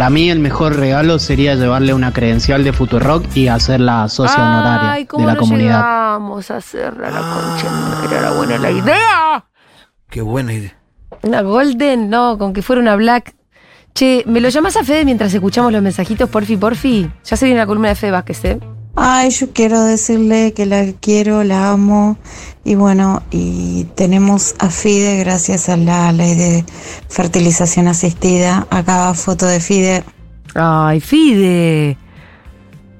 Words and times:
Para 0.00 0.08
mí 0.08 0.30
el 0.30 0.38
mejor 0.38 0.76
regalo 0.76 1.18
sería 1.18 1.54
llevarle 1.56 1.92
una 1.92 2.10
credencial 2.10 2.64
de 2.64 2.72
Futurock 2.72 3.36
y 3.36 3.48
hacerla 3.48 4.08
socia 4.08 4.42
honoraria 4.42 4.92
Ay, 4.92 5.02
de 5.02 5.08
¿cómo 5.08 5.26
la 5.26 5.34
no 5.34 5.40
comunidad. 5.40 5.76
llegamos 5.76 6.50
a 6.50 6.56
hacerla 6.56 7.10
la 7.10 7.20
concha? 7.20 8.16
Era 8.18 8.30
buena 8.30 8.56
la 8.56 8.70
idea. 8.70 9.44
Qué 10.08 10.22
buena 10.22 10.54
idea. 10.54 10.74
Una 11.20 11.42
golden, 11.42 12.08
no, 12.08 12.38
con 12.38 12.54
que 12.54 12.62
fuera 12.62 12.80
una 12.80 12.96
black. 12.96 13.34
Che, 13.94 14.24
¿me 14.26 14.40
lo 14.40 14.48
llamas 14.48 14.78
a 14.78 14.84
Fede 14.84 15.04
mientras 15.04 15.34
escuchamos 15.34 15.70
los 15.70 15.82
mensajitos, 15.82 16.30
porfi, 16.30 16.56
porfi? 16.56 17.10
Ya 17.22 17.36
se 17.36 17.44
viene 17.44 17.60
la 17.60 17.66
columna 17.66 17.90
de 17.90 17.94
Fede 17.94 18.12
Vázquez, 18.12 18.42
¿eh? 18.46 18.60
Ay, 18.96 19.30
yo 19.30 19.52
quiero 19.52 19.82
decirle 19.82 20.52
que 20.52 20.66
la 20.66 20.92
quiero, 21.00 21.44
la 21.44 21.70
amo. 21.70 22.18
Y 22.64 22.74
bueno, 22.74 23.22
y 23.30 23.84
tenemos 23.94 24.54
a 24.58 24.68
FIDE 24.68 25.18
gracias 25.18 25.68
a 25.68 25.76
la 25.76 26.12
ley 26.12 26.34
de 26.34 26.64
fertilización 27.08 27.88
asistida. 27.88 28.66
Acá 28.70 29.14
foto 29.14 29.46
de 29.46 29.60
FIDE. 29.60 30.04
Ay, 30.54 31.00
Fide. 31.00 31.96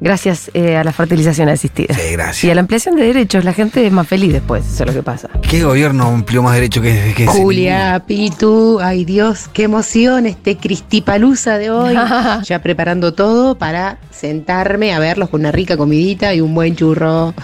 Gracias 0.00 0.50
eh, 0.54 0.76
a 0.76 0.84
la 0.84 0.92
fertilización 0.92 1.50
asistida. 1.50 1.94
Sí, 1.94 2.12
gracias. 2.12 2.44
Y 2.44 2.50
a 2.50 2.54
la 2.54 2.62
ampliación 2.62 2.96
de 2.96 3.04
derechos, 3.04 3.44
la 3.44 3.52
gente 3.52 3.86
es 3.86 3.92
más 3.92 4.08
feliz 4.08 4.32
después, 4.32 4.64
eso 4.66 4.84
es 4.84 4.88
lo 4.88 4.94
que 4.94 5.02
pasa. 5.02 5.28
¿Qué 5.42 5.62
gobierno 5.62 6.06
amplió 6.06 6.42
más 6.42 6.54
derecho 6.54 6.80
que, 6.80 7.12
que 7.14 7.24
ese? 7.24 7.32
Julia, 7.42 8.02
Pitu, 8.06 8.80
ay 8.80 9.04
Dios, 9.04 9.50
qué 9.52 9.64
emoción 9.64 10.26
este 10.26 10.56
Cristipalusa 10.56 11.58
de 11.58 11.70
hoy. 11.70 11.94
ya 12.44 12.62
preparando 12.62 13.12
todo 13.12 13.58
para 13.58 13.98
sentarme 14.10 14.94
a 14.94 14.98
verlos 14.98 15.28
con 15.28 15.40
una 15.40 15.52
rica 15.52 15.76
comidita 15.76 16.34
y 16.34 16.40
un 16.40 16.54
buen 16.54 16.76
churro. 16.76 17.34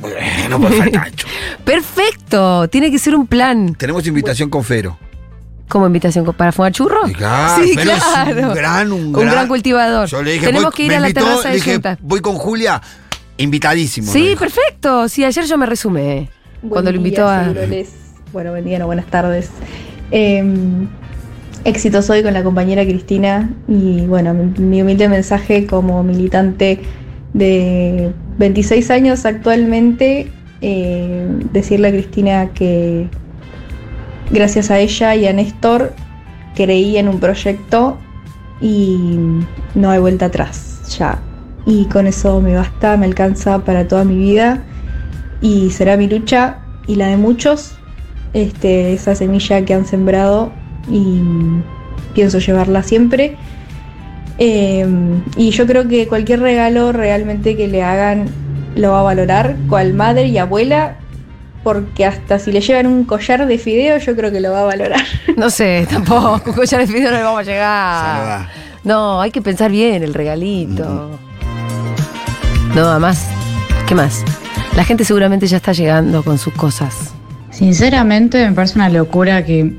Bueno, 0.00 0.60
por 0.60 0.72
falta. 0.72 1.06
Perfecto, 1.64 2.68
tiene 2.68 2.90
que 2.90 2.98
ser 2.98 3.14
un 3.14 3.26
plan. 3.26 3.74
Tenemos 3.74 4.06
invitación 4.06 4.50
con 4.50 4.62
Fero. 4.62 4.98
¿Como 5.68 5.86
invitación 5.86 6.24
para 6.34 6.52
fumar 6.52 6.72
churro? 6.72 7.08
Y 7.08 7.12
claro, 7.12 7.62
sí, 7.64 7.72
es 7.72 7.76
un 7.76 8.54
gran, 8.54 8.92
un 8.92 9.06
Un 9.06 9.12
gran- 9.12 9.30
gran 9.30 9.48
cultivador. 9.48 10.08
Yo 10.08 10.22
le 10.22 10.32
dije, 10.32 10.46
Tenemos 10.46 10.66
voy- 10.66 10.74
que 10.76 10.82
ir 10.84 10.94
a 10.94 11.00
la 11.00 11.08
invitó, 11.08 11.26
terraza 11.26 11.48
de 11.48 11.54
dije, 11.56 11.72
Junta. 11.72 11.98
Voy 12.02 12.20
con 12.20 12.36
Julia, 12.36 12.80
invitadísimo. 13.38 14.12
Sí, 14.12 14.34
perfecto. 14.38 15.08
Sí, 15.08 15.24
ayer 15.24 15.44
yo 15.44 15.58
me 15.58 15.66
resumé. 15.66 16.30
Cuando 16.68 16.90
lo 16.90 16.96
invitó 16.98 17.26
a. 17.28 17.52
Bueno, 18.32 18.50
buen 18.50 18.64
día, 18.64 18.78
no, 18.78 18.86
buenas 18.86 19.06
tardes. 19.06 19.50
Eh, 20.10 20.44
éxitos 21.64 22.08
hoy 22.10 22.22
con 22.22 22.32
la 22.32 22.42
compañera 22.44 22.84
Cristina 22.84 23.50
y 23.66 24.02
bueno, 24.06 24.34
mi, 24.34 24.44
mi 24.62 24.82
humilde 24.82 25.08
mensaje 25.08 25.66
como 25.66 26.02
militante 26.04 26.80
de 27.32 28.12
26 28.38 28.90
años 28.90 29.24
actualmente, 29.26 30.30
eh, 30.60 31.26
decirle 31.52 31.88
a 31.88 31.90
Cristina 31.90 32.48
que 32.54 33.08
gracias 34.30 34.70
a 34.70 34.78
ella 34.78 35.14
y 35.14 35.26
a 35.26 35.32
Néstor 35.32 35.94
creí 36.54 36.96
en 36.96 37.08
un 37.08 37.20
proyecto 37.20 37.98
y 38.60 39.18
no 39.74 39.90
hay 39.90 40.00
vuelta 40.00 40.26
atrás 40.26 40.98
ya. 40.98 41.20
Y 41.66 41.86
con 41.86 42.06
eso 42.06 42.40
me 42.40 42.54
basta, 42.54 42.96
me 42.96 43.06
alcanza 43.06 43.58
para 43.64 43.88
toda 43.88 44.04
mi 44.04 44.16
vida 44.16 44.62
y 45.40 45.70
será 45.70 45.96
mi 45.96 46.08
lucha 46.08 46.58
y 46.86 46.94
la 46.94 47.08
de 47.08 47.16
muchos, 47.16 47.76
este, 48.32 48.92
esa 48.92 49.14
semilla 49.14 49.64
que 49.64 49.74
han 49.74 49.86
sembrado 49.86 50.52
y 50.90 51.20
pienso 52.14 52.38
llevarla 52.38 52.82
siempre. 52.82 53.36
Eh, 54.38 54.86
y 55.36 55.50
yo 55.50 55.66
creo 55.66 55.88
que 55.88 56.06
cualquier 56.06 56.40
regalo 56.40 56.92
realmente 56.92 57.56
que 57.56 57.68
le 57.68 57.82
hagan 57.82 58.26
lo 58.76 58.92
va 58.92 59.00
a 59.00 59.04
valorar, 59.04 59.56
cual 59.68 59.94
madre 59.94 60.26
y 60.28 60.38
abuela, 60.38 60.98
porque 61.66 62.06
hasta 62.06 62.38
si 62.38 62.52
le 62.52 62.60
llevan 62.60 62.86
un 62.86 63.02
collar 63.02 63.44
de 63.44 63.58
fideo, 63.58 63.98
yo 63.98 64.14
creo 64.14 64.30
que 64.30 64.38
lo 64.38 64.52
va 64.52 64.60
a 64.60 64.64
valorar. 64.66 65.00
No 65.36 65.50
sé, 65.50 65.84
tampoco. 65.90 66.40
Con 66.44 66.52
collar 66.52 66.82
de 66.82 66.86
fideo 66.86 67.10
no 67.10 67.16
le 67.16 67.22
vamos 67.24 67.40
a 67.40 67.42
llegar. 67.42 68.48
No, 68.84 69.20
hay 69.20 69.32
que 69.32 69.42
pensar 69.42 69.72
bien 69.72 70.04
el 70.04 70.14
regalito. 70.14 71.18
No, 72.72 72.84
además, 72.88 73.26
¿qué 73.88 73.96
más? 73.96 74.22
La 74.76 74.84
gente 74.84 75.04
seguramente 75.04 75.48
ya 75.48 75.56
está 75.56 75.72
llegando 75.72 76.22
con 76.22 76.38
sus 76.38 76.54
cosas. 76.54 77.12
Sinceramente 77.50 78.48
me 78.48 78.54
parece 78.54 78.78
una 78.78 78.88
locura 78.88 79.44
que 79.44 79.74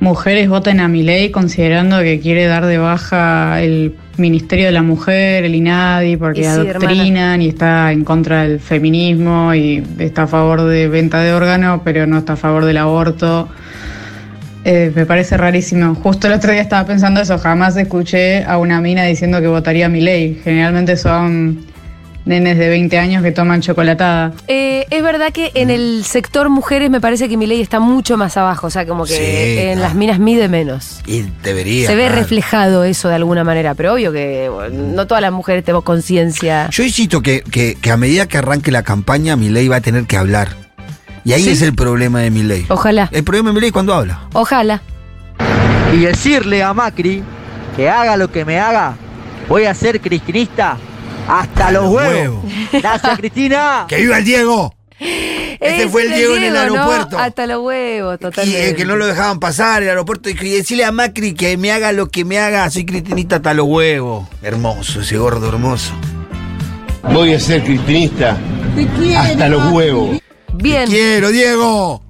mujeres 0.00 0.50
voten 0.50 0.78
a 0.78 0.88
mi 0.88 1.02
ley 1.04 1.30
considerando 1.30 2.00
que 2.00 2.20
quiere 2.20 2.44
dar 2.44 2.66
de 2.66 2.76
baja 2.76 3.62
el 3.62 3.96
Ministerio 4.16 4.66
de 4.66 4.72
la 4.72 4.82
Mujer, 4.82 5.44
el 5.44 5.54
INADI, 5.54 6.16
porque 6.16 6.40
Y 6.40 6.44
sí, 6.44 6.48
adoctrinan 6.48 7.42
y 7.42 7.48
está 7.48 7.92
en 7.92 8.04
contra 8.04 8.42
del 8.42 8.60
feminismo 8.60 9.54
y 9.54 9.82
está 9.98 10.22
a 10.22 10.26
favor 10.26 10.62
de 10.62 10.88
venta 10.88 11.20
de 11.20 11.32
órganos, 11.32 11.80
pero 11.84 12.06
no 12.06 12.18
está 12.18 12.34
a 12.34 12.36
favor 12.36 12.64
del 12.64 12.76
aborto. 12.76 13.48
Eh, 14.64 14.92
me 14.94 15.04
parece 15.04 15.36
rarísimo. 15.36 15.94
Justo 15.94 16.26
el 16.26 16.32
otro 16.32 16.52
día 16.52 16.62
estaba 16.62 16.86
pensando 16.86 17.20
eso, 17.20 17.38
jamás 17.38 17.76
escuché 17.76 18.44
a 18.44 18.56
una 18.56 18.80
mina 18.80 19.04
diciendo 19.04 19.40
que 19.40 19.46
votaría 19.46 19.88
mi 19.88 20.00
ley. 20.00 20.40
Generalmente 20.42 20.96
son 20.96 21.64
nenes 22.24 22.56
de 22.58 22.68
20 22.68 22.98
años 22.98 23.22
que 23.22 23.32
toman 23.32 23.60
chocolatada. 23.60 24.32
Eh, 24.48 24.86
es 24.90 25.02
verdad 25.02 25.32
que 25.32 25.52
en 25.54 25.70
el 25.70 26.04
sector 26.04 26.48
mujeres 26.48 26.90
me 26.90 27.00
parece 27.00 27.28
que 27.28 27.36
mi 27.36 27.46
ley 27.46 27.60
está 27.60 27.80
mucho 27.80 28.16
más 28.16 28.36
abajo. 28.36 28.66
O 28.66 28.70
sea, 28.70 28.86
como 28.86 29.04
que 29.04 29.12
Sí, 29.14 29.58
en 29.58 29.72
claro. 29.74 29.80
las 29.88 29.94
minas 29.94 30.18
mide 30.18 30.48
menos. 30.48 31.00
Y 31.06 31.22
debería. 31.42 31.86
Se 31.88 31.94
ve 31.94 32.06
claro. 32.06 32.20
reflejado 32.20 32.84
eso 32.84 33.08
de 33.08 33.16
alguna 33.16 33.44
manera, 33.44 33.74
pero 33.74 33.92
obvio 33.94 34.10
que 34.12 34.48
bueno, 34.48 34.92
no 34.94 35.06
todas 35.06 35.20
las 35.20 35.32
mujeres 35.32 35.64
tenemos 35.64 35.84
conciencia. 35.84 36.68
Yo 36.70 36.82
insisto 36.82 37.20
que, 37.20 37.42
que, 37.42 37.76
que 37.80 37.90
a 37.90 37.96
medida 37.96 38.26
que 38.26 38.38
arranque 38.38 38.70
la 38.70 38.82
campaña, 38.82 39.36
mi 39.36 39.48
ley 39.50 39.68
va 39.68 39.76
a 39.76 39.80
tener 39.80 40.04
que 40.06 40.16
hablar. 40.16 40.48
Y 41.26 41.32
ahí 41.32 41.44
Sí. 41.44 41.50
es 41.50 41.62
el 41.62 41.74
problema 41.74 42.20
de 42.20 42.30
mi 42.30 42.42
ley. 42.42 42.66
Ojalá, 42.68 43.08
El 43.12 43.24
problema 43.24 43.50
de 43.50 43.54
mi 43.54 43.60
ley 43.60 43.68
es 43.68 43.72
cuando 43.72 43.94
habla. 43.94 44.20
ojalá. 44.34 44.82
y 45.92 45.98
decirle 45.98 46.62
a 46.62 46.72
Macri 46.74 47.22
que 47.76 47.88
haga 47.88 48.16
lo 48.16 48.30
que 48.30 48.44
me 48.44 48.58
haga, 48.58 48.94
voy 49.48 49.64
a 49.64 49.74
ser 49.74 50.00
cristinista 50.00 50.76
hasta 51.28 51.70
los 51.70 51.90
huevos. 51.92 52.44
Gracias, 52.72 53.18
Cristina. 53.18 53.86
¡Que 53.88 53.96
viva 53.96 54.18
el 54.18 54.24
Diego! 54.24 54.74
Ese 55.60 55.88
fue 55.88 56.02
el 56.04 56.14
Diego 56.14 56.36
en 56.36 56.44
el 56.44 56.52
¿no? 56.54 56.60
aeropuerto. 56.60 57.18
Hasta 57.18 57.46
los 57.46 57.62
huevos, 57.62 58.16
Y 58.16 58.18
totalmente. 58.18 58.70
eh, 58.70 58.74
que 58.74 58.84
no 58.84 58.96
lo 58.96 59.06
dejaban 59.06 59.40
pasar 59.40 59.82
el 59.82 59.88
aeropuerto 59.88 60.28
y 60.30 60.32
y 60.32 60.50
decirle 60.50 60.84
a 60.84 60.92
Macri 60.92 61.34
que 61.34 61.56
me 61.56 61.72
haga 61.72 61.92
lo 61.92 62.08
que 62.08 62.24
me 62.24 62.38
haga, 62.38 62.68
soy 62.70 62.84
cristinista 62.86 63.36
hasta 63.36 63.54
los 63.54 63.66
huevos. 63.66 64.26
Hermoso, 64.42 65.00
ese 65.00 65.16
gordo 65.16 65.48
hermoso. 65.48 65.92
Voy 67.12 67.34
a 67.34 67.40
ser 67.40 67.62
cristinista 67.64 68.36
hasta 69.18 69.48
los 69.48 69.72
huevos. 69.72 70.18
Bien. 70.54 70.86
¡Quiero, 70.88 71.30
Diego! 71.30 72.02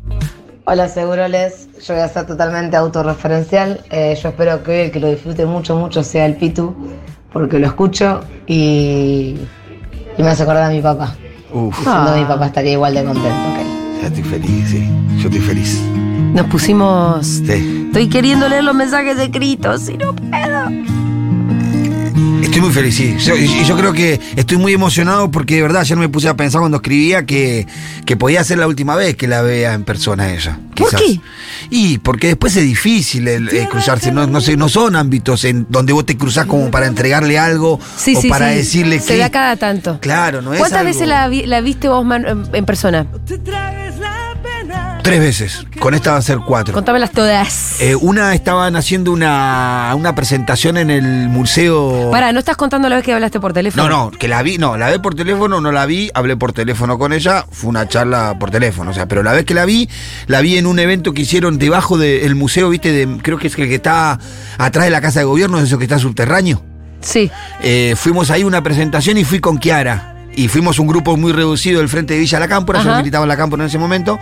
Hola 0.67 0.89
Seguroles, 0.89 1.69
yo 1.87 1.95
voy 1.95 2.03
a 2.03 2.09
ser 2.09 2.27
totalmente 2.27 2.77
autorreferencial. 2.77 3.83
Eh, 3.91 4.19
yo 4.23 4.29
espero 4.31 4.63
que 4.63 4.71
hoy 4.71 4.79
el 4.79 4.91
que 4.93 5.01
lo 5.01 5.09
disfrute 5.11 5.45
mucho, 5.47 5.77
mucho 5.77 6.03
sea 6.03 6.25
el 6.27 6.37
Pitu, 6.37 6.75
porque 7.35 7.59
lo 7.59 7.67
escucho 7.67 8.21
y, 8.47 9.35
y 10.17 10.23
me 10.23 10.29
hace 10.29 10.45
acordar 10.45 10.71
a 10.71 10.71
mi 10.71 10.81
papá. 10.81 11.15
Uf, 11.53 11.79
mi 12.17 12.25
papá 12.25 12.47
estaría 12.47 12.73
igual 12.73 12.95
de 12.95 13.05
contento 13.05 13.55
que 13.55 13.61
él. 13.61 13.69
ya 14.01 14.07
estoy 14.07 14.23
feliz, 14.23 14.69
sí. 14.71 14.89
Yo 15.19 15.29
estoy 15.29 15.41
feliz. 15.41 15.83
Nos 16.33 16.47
pusimos. 16.47 17.27
Sí. 17.27 17.87
Estoy 17.87 18.09
queriendo 18.09 18.49
leer 18.49 18.65
los 18.65 18.75
mensajes 18.75 19.19
escritos 19.19 19.89
y 19.89 19.99
no 19.99 20.15
puedo. 20.15 21.04
Estoy 22.55 22.67
muy 22.67 22.73
feliz, 22.73 22.95
sí. 22.95 23.17
Yo- 23.19 23.35
yo, 23.35 23.77
creo 23.77 23.93
que 23.93 24.21
estoy 24.37 24.59
muy 24.59 24.73
emocionado 24.73 25.29
porque 25.29 25.57
de 25.57 25.63
verdad 25.63 25.81
ayer 25.81 25.99
me 25.99 26.09
puse 26.09 26.29
a 26.29 26.37
pensar 26.37 26.61
cuando 26.61 26.77
escribía 26.77 27.27
que, 27.27 27.67
que 28.07 28.17
podía 28.17 28.45
ser 28.45 28.59
la 28.59 28.69
última 28.69 28.95
vez 28.95 29.17
que 29.17 29.27
la 29.27 29.43
vea 29.43 29.73
en 29.75 29.83
persona 29.83 30.33
ella. 30.33 30.61
¿Por 30.77 30.95
qué? 30.95 31.19
Y 31.71 31.99
porque 31.99 32.29
después 32.29 32.55
es 32.55 32.63
difícil 32.63 33.27
el, 33.27 33.49
el 33.49 33.69
cruzarse. 33.69 34.13
No, 34.13 34.29
no, 34.29 34.41
sé, 34.41 34.57
no 34.57 34.69
son 34.69 34.95
ámbitos 34.95 35.45
en 35.45 35.67
donde 35.69 35.93
vos 35.93 36.07
te 36.07 36.17
cruzás 36.17 36.47
como 36.47 36.71
para 36.71 36.87
entregarle 36.87 37.41
algo 37.41 37.81
Sí, 37.97 38.15
o 38.15 38.21
sí, 38.21 38.29
para 38.29 38.51
sí. 38.51 38.55
decirle 38.59 39.01
Se 39.01 39.15
que. 39.15 39.19
da 39.19 39.31
cada 39.31 39.57
tanto. 39.57 39.99
Claro, 40.01 40.41
no 40.41 40.53
es. 40.55 40.61
¿Cuántas 40.61 40.79
algo- 40.83 40.93
veces 40.93 41.09
la, 41.09 41.27
vi- 41.27 41.47
la 41.47 41.61
viste 41.61 41.89
vos 41.89 42.05
man- 42.07 42.25
en, 42.25 42.45
en 42.55 42.65
persona? 42.65 43.05
Tres 45.05 45.21
veces. 45.21 45.67
Con 45.81 45.93
esta 45.93 46.13
va 46.13 46.17
a 46.17 46.23
ser 46.23 46.39
cuatro. 46.39 46.73
Contámelas 46.73 47.11
todas. 47.11 47.79
Eh, 47.79 47.95
una 47.95 48.35
estaban 48.35 48.75
haciendo 48.75 49.13
una, 49.13 49.93
una 49.95 50.15
presentación 50.15 50.79
en 50.79 50.89
el 50.89 51.29
museo. 51.29 52.11
Pará, 52.11 52.33
¿no 52.33 52.39
estás 52.39 52.57
contando 52.57 52.89
la 52.89 52.97
vez 52.97 53.05
que 53.05 53.13
hablaste 53.13 53.39
por 53.39 53.53
teléfono? 53.53 53.87
No, 53.87 54.05
no, 54.07 54.11
que 54.11 54.29
la 54.29 54.43
vi, 54.43 54.57
no, 54.57 54.79
la 54.79 54.91
vi 54.91 54.99
por 54.99 55.15
teléfono, 55.15 55.61
no 55.61 55.73
la 55.73 55.85
vi, 55.85 56.11
hablé 56.15 56.39
por 56.39 56.55
teléfono 56.55 56.99
con 56.99 57.13
ella, 57.13 57.45
fue 57.51 57.69
una 57.69 57.87
charla 57.87 58.39
por 58.41 58.51
teléfono, 58.51 58.93
o 58.93 58.95
sea, 58.95 59.07
pero 59.07 59.23
la 59.23 59.35
vez 59.35 59.45
que 59.45 59.53
la 59.53 59.67
vi, 59.67 59.91
la 60.27 60.41
vi 60.41 60.57
en 60.57 60.67
un 60.67 60.79
evento 60.79 61.13
que 61.13 61.21
hicieron 61.21 61.59
debajo 61.59 61.99
del 61.99 62.35
museo, 62.35 62.71
viste, 62.71 62.91
de, 62.91 63.19
creo 63.21 63.37
que 63.37 63.49
es 63.49 63.59
el 63.59 63.69
que 63.69 63.75
está 63.75 64.19
atrás 64.57 64.87
de 64.87 64.91
la 64.91 65.03
Casa 65.03 65.19
de 65.19 65.27
Gobierno, 65.27 65.61
eso 65.61 65.77
que 65.77 65.85
está 65.85 65.99
subterráneo. 65.99 66.65
Sí. 67.03 67.31
Eh, 67.63 67.95
fuimos 67.95 68.31
ahí 68.31 68.41
a 68.41 68.47
una 68.47 68.63
presentación 68.63 69.19
y 69.19 69.25
fui 69.25 69.39
con 69.39 69.59
Kiara. 69.59 70.14
Y 70.37 70.49
fuimos 70.49 70.79
un 70.79 70.87
grupo 70.87 71.17
muy 71.17 71.33
reducido 71.33 71.81
del 71.81 71.89
frente 71.89 72.15
de 72.15 72.21
Villa 72.21 72.41
La 72.41 72.49
Cámpora, 72.49 72.83
yo 72.83 72.97
militaba 72.97 73.25
en 73.25 73.29
La 73.29 73.37
Cámpora 73.37 73.63
en 73.63 73.69
ese 73.69 73.79
momento, 73.79 74.19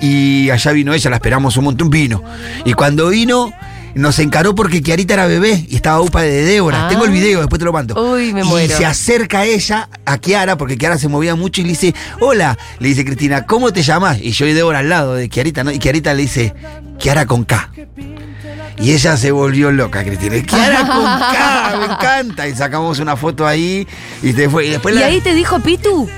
y 0.00 0.50
allá 0.50 0.72
vino 0.72 0.92
ella, 0.92 1.10
la 1.10 1.16
esperamos 1.16 1.56
un 1.56 1.64
montón, 1.64 1.90
vino. 1.90 2.22
Y 2.64 2.72
cuando 2.72 3.08
vino, 3.08 3.52
nos 3.94 4.18
encaró 4.18 4.54
porque 4.54 4.82
Kiarita 4.82 5.14
era 5.14 5.26
bebé 5.26 5.66
y 5.68 5.76
estaba 5.76 6.00
upa 6.00 6.22
de 6.22 6.42
Débora. 6.42 6.86
Ah. 6.86 6.88
Tengo 6.88 7.04
el 7.04 7.10
video, 7.10 7.40
después 7.40 7.58
te 7.58 7.64
lo 7.64 7.72
mando. 7.72 7.94
Uy, 8.12 8.32
me 8.32 8.40
y 8.40 8.44
muero. 8.44 8.76
se 8.76 8.84
acerca 8.86 9.40
a 9.40 9.44
ella, 9.44 9.88
a 10.06 10.18
Kiara, 10.18 10.56
porque 10.56 10.76
Kiara 10.78 10.98
se 10.98 11.08
movía 11.08 11.34
mucho 11.34 11.60
y 11.60 11.64
le 11.64 11.70
dice, 11.70 11.94
hola, 12.20 12.56
le 12.78 12.88
dice 12.88 13.04
Cristina, 13.04 13.46
¿cómo 13.46 13.72
te 13.72 13.82
llamas? 13.82 14.18
Y 14.20 14.32
yo 14.32 14.46
y 14.46 14.52
Débora 14.52 14.80
al 14.80 14.88
lado 14.88 15.14
de 15.14 15.28
Kiarita, 15.28 15.64
¿no? 15.64 15.70
Y 15.72 15.78
Kiarita 15.78 16.14
le 16.14 16.22
dice, 16.22 16.54
Kiara 16.98 17.26
con 17.26 17.44
K. 17.44 17.70
Y 18.78 18.92
ella 18.92 19.16
se 19.16 19.30
volvió 19.30 19.70
loca, 19.70 20.02
Cristina. 20.02 20.40
Kiara 20.42 20.80
con 20.86 21.04
K, 21.04 21.74
me 21.78 21.84
encanta. 21.94 22.48
Y 22.48 22.54
sacamos 22.54 22.98
una 22.98 23.16
foto 23.16 23.46
ahí 23.46 23.86
y, 24.22 24.32
te 24.32 24.48
fue- 24.48 24.66
y 24.66 24.70
después 24.70 24.94
¿Y 24.94 24.98
la- 24.98 25.06
ahí 25.06 25.20
te 25.20 25.34
dijo 25.34 25.60
Pitu? 25.60 26.08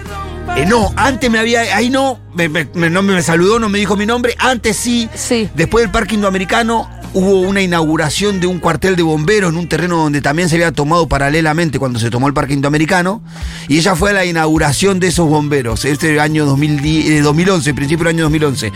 eh, 0.56 0.65
no, 0.67 0.93
antes 0.97 1.31
me 1.31 1.38
había. 1.38 1.61
Ahí 1.77 1.91
no, 1.91 2.20
me, 2.35 2.49
me- 2.49 2.69
me- 2.75 2.91
no 2.91 3.03
me 3.03 3.20
saludó, 3.23 3.59
no 3.59 3.69
me 3.69 3.79
dijo 3.79 3.97
mi 3.97 4.06
nombre. 4.06 4.35
Antes 4.38 4.77
sí. 4.77 5.09
Sí. 5.15 5.49
Después 5.55 5.82
del 5.85 5.91
Parque 5.91 6.15
Indoamericano 6.15 6.88
hubo 7.14 7.40
una 7.40 7.62
inauguración 7.62 8.40
de 8.40 8.46
un 8.46 8.58
cuartel 8.58 8.96
de 8.96 9.02
bomberos 9.02 9.52
en 9.52 9.56
un 9.56 9.69
terreno 9.69 9.96
donde 9.96 10.20
también 10.20 10.49
se 10.49 10.56
había 10.56 10.72
tomado 10.72 11.08
paralelamente 11.08 11.78
cuando 11.78 11.99
se 11.99 12.11
tomó 12.11 12.26
el 12.26 12.34
Parque 12.34 12.52
Indoamericano. 12.52 13.22
Y 13.69 13.78
ella 13.78 13.94
fue 13.94 14.11
a 14.11 14.12
la 14.12 14.25
inauguración 14.25 15.00
de 15.00 15.06
esos 15.06 15.28
bomberos, 15.28 15.84
este 15.84 16.20
año 16.20 16.44
2010, 16.44 17.11
eh, 17.11 17.20
2011, 17.20 17.72
principio 17.75 18.05
del 18.05 18.16
año 18.16 18.25
2011. 18.25 18.72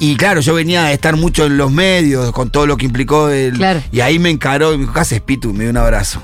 Y 0.00 0.16
claro, 0.16 0.40
yo 0.40 0.54
venía 0.54 0.86
a 0.86 0.92
estar 0.92 1.16
mucho 1.16 1.46
en 1.46 1.56
los 1.56 1.70
medios 1.70 2.32
con 2.32 2.50
todo 2.50 2.66
lo 2.66 2.76
que 2.76 2.86
implicó 2.86 3.30
el. 3.30 3.54
Claro. 3.54 3.82
Y 3.92 4.00
ahí 4.00 4.18
me 4.18 4.30
encaró 4.30 4.74
y 4.74 4.78
me 4.78 4.82
dijo, 4.82 4.92
¿qué 4.92 5.00
haces, 5.00 5.20
Pitu? 5.20 5.54
Me 5.54 5.64
dio 5.64 5.70
un 5.70 5.76
abrazo. 5.76 6.20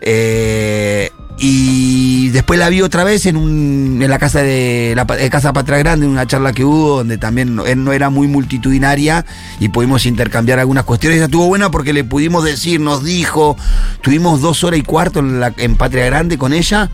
Eh, 0.00 1.10
y 1.38 2.28
después 2.28 2.58
la 2.58 2.68
vi 2.68 2.82
otra 2.82 3.02
vez 3.04 3.26
en, 3.26 3.36
en 3.36 4.08
la 4.10 4.18
casa 4.18 4.42
de 4.42 4.92
la 4.94 5.06
pa- 5.06 5.18
eh, 5.18 5.30
Patria 5.30 5.78
Grande, 5.78 6.06
en 6.06 6.12
una 6.12 6.26
charla 6.26 6.52
que 6.52 6.64
hubo, 6.64 6.98
donde 6.98 7.18
también 7.18 7.56
no, 7.56 7.66
él 7.66 7.82
no 7.82 7.92
era 7.92 8.10
muy 8.10 8.28
multitudinaria 8.28 9.24
y 9.58 9.68
pudimos 9.70 10.06
intercambiar 10.06 10.58
algunas 10.60 10.84
cuestiones. 10.84 11.16
Esa 11.16 11.24
estuvo 11.26 11.46
buena 11.46 11.70
porque 11.70 11.92
le 11.92 12.04
pudimos 12.04 12.44
decir, 12.44 12.80
nos 12.80 13.02
dijo, 13.02 13.56
tuvimos 14.02 14.40
dos 14.40 14.62
horas 14.62 14.78
y 14.78 14.82
cuarto 14.82 15.18
en, 15.20 15.42
en 15.56 15.76
Patria 15.76 16.06
Grande 16.06 16.38
con 16.38 16.52
ella, 16.52 16.90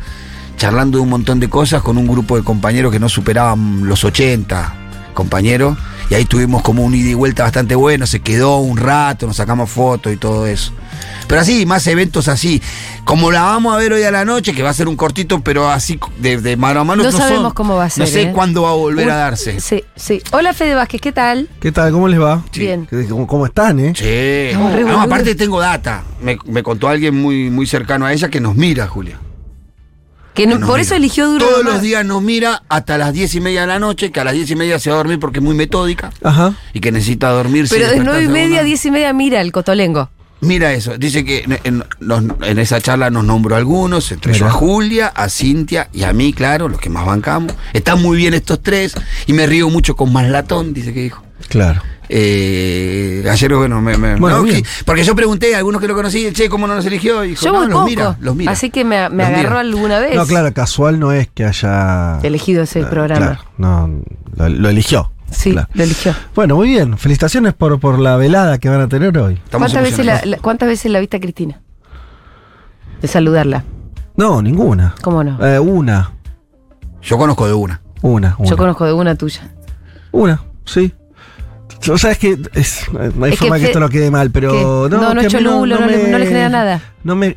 charlando 0.57 0.99
de 0.99 1.03
un 1.03 1.11
montón 1.11 1.41
de 1.41 1.49
cosas 1.49 1.83
con 1.83 1.99
un 1.99 2.07
grupo 2.07 2.37
de 2.37 2.43
compañeros 2.43 2.91
que 2.93 2.99
no 3.01 3.09
superaban 3.09 3.87
los 3.87 4.03
80 4.05 4.75
compañeros. 5.19 5.77
Y 6.11 6.15
ahí 6.15 6.25
tuvimos 6.25 6.63
como 6.63 6.85
un 6.85 6.95
ida 6.95 7.11
y 7.11 7.15
vuelta 7.15 7.43
bastante 7.43 7.75
bueno, 7.75 8.07
se 8.07 8.21
quedó 8.21 8.59
un 8.61 8.79
rato, 8.79 9.27
nos 9.27 9.37
sacamos 9.37 9.69
fotos 9.69 10.11
y 10.13 10.17
todo 10.17 10.47
eso. 10.47 10.73
Pero 11.27 11.43
así, 11.43 11.67
más 11.67 11.87
eventos 11.87 12.29
así. 12.29 12.63
Como 13.05 13.31
la 13.31 13.43
vamos 13.43 13.75
a 13.75 13.77
ver 13.77 13.93
hoy 13.93 14.03
a 14.05 14.11
la 14.11 14.25
noche, 14.25 14.55
que 14.55 14.63
va 14.63 14.71
a 14.71 14.75
ser 14.75 14.89
un 14.89 14.97
cortito, 14.97 15.41
pero 15.43 15.69
así 15.71 16.01
de, 16.19 16.39
de 16.41 16.57
mano 16.57 16.81
a 16.81 16.85
mano. 16.85 17.03
No 17.03 17.11
son. 17.11 17.21
sabemos 17.21 17.53
cómo 17.53 17.75
va 17.77 17.85
a 17.85 17.91
ser, 17.91 18.05
No 18.05 18.11
sé 18.11 18.23
¿eh? 18.23 18.33
cuándo 18.33 18.63
va 18.63 18.71
a 18.71 18.75
volver 18.75 19.11
a 19.11 19.17
darse. 19.17 19.61
Sí, 19.61 19.85
sí. 19.97 20.23
Hola 20.33 20.55
Fede 20.55 20.75
Vázquez, 20.75 21.01
¿qué 21.03 21.13
tal? 21.13 21.51
¿Qué 21.61 21.73
tal? 21.73 21.93
¿Cómo 21.93 22.09
les 22.09 22.21
va? 22.21 22.43
Bien. 22.55 22.87
¿Qué- 22.87 23.07
¿Cómo, 23.07 23.27
cómo 23.27 23.45
están, 23.45 23.79
eh? 23.81 23.93
Sí. 23.95 24.57
No, 24.57 24.71
No, 24.71 24.77
boludo. 24.77 25.01
aparte 25.01 25.35
tengo 25.35 25.61
data. 25.61 26.05
Me, 26.23 26.39
me 26.47 26.63
contó 26.63 26.89
alguien 26.89 27.15
muy, 27.21 27.51
muy 27.51 27.67
cercano 27.67 28.07
a 28.07 28.13
ella 28.15 28.31
que 28.31 28.41
nos 28.41 28.55
mira, 28.55 28.87
Julia. 28.87 29.19
Que 30.39 30.47
no- 30.47 30.55
Que 30.55 30.61
nos 30.61 30.67
por 30.69 30.79
mira. 30.79 30.87
eso 30.87 30.95
eligió 30.95 31.29
duro. 31.29 31.45
Todos 31.47 31.65
los 31.65 31.83
días 31.83 32.05
nos 32.05 32.23
mira 32.23 32.63
hasta 32.69 32.97
las 32.97 33.13
diez 33.13 33.35
y 33.35 33.41
media 33.41 33.63
de 33.63 33.67
la 33.67 33.79
noche, 33.79 34.11
que 34.11 34.21
a 34.21 34.25
las 34.25 34.33
diez 34.33 34.51
y 34.51 34.57
media 34.57 34.79
se 34.79 34.89
va 34.91 34.97
a 34.97 34.99
dormir 34.99 35.19
porque 35.19 35.41
es 35.41 35.45
muy 35.45 35.55
metódica 35.55 36.11
Ajá. 36.23 36.55
y 36.73 36.81
que 36.81 36.91
necesita 36.93 37.29
dormirse. 37.31 37.75
Pero 37.77 37.91
de 37.91 37.99
nueve 38.01 38.25
y 38.25 38.29
media 38.29 38.61
a 38.61 38.63
diez 38.65 38.85
y 38.87 38.91
media 38.91 39.13
mira 39.13 39.41
el 39.41 39.53
cotolengo. 39.53 40.09
Mira 40.41 40.73
eso, 40.73 40.97
dice 40.97 41.25
que 41.25 41.41
en, 41.41 41.59
en- 41.65 41.85
nos- 41.99 42.23
en 42.43 42.59
esa 42.61 42.81
charla 42.81 43.11
nos 43.11 43.25
nombró 43.25 43.57
a 43.57 43.59
algunos, 43.59 44.13
entre 44.13 44.33
ellos 44.33 44.47
a 44.47 44.51
Julia, 44.53 45.09
a 45.09 45.29
Cintia 45.29 45.89
y 45.93 46.05
a 46.05 46.13
mí, 46.13 46.33
claro, 46.33 46.69
los 46.69 46.81
que 46.81 46.89
más 46.91 47.05
bancamos. 47.05 47.53
Están 47.73 48.01
muy 48.01 48.17
bien 48.17 48.35
estos 48.35 48.63
tres 48.63 48.95
y 49.27 49.33
me 49.33 49.47
río 49.49 49.69
mucho 49.69 49.97
con 49.97 50.13
más 50.13 50.29
latón, 50.29 50.73
dice 50.73 50.95
que 50.95 51.03
dijo. 51.03 51.25
Claro. 51.49 51.83
Eh, 52.11 53.25
ayer, 53.31 53.55
bueno, 53.55 53.81
me, 53.81 53.97
me- 53.97 54.17
Bueno, 54.17 54.39
no, 54.39 54.43
bien. 54.45 54.63
que- 54.63 54.69
porque 54.85 55.05
yo 55.05 55.15
pregunté 55.15 55.55
a 55.55 55.59
algunos 55.59 55.81
que 55.81 55.89
lo 55.89 55.95
conocí, 55.95 56.33
che, 56.33 56.49
¿cómo 56.49 56.67
no 56.67 56.75
nos 56.75 56.87
eligió? 56.87 57.25
Y 57.25 57.31
dijo, 57.31 57.45
Yo 57.45 57.53
no, 57.53 57.61
los 57.65 57.71
poco. 57.73 57.85
mira, 57.87 58.17
los 58.21 58.35
mira. 58.37 58.53
Así 58.53 58.71
que 58.71 58.85
me, 58.85 58.97
agarró 58.99 59.37
mira. 59.37 59.61
alguna 59.61 59.99
vez. 59.99 60.15
No, 60.15 60.27
claro, 60.27 60.53
casual 60.55 60.99
no 60.99 61.13
es 61.13 61.29
que 61.29 61.45
haya. 61.45 62.19
Elegido 62.23 62.63
ese 62.63 62.85
programa. 62.85 63.27
Claro, 63.27 63.41
no, 63.59 63.91
lo, 64.37 64.49
lo 64.49 64.69
eligió. 64.69 65.13
Sí, 65.31 65.53
Claro. 65.53 65.69
lo 65.75 65.85
eligió. 65.85 66.15
Bueno, 66.35 66.57
muy 66.57 66.69
bien. 66.69 66.97
Felicitaciones 66.97 67.53
por, 67.53 67.79
por 67.79 67.99
la 67.99 68.17
velada 68.17 68.57
que 68.59 68.71
van 68.71 68.81
a 68.81 68.89
tener 68.89 69.17
hoy. 69.19 69.39
¿Cuántas 69.51 69.83
veces, 69.83 70.07
la, 70.07 70.23
la- 70.25 70.39
¿Cuántas 70.39 70.69
veces 70.69 70.91
la 70.91 71.01
viste 71.01 71.19
a 71.19 71.21
Cristina? 71.21 71.61
De 73.03 73.09
saludarla. 73.09 73.63
No, 74.17 74.41
ninguna. 74.43 74.95
¿Cómo 75.03 75.23
no? 75.23 75.45
Eh, 75.47 75.59
una. 75.61 76.13
Yo 77.03 77.19
conozco 77.19 77.47
de 77.47 77.53
una. 77.53 77.81
Una. 78.03 78.35
una. 78.39 78.49
Yo 78.51 78.57
conozco 78.57 78.87
de 78.87 78.93
una 78.95 79.15
tuya. 79.17 79.51
Una, 80.13 80.43
sí. 80.65 80.93
O 81.91 81.99
sea, 81.99 82.11
es 82.13 82.19
que 82.19 82.37
es- 82.55 82.87
no 82.93 83.25
hay 83.25 83.33
Es 83.33 83.39
que 83.39 83.45
forma 83.47 83.57
que, 83.57 83.63
Fe- 83.63 83.67
esto 83.69 83.81
no 83.81 83.89
quede 83.89 84.11
mal, 84.11 84.31
pero. 84.31 84.53
¿Qué? 84.53 84.63
No, 84.97 85.15
no 85.15 85.21
que 85.21 85.27
es 85.27 85.33
cholulo, 85.33 85.79
no 85.81 85.87
le- 85.87 86.09
no 86.11 86.19
le 86.19 86.27
genera 86.27 86.49
nada. 86.49 86.83
No 87.05 87.15
me. 87.17 87.37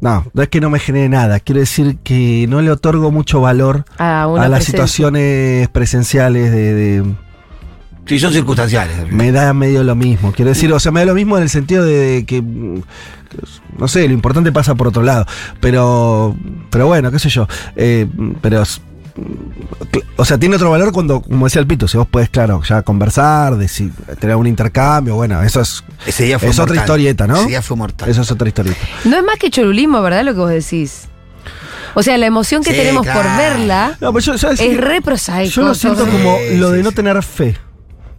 No, 0.00 0.26
no 0.34 0.42
es 0.42 0.48
que 0.48 0.60
no 0.60 0.68
me 0.68 0.78
genere 0.80 1.08
nada. 1.08 1.38
Quiero 1.40 1.60
decir 1.60 1.96
que 2.02 2.46
no 2.48 2.60
le 2.60 2.70
otorgo 2.72 3.10
mucho 3.12 3.40
valor 3.40 3.84
A 3.98 4.26
las 4.26 4.38
presencia. 4.48 4.64
situaciones 4.64 5.68
presenciales 5.68 6.50
de, 6.50 6.74
de- 6.74 7.14
Sí, 8.04 8.18
son 8.18 8.32
circunstanciales. 8.32 9.12
Me 9.12 9.30
da 9.30 9.54
medio 9.54 9.84
lo 9.84 9.94
mismo. 9.94 10.32
Quiero 10.32 10.48
decir, 10.48 10.72
o 10.72 10.80
sea, 10.80 10.90
me 10.90 10.98
da 11.00 11.06
lo 11.06 11.14
mismo 11.14 11.36
en 11.36 11.44
el 11.44 11.48
sentido 11.48 11.84
de, 11.84 12.24
que. 12.26 12.42
No 13.78 13.88
sé, 13.88 14.06
lo 14.08 14.12
importante 14.12 14.50
pasa 14.52 14.74
por 14.74 14.88
otro 14.88 15.02
lado. 15.02 15.24
Pero. 15.60 16.36
Pero 16.70 16.86
bueno, 16.88 17.10
qué 17.12 17.18
sé 17.20 17.28
yo. 17.28 17.46
Eh, 17.76 18.06
pero. 18.40 18.64
Es- 19.92 20.02
O 20.16 20.24
sea, 20.24 20.38
tiene 20.38 20.56
otro 20.56 20.70
valor 20.70 20.92
cuando, 20.92 21.20
como 21.20 21.46
decía 21.46 21.60
el 21.60 21.66
Pito, 21.66 21.88
si 21.88 21.96
vos 21.96 22.06
podés, 22.06 22.28
claro, 22.28 22.62
ya 22.62 22.82
conversar, 22.82 23.56
decir, 23.56 23.90
tener 24.20 24.36
un 24.36 24.46
intercambio, 24.46 25.14
bueno, 25.16 25.42
eso 25.42 25.60
es, 25.60 25.82
Ese 26.06 26.24
día 26.24 26.38
fue 26.38 26.48
es 26.50 26.54
otra 26.58 26.74
mortal. 26.74 26.84
historieta, 26.84 27.26
¿no? 27.26 27.36
Ese 27.36 27.48
día 27.48 27.62
fue 27.62 27.76
mortal. 27.76 28.08
Eso 28.08 28.22
es 28.22 28.30
otra 28.30 28.48
historieta. 28.48 28.78
No 29.04 29.16
es 29.16 29.24
más 29.24 29.36
que 29.36 29.50
cholulismo, 29.50 30.00
¿verdad? 30.02 30.24
Lo 30.24 30.32
que 30.34 30.38
vos 30.40 30.50
decís. 30.50 31.08
O 31.94 32.02
sea, 32.02 32.16
la 32.16 32.26
emoción 32.26 32.62
que 32.62 32.70
Sí, 32.70 32.76
tenemos 32.76 33.06
por 33.06 33.22
verla 33.22 33.98
No, 34.00 34.12
pero 34.14 34.20
yo, 34.24 34.38
¿sabes 34.38 34.60
es 34.60 34.76
re 34.78 35.02
prosaico. 35.02 35.50
Yo 35.50 35.62
lo 35.62 35.74
siento 35.74 36.06
como 36.06 36.38
Sí, 36.38 36.56
lo 36.56 36.70
de 36.70 36.78
sí, 36.78 36.84
no 36.84 36.90
sí. 36.90 36.96
tener 36.96 37.22
fe. 37.22 37.56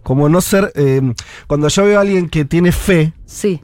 Como 0.04 0.28
no 0.28 0.40
ser. 0.42 0.70
eh, 0.76 1.00
cuando 1.46 1.66
yo 1.68 1.84
veo 1.84 1.98
a 1.98 2.02
alguien 2.02 2.28
que 2.28 2.44
tiene 2.44 2.70
fe. 2.72 3.12
Sí. 3.26 3.60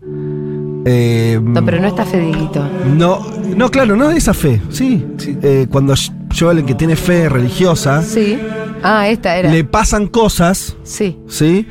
eh, 0.86 1.38
No, 1.42 1.64
pero 1.64 1.78
no 1.80 1.88
está 1.88 2.04
Fediguito. 2.06 2.66
No, 2.86 3.24
no, 3.54 3.70
claro, 3.70 3.94
no 3.94 4.08
de 4.08 4.16
esa 4.16 4.34
fe, 4.34 4.60
sí. 4.70 5.06
Eh, 5.42 5.66
cuando 5.70 5.94
alguien 6.48 6.66
que 6.66 6.74
tiene 6.74 6.96
fe 6.96 7.28
religiosa, 7.28 8.02
Sí. 8.02 8.38
Ah, 8.82 9.08
esta 9.08 9.36
era. 9.36 9.50
le 9.50 9.64
pasan 9.64 10.06
cosas, 10.06 10.76
Sí. 10.84 11.18
¿sí? 11.28 11.66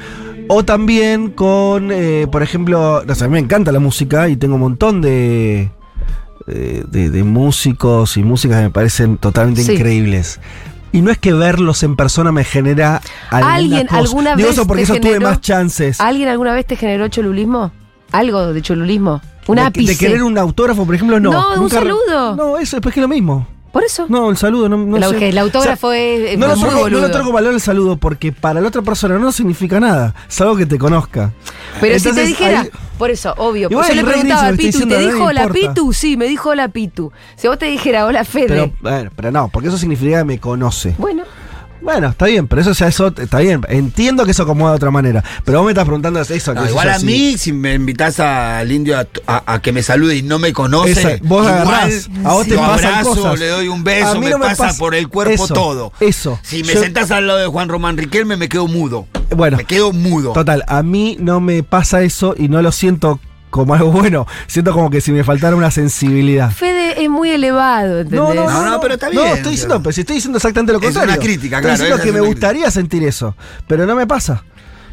O 0.47 0.63
también 0.65 1.29
con, 1.31 1.91
eh, 1.91 2.27
por 2.31 2.43
ejemplo, 2.43 3.03
no 3.05 3.15
sé, 3.15 3.23
a 3.23 3.27
mí 3.27 3.33
me 3.33 3.39
encanta 3.39 3.71
la 3.71 3.79
música 3.79 4.29
y 4.29 4.35
tengo 4.35 4.55
un 4.55 4.61
montón 4.61 5.01
de, 5.01 5.71
eh, 6.47 6.83
de, 6.87 7.09
de 7.09 7.23
músicos 7.23 8.17
y 8.17 8.23
músicas 8.23 8.57
que 8.57 8.63
me 8.63 8.69
parecen 8.71 9.17
totalmente 9.17 9.63
Sí. 9.63 9.73
increíbles. 9.73 10.39
Y 10.91 11.01
no 11.01 11.11
es 11.11 11.19
que 11.19 11.33
verlos 11.33 11.83
en 11.83 11.95
persona 11.95 12.31
me 12.31 12.43
genera 12.43 12.99
alguna 13.29 13.53
¿Alguien 13.55 13.87
cosa. 13.87 13.97
alguna 13.99 14.35
Digo 14.35 14.47
vez 14.49 14.57
eso 14.57 14.65
porque 14.67 14.81
te 14.85 14.91
eso 14.91 14.95
tuve 15.01 15.13
generó- 15.13 15.29
más 15.29 15.41
chances. 15.41 16.01
¿Alguien 16.01 16.29
alguna 16.29 16.53
vez 16.53 16.65
te 16.65 16.75
generó 16.75 17.07
cholulismo? 17.09 17.71
¿Algo 18.11 18.53
de 18.53 18.61
cholulismo? 18.63 19.21
Un 19.45 19.57
de, 19.57 19.61
ápice. 19.61 19.91
de 19.91 19.97
querer 19.99 20.23
un 20.23 20.35
autógrafo, 20.37 20.85
por 20.87 20.95
ejemplo, 20.95 21.19
no. 21.19 21.31
No, 21.31 21.53
un 21.53 21.59
Nunca 21.61 21.79
re- 21.79 21.85
saludo. 21.85 22.35
No, 22.35 22.57
eso 22.57 22.77
es 22.77 22.81
que 22.83 22.89
es 22.89 22.97
lo 22.97 23.07
mismo. 23.07 23.47
Por 23.71 23.83
eso. 23.83 24.07
No, 24.09 24.29
el 24.29 24.37
saludo 24.37 24.67
no, 24.69 24.77
no 24.77 24.97
el, 24.97 25.03
sé. 25.03 25.29
el 25.29 25.37
autógrafo 25.37 25.87
O 25.87 25.91
sea, 25.91 25.99
es, 26.01 26.37
no, 26.39 26.55
muy 26.55 26.69
no 26.69 26.79
boludo. 26.79 26.99
le 27.01 27.05
otorgo 27.07 27.31
valor 27.31 27.53
al 27.53 27.61
saludo 27.61 27.97
porque 27.97 28.31
para 28.31 28.61
la 28.61 28.67
otra 28.67 28.81
persona 28.81 29.19
no 29.19 29.31
significa 29.31 29.79
nada, 29.79 30.15
salvo 30.27 30.55
que 30.55 30.65
te 30.65 30.77
conozca. 30.79 31.31
Pero 31.79 31.99
si 31.99 32.11
te 32.13 32.23
dijera, 32.25 32.61
ahí- 32.61 32.69
por 32.97 33.11
eso, 33.11 33.33
obvio. 33.37 33.69
Pues 33.69 33.87
yo 33.89 33.93
le 33.95 34.01
re 34.01 34.07
preguntaba 34.11 34.41
a 34.47 34.51
lo 34.51 34.57
Pitu, 34.57 34.79
¿te 34.87 34.97
dijo 34.99 35.17
no 35.19 35.25
hola 35.25 35.43
importa. 35.43 35.69
Pitu? 35.73 35.93
Sí, 35.93 36.17
me 36.17 36.25
dijo 36.27 36.49
hola 36.49 36.67
Pitu. 36.69 37.11
Si 37.35 37.47
vos 37.47 37.57
te 37.59 37.67
dijera 37.67 38.05
hola 38.05 38.25
Fede. 38.25 38.73
Pero, 38.81 39.11
pero 39.15 39.31
no, 39.31 39.49
porque 39.49 39.69
eso 39.69 39.77
significa 39.77 40.17
que 40.19 40.23
me 40.25 40.39
conoce. 40.39 40.95
bueno, 40.97 41.23
Bueno, 41.81 42.09
está 42.09 42.25
bien, 42.25 42.47
pero 42.47 42.61
eso 42.61 42.71
ya 42.73 42.87
es 42.87 42.99
ot- 42.99 43.19
está 43.19 43.39
bien. 43.39 43.61
Entiendo 43.69 44.25
que 44.25 44.31
eso 44.31 44.43
acomoda 44.43 44.71
de 44.71 44.75
otra 44.77 44.91
manera. 44.91 45.23
Pero 45.45 45.59
vos 45.59 45.65
me 45.65 45.71
estás 45.71 45.85
preguntando 45.85 46.19
eso. 46.21 46.53
No, 46.53 46.63
sé 46.63 46.69
igual 46.69 46.89
a 46.89 46.99
mí, 46.99 47.37
si 47.37 47.53
me 47.53 47.73
invitas 47.73 48.19
al 48.19 48.71
indio 48.71 48.97
a, 48.99 49.07
a- 49.27 49.53
a 49.53 49.61
que 49.61 49.71
me 49.71 49.81
salude 49.81 50.15
y 50.17 50.21
no 50.21 50.39
me 50.39 50.53
conoce, 50.53 50.91
Esa- 50.91 51.09
vos 51.23 51.45
igual 51.45 51.61
agarrás, 51.61 52.09
a 52.25 52.33
vos 52.33 52.47
te 52.47 52.53
lo 52.55 52.63
abrazo, 52.63 53.09
cosas. 53.15 53.39
le 53.39 53.47
doy 53.47 53.67
un 53.69 53.79
A 53.81 53.83
beso, 53.83 54.19
mí 54.19 54.25
me, 54.27 54.31
pasa 54.37 54.65
pasa- 54.67 54.77
por 54.79 54.93
el 54.95 55.07
cuerpo 55.07 55.31
eso, 55.45 55.53
todo. 55.53 55.93
eso. 55.99 56.39
Si 56.43 56.63
me 56.63 56.73
Yo- 56.73 56.81
sentás 56.81 57.11
al 57.11 57.27
lado 57.27 57.39
de 57.39 57.47
Juan 57.47 57.69
Román 57.69 57.97
Riquelme, 57.97 58.35
me 58.37 58.49
quedo 58.49 58.67
mudo. 58.67 59.07
Bueno, 59.35 59.57
Me 59.57 59.63
quedo 59.65 59.91
mudo. 59.93 60.33
total, 60.33 60.63
a 60.67 60.81
mí 60.83 61.15
no 61.19 61.39
me 61.39 61.63
pasa 61.63 62.01
eso 62.01 62.35
y 62.37 62.49
no 62.49 62.61
lo 62.61 62.71
siento 62.71 63.19
como 63.49 63.73
algo 63.73 63.91
bueno. 63.91 64.25
Siento 64.47 64.73
como 64.73 64.89
que 64.89 65.01
si 65.01 65.11
me 65.11 65.23
faltara 65.23 65.55
una 65.55 65.71
sensibilidad. 65.71 66.51
Fede 66.51 67.03
es 67.03 67.09
muy 67.09 67.29
elevado, 67.31 67.99
¿entendés? 68.01 68.19
No, 68.19 68.33
no, 68.33 68.43
no, 68.45 68.63
No, 68.63 68.69
no, 68.71 68.79
pero 68.79 68.93
está 68.95 69.09
bien. 69.09 69.23
No, 69.23 69.33
estoy 69.35 69.51
diciendo, 69.51 69.81
pero 69.81 69.91
si 69.93 70.01
estoy 70.01 70.15
diciendo 70.17 70.37
exactamente 70.37 70.71
lo 70.73 70.79
Es 70.79 70.85
contrario. 70.85 71.13
una 71.13 71.21
crítica, 71.21 71.57
Estoy 71.57 71.61
claro, 71.61 71.73
diciendo 71.77 71.95
esa 71.95 72.03
que 72.03 72.09
es 72.09 72.15
me 72.15 72.21
gustaría 72.21 72.71
sentir 72.71 73.03
eso, 73.03 73.35
pero 73.67 73.85
no 73.85 73.95
me 73.95 74.05
pasa. 74.07 74.43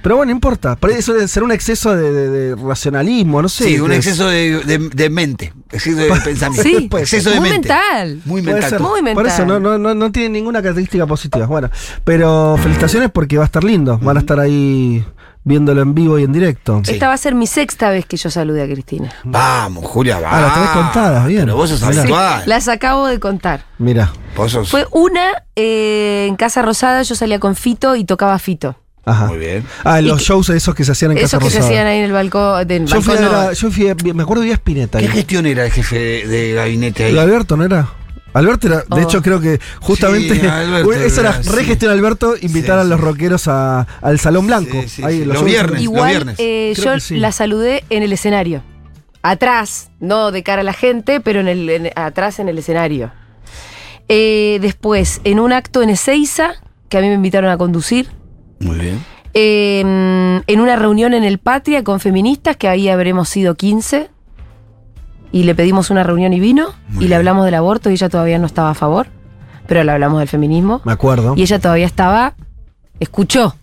Pero 0.03 0.17
bueno, 0.19 0.31
no 0.31 0.37
importa. 0.37 0.77
Por 0.77 0.91
eso 0.91 1.15
debe 1.15 1.27
ser 1.27 1.43
un 1.43 1.51
exceso 1.51 1.97
de, 1.97 2.13
de- 2.13 2.31
de 2.31 2.55
racionalismo, 2.63 3.43
no 3.43 3.49
sé. 3.49 3.65
sí, 3.65 3.81
un 3.81 3.91
exceso 3.91 4.29
de, 4.29 4.61
de- 4.61 4.79
de 4.91 5.11
mente, 5.11 5.53
exceso 5.73 5.97
de 5.97 6.09
pensamiento. 6.25 6.63
Sí, 6.63 6.89
exceso 7.03 7.31
de 7.31 7.41
muy 7.41 7.51
mente. 7.51 7.69
mental. 7.71 8.21
Muy 8.25 8.41
mental. 8.43 8.71
ser. 8.71 8.81
Muy 8.81 9.03
mental. 9.03 9.25
Por 9.25 9.27
eso 9.33 9.45
no, 9.45 9.59
no, 9.59 9.79
no, 9.79 9.97
no 9.97 10.13
tiene 10.13 10.29
ninguna 10.29 10.61
característica 10.63 11.07
positiva. 11.07 11.47
Bueno, 11.47 11.71
pero 12.05 12.57
felicitaciones 12.63 13.11
porque 13.11 13.37
va 13.37 13.45
a 13.45 13.47
estar 13.47 13.65
lindo. 13.65 13.99
Van 13.99 14.17
a 14.17 14.21
estar 14.21 14.39
ahí 14.39 15.05
viéndolo 15.47 15.81
en 15.81 15.95
vivo 15.95 16.19
y 16.19 16.25
en 16.25 16.33
directo. 16.33 16.83
Sí. 16.85 16.93
Esta 16.95 17.07
va 17.07 17.15
a 17.15 17.17
ser 17.19 17.37
mi 17.37 17.47
sexta 17.47 17.89
vez 17.89 18.05
que 18.05 18.17
yo 18.17 18.29
salude 18.31 18.63
a 18.63 18.67
Cristina. 18.67 19.11
Vamos, 19.23 19.85
Julia, 19.87 20.19
va. 20.19 20.31
Ah, 20.37 20.41
las 20.43 20.55
tenés 20.55 20.71
contadas, 20.71 21.27
bien. 21.29 21.43
Pero 21.45 21.57
vos 21.57 21.71
sos 21.71 21.81
Mirá. 21.83 22.01
habitual. 22.01 22.43
Las 22.47 22.67
acabo 22.69 23.07
de 23.07 23.21
contar. 23.21 23.65
Mira. 23.79 24.13
Vos 24.37 24.51
sos- 24.53 24.69
Fue 24.69 24.87
una 24.91 25.45
eh, 25.55 26.27
en 26.29 26.35
Casa 26.37 26.63
Rosada, 26.63 27.03
yo 27.03 27.15
salía 27.15 27.39
con 27.39 27.55
Fito 27.55 27.95
y 27.95 28.05
tocaba 28.05 28.39
Fito. 28.41 28.77
Ajá. 29.05 29.27
Muy 29.27 29.39
bien. 29.39 29.65
Ah, 29.85 30.01
Y 30.01 30.05
los 30.05 30.19
que- 30.19 30.25
shows 30.25 30.49
esos 30.51 30.75
que 30.75 30.85
se 30.85 30.91
hacían 30.91 31.13
en 31.13 31.19
Esos 31.19 31.31
Casa 31.31 31.39
que 31.45 31.51
se 31.51 31.59
Rosada. 31.59 31.69
hacían 31.71 31.87
ahí 31.87 31.99
en 31.99 32.05
el 32.07 32.13
balcón. 32.13 32.67
del 32.67 32.87
Yo 32.87 33.01
fui, 33.01 33.17
a 33.17 33.21
no. 33.21 33.53
yo 33.53 33.71
fui 33.71 33.89
a- 33.89 33.95
me 34.15 34.23
acuerdo 34.25 34.43
de 34.43 34.51
Spinetta 34.51 34.99
¿Qué 34.99 35.05
ahí. 35.07 35.13
gestión 35.13 35.47
era 35.47 35.65
el 35.65 35.71
jefe 35.71 35.97
de, 35.97 36.27
de 36.27 36.53
gabinete 36.55 37.05
ahí? 37.05 37.13
¿Lo 37.13 37.21
Alberto 37.21 37.57
no 37.57 37.63
era? 37.65 37.89
Alberto 38.37 38.67
era, 38.69 38.77
de 38.79 38.85
Oh. 38.91 38.99
hecho 39.01 39.23
creo 39.23 39.41
que 39.41 39.59
justamente 39.81 40.39
Sí, 40.41 40.47
Alberto 40.47 40.93
esa 41.07 41.21
era 41.23 41.31
era, 41.31 41.43
sí. 41.43 41.51
re 41.51 41.65
gestión 41.65 41.91
Alberto 41.93 42.35
invitar 42.41 42.79
Sí, 42.79 42.81
a 42.81 42.85
los 42.85 43.01
rockeros 43.01 43.49
a- 43.49 43.87
al 44.03 44.19
Salón 44.21 44.47
Blanco. 44.47 44.81
Sí, 44.83 44.89
sí, 44.89 45.03
Ahí, 45.05 45.19
sí. 45.21 45.25
los 45.25 45.45
viernes. 45.45 45.83
Igual 45.83 46.11
viernes. 46.11 46.37
eh, 46.39 46.75
yo 46.77 46.93
la 47.17 47.33
saludé 47.33 47.85
en 47.91 48.03
el 48.03 48.13
escenario. 48.13 48.63
Atrás, 49.23 49.91
no 50.01 50.31
de 50.31 50.43
cara 50.43 50.61
a 50.61 50.65
la 50.65 50.73
gente, 50.73 51.21
pero 51.21 51.41
en 51.41 51.49
el, 51.49 51.69
en- 51.71 51.91
atrás 51.97 52.39
en 52.39 52.49
el 52.49 52.59
escenario. 52.59 53.11
Eh, 54.09 54.59
después, 54.61 55.21
en 55.25 55.41
un 55.41 55.53
acto 55.53 55.83
en 55.83 55.91
Ezeiza, 55.91 56.53
que 56.89 56.99
a 56.99 57.01
mí 57.01 57.09
me 57.09 57.15
invitaron 57.15 57.51
a 57.51 57.57
conducir. 57.59 58.09
Muy 58.61 58.77
bien. 58.79 59.05
Eh, 59.35 59.81
en 59.81 60.61
una 60.61 60.77
reunión 60.77 61.13
en 61.13 61.25
el 61.25 61.39
Patria 61.39 61.83
con 61.85 62.01
feministas, 62.01 62.57
que 62.57 62.69
ahí 62.69 62.89
habremos 62.89 63.29
sido 63.29 63.55
15. 63.57 64.09
Y 65.33 65.43
le 65.43 65.55
pedimos 65.55 65.91
una 65.91 66.03
reunión 66.03 66.33
y 66.33 66.41
vino. 66.41 66.69
Muy 66.89 67.05
y 67.05 67.09
le 67.09 67.17
hablamos 67.17 67.45
del 67.45 67.55
aborto 67.55 67.91
y 67.91 67.95
ella 67.95 68.09
todavía 68.09 68.39
no 68.39 68.47
estaba 68.47 68.71
a 68.71 68.75
favor. 68.75 69.09
Pero 69.67 69.83
le 69.85 69.93
hablamos 69.93 70.21
del 70.21 70.29
feminismo. 70.29 70.81
Me 70.85 70.93
acuerdo. 70.93 71.35
Y 71.37 71.43
ella 71.43 71.59
todavía 71.59 71.87
estaba. 71.87 72.35
Escuchó. 73.01 73.57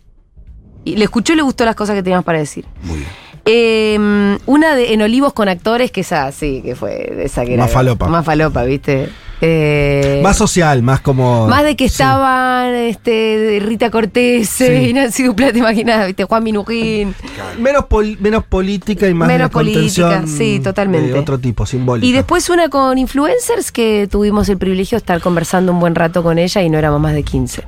Y 0.84 0.98
le 0.98 1.06
escuchó 1.06 1.34
y 1.34 1.38
le 1.38 1.42
gustó 1.42 1.66
las 1.66 1.76
cosas 1.76 1.96
que 1.96 2.04
teníamos 2.04 2.26
para 2.26 2.40
decir. 2.40 2.66
Muy 2.84 2.98
bien. 2.98 3.10
Eh, 3.46 4.38
una 4.46 4.76
de 4.76 4.94
en 4.94 5.02
Olivos 5.02 5.34
con 5.34 5.50
actores, 5.50 5.92
que 5.92 6.02
esa 6.02 6.32
sí, 6.32 6.62
que 6.64 6.76
fue 6.76 7.24
esa 7.26 7.44
que 7.46 7.56
era. 7.56 7.64
Más 7.64 7.72
falopa. 7.72 8.08
Más 8.08 8.26
falopa, 8.26 8.64
¿viste? 8.64 9.10
Eh, 9.46 10.22
Más 10.24 10.38
social, 10.38 10.82
más 10.84 11.02
como. 11.02 11.48
más 11.50 11.66
de 11.66 11.76
que 11.76 11.90
Sí. 11.90 11.96
estaban 11.96 12.74
este, 12.76 13.60
Rita 13.62 13.92
Cortés 13.92 14.48
Sí. 14.48 14.64
y 14.64 14.94
Nancy 14.94 15.24
Duplá, 15.24 15.52
te 15.52 15.60
imaginas, 15.60 16.08
¿viste? 16.08 16.24
Juan 16.24 16.44
Minujín. 16.46 17.14
Menos, 17.60 17.86
pol- 17.88 18.16
menos 18.22 18.46
política 18.46 19.10
y 19.10 19.14
más 19.14 19.28
Menos 19.28 19.50
política, 19.50 20.24
sí, 20.26 20.62
totalmente. 20.64 21.12
De 21.12 21.20
otro 21.20 21.38
tipo, 21.40 21.66
simbólico. 21.66 22.08
Y 22.08 22.14
después 22.14 22.50
una 22.50 22.70
con 22.70 22.98
influencers 22.98 23.74
que 23.74 24.08
tuvimos 24.10 24.48
el 24.48 24.58
privilegio 24.58 24.96
de 24.96 25.00
estar 25.00 25.20
conversando 25.20 25.74
un 25.74 25.82
buen 25.82 25.96
rato 25.96 26.24
con 26.24 26.40
ella 26.40 26.62
y 26.62 26.70
no 26.70 26.78
éramos 26.78 27.02
más 27.02 27.14
de 27.14 27.24
15. 27.24 27.64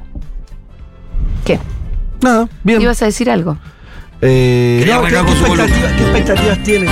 ¿Qué? 1.44 1.60
Nada, 2.22 2.48
bien. 2.64 2.82
¿Ibas 2.82 3.02
a 3.02 3.06
decir 3.06 3.30
algo? 3.30 3.58
Eh, 4.22 4.86
no, 4.88 5.02
¿qué, 5.04 5.10
qué 5.10 5.74
qué 5.98 6.04
expectativas 6.04 6.64
tienen? 6.64 6.90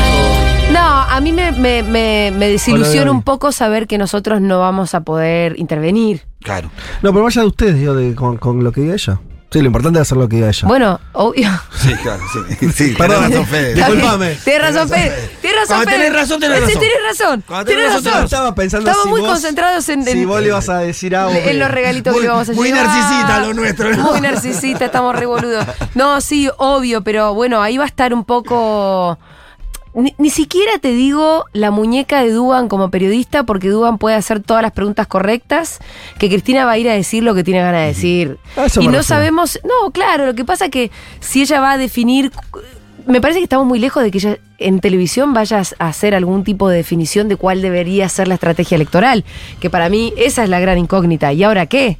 No, 0.72 0.80
a 0.80 1.20
mí 1.22 1.32
me, 1.32 1.52
me, 1.52 1.84
me, 1.84 2.48
desilusiona 2.50 3.12
un 3.12 3.22
poco 3.24 3.52
saber 3.52 3.88
que 3.88 3.98
nosotros 3.98 4.42
no 4.42 4.60
vamos 4.60 4.94
a 4.96 5.02
poder 5.02 5.58
intervenir. 5.60 6.22
Claro. 6.42 6.70
No, 7.02 7.12
pero 7.12 7.24
vaya 7.24 7.42
de 7.42 7.48
ustedes, 7.48 7.76
digo, 7.80 7.94
de- 7.96 8.16
con, 8.16 8.38
con 8.38 8.64
lo 8.64 8.72
que 8.72 8.82
diga 8.82 8.94
ella. 8.94 9.20
Sí, 9.54 9.60
lo 9.62 9.68
importante 9.68 10.00
es 10.00 10.02
hacer 10.02 10.18
lo 10.18 10.28
que 10.28 10.36
diga 10.38 10.50
ella. 10.50 10.68
Bueno, 10.68 11.00
obvio. 11.14 11.48
Sí, 11.80 11.94
claro, 12.02 12.22
sí. 12.60 12.70
Sí, 12.74 12.96
Perdón, 12.98 13.22
tenés 13.24 13.38
razón, 13.38 13.48
Fede. 13.48 13.74
disculpame. 13.76 14.36
Tienes 14.44 14.62
razón, 14.74 14.90
Fede. 14.90 15.30
Tienes 15.42 15.60
razón, 15.62 15.84
Fede. 15.86 15.92
tenés 15.96 16.14
razón, 16.14 16.40
tenés 16.40 16.58
Sí, 16.58 16.64
razón. 16.66 16.80
Tienes 16.82 16.98
razón. 17.08 17.44
Cuando 17.48 17.66
Tienes 17.66 17.86
tenés 17.86 17.96
razón, 17.98 18.12
razón. 18.14 18.26
Estaba 18.26 18.56
pensando 18.56 18.90
Estamos 18.90 19.04
si 19.06 19.10
muy 19.12 19.22
vos- 19.22 19.30
concentrados 19.30 19.90
en, 19.90 20.00
en- 20.00 20.06
Si 20.08 20.26
vos 20.26 20.42
le 20.42 20.52
vas 20.52 20.70
a 20.70 20.80
decir 20.80 21.16
algo. 21.16 21.36
en 21.36 21.60
los 21.60 21.70
regalitos 21.72 22.16
que 22.16 22.22
le 22.22 22.28
vamos 22.30 22.50
a 22.50 22.54
muy 22.54 22.70
llevar. 22.70 22.86
narcisista 22.88 23.40
lo 23.42 23.54
nuestro, 23.54 23.96
¿no? 23.96 24.04
Muy 24.12 24.22
narcisista, 24.22 24.86
estamos 24.86 25.16
re 25.16 25.26
boludos. 25.28 25.66
No, 25.94 26.20
sí, 26.20 26.50
obvio, 26.58 27.04
pero 27.04 27.34
bueno, 27.36 27.62
ahí 27.62 27.78
va 27.78 27.84
a 27.84 27.88
estar 27.88 28.14
un 28.14 28.26
poco. 28.26 29.20
Ni, 29.96 30.14
ni 30.18 30.30
siquiera 30.30 30.80
te 30.80 30.92
digo 30.92 31.46
la 31.54 31.70
muñeca 31.72 32.24
de 32.24 32.32
Duban 32.32 32.68
como 32.68 32.90
periodista, 32.90 33.44
porque 33.44 33.70
Duban 33.70 33.98
puede 34.00 34.16
hacer 34.16 34.40
todas 34.42 34.64
las 34.64 34.72
preguntas 34.72 35.06
correctas, 35.08 35.80
que 36.18 36.30
Cristina 36.30 36.66
va 36.66 36.72
a 36.72 36.78
ir 36.78 36.90
a 36.90 36.94
decir 36.94 37.24
lo 37.24 37.36
que 37.36 37.44
tiene 37.44 37.62
ganas 37.62 37.82
de 37.82 37.88
decir. 37.88 38.38
Eso 38.58 38.82
Y 38.82 38.86
no 38.86 38.92
refiero. 38.94 39.04
sabemos. 39.04 39.60
No, 39.64 39.92
claro, 39.92 40.26
lo 40.26 40.34
que 40.34 40.46
pasa 40.46 40.70
que 40.70 40.90
si 41.20 41.42
ella 41.42 41.60
va 41.60 41.74
a 41.74 41.78
definir. 41.78 42.32
Me 43.06 43.20
parece 43.20 43.40
que 43.40 43.44
estamos 43.44 43.68
muy 43.68 43.80
lejos 43.80 44.02
de 44.02 44.12
que 44.12 44.18
ella 44.20 44.38
en 44.60 44.80
televisión 44.80 45.34
vaya 45.34 45.62
a 45.78 45.88
hacer 45.90 46.16
algún 46.16 46.46
tipo 46.46 46.70
de 46.70 46.78
definición 46.78 47.28
de 47.28 47.36
cuál 47.36 47.62
debería 47.62 48.08
ser 48.08 48.30
la 48.30 48.36
estrategia 48.36 48.76
electoral. 48.76 49.26
Que 49.60 49.70
para 49.70 49.90
mí 49.90 50.14
esa 50.16 50.44
es 50.44 50.50
la 50.50 50.62
gran 50.62 50.78
incógnita. 50.78 51.34
¿Y 51.34 51.44
ahora 51.44 51.66
qué? 51.66 51.98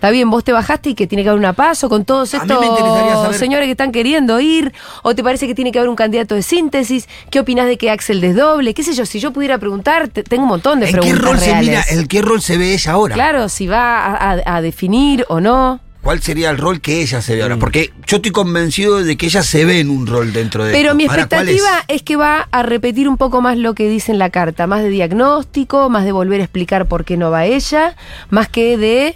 Está 0.00 0.08
bien, 0.08 0.30
vos 0.30 0.42
te 0.44 0.52
bajaste 0.52 0.88
y 0.88 0.94
que 0.94 1.06
tiene 1.06 1.22
que 1.24 1.28
haber 1.28 1.38
una 1.38 1.52
paso 1.52 1.90
con 1.90 2.06
todos 2.06 2.32
estos 2.32 2.48
saber- 2.48 3.34
señores 3.38 3.66
que 3.66 3.72
están 3.72 3.92
queriendo 3.92 4.40
ir. 4.40 4.72
¿O 5.02 5.14
te 5.14 5.22
parece 5.22 5.46
que 5.46 5.54
tiene 5.54 5.72
que 5.72 5.78
haber 5.78 5.90
un 5.90 5.94
candidato 5.94 6.34
de 6.34 6.42
síntesis? 6.42 7.06
¿Qué 7.30 7.38
opinás 7.38 7.66
de 7.66 7.76
que 7.76 7.90
Axel 7.90 8.22
desdoble? 8.22 8.72
¿Qué 8.72 8.82
sé 8.82 8.94
yo? 8.94 9.04
Si 9.04 9.20
yo 9.20 9.30
pudiera 9.30 9.58
preguntar, 9.58 10.08
te- 10.08 10.22
tengo 10.22 10.44
un 10.44 10.48
montón 10.48 10.80
de 10.80 10.86
¿En 10.88 10.94
qué 10.94 11.00
preguntas 11.00 11.22
rol 11.22 11.38
se 11.38 11.54
mira? 11.56 11.84
¿En 11.90 12.06
qué 12.08 12.22
rol 12.22 12.40
se 12.40 12.56
ve 12.56 12.72
ella 12.72 12.92
ahora? 12.92 13.14
Claro, 13.14 13.50
si 13.50 13.66
va 13.66 14.06
a, 14.06 14.32
a- 14.32 14.56
a 14.56 14.62
definir 14.62 15.26
o 15.28 15.38
no. 15.38 15.80
¿Cuál 16.00 16.22
sería 16.22 16.48
el 16.48 16.56
rol 16.56 16.80
que 16.80 17.02
ella 17.02 17.20
se 17.20 17.34
ve 17.34 17.40
Mm. 17.40 17.42
ahora? 17.42 17.56
Porque 17.58 17.92
yo 18.06 18.16
estoy 18.16 18.32
convencido 18.32 19.04
de 19.04 19.18
que 19.18 19.26
ella 19.26 19.42
se 19.42 19.66
ve 19.66 19.80
en 19.80 19.90
un 19.90 20.06
rol 20.06 20.32
dentro 20.32 20.64
de 20.64 20.72
Pero 20.72 20.86
esto. 20.88 20.94
mi 20.96 21.04
expectativa 21.04 21.84
es? 21.88 22.00
que 22.02 22.16
va 22.16 22.48
a 22.50 22.62
repetir 22.62 23.06
un 23.06 23.18
poco 23.18 23.42
más 23.42 23.58
lo 23.58 23.74
que 23.74 23.86
dice 23.86 24.12
en 24.12 24.18
la 24.18 24.30
carta, 24.30 24.66
más 24.66 24.80
de 24.80 24.88
diagnóstico, 24.88 25.90
más 25.90 26.06
de 26.06 26.12
volver 26.12 26.40
a 26.40 26.44
explicar 26.44 26.86
por 26.86 27.04
qué 27.04 27.18
no 27.18 27.30
va 27.30 27.44
ella, 27.44 27.96
más 28.30 28.48
que 28.48 28.78
de, 28.78 29.14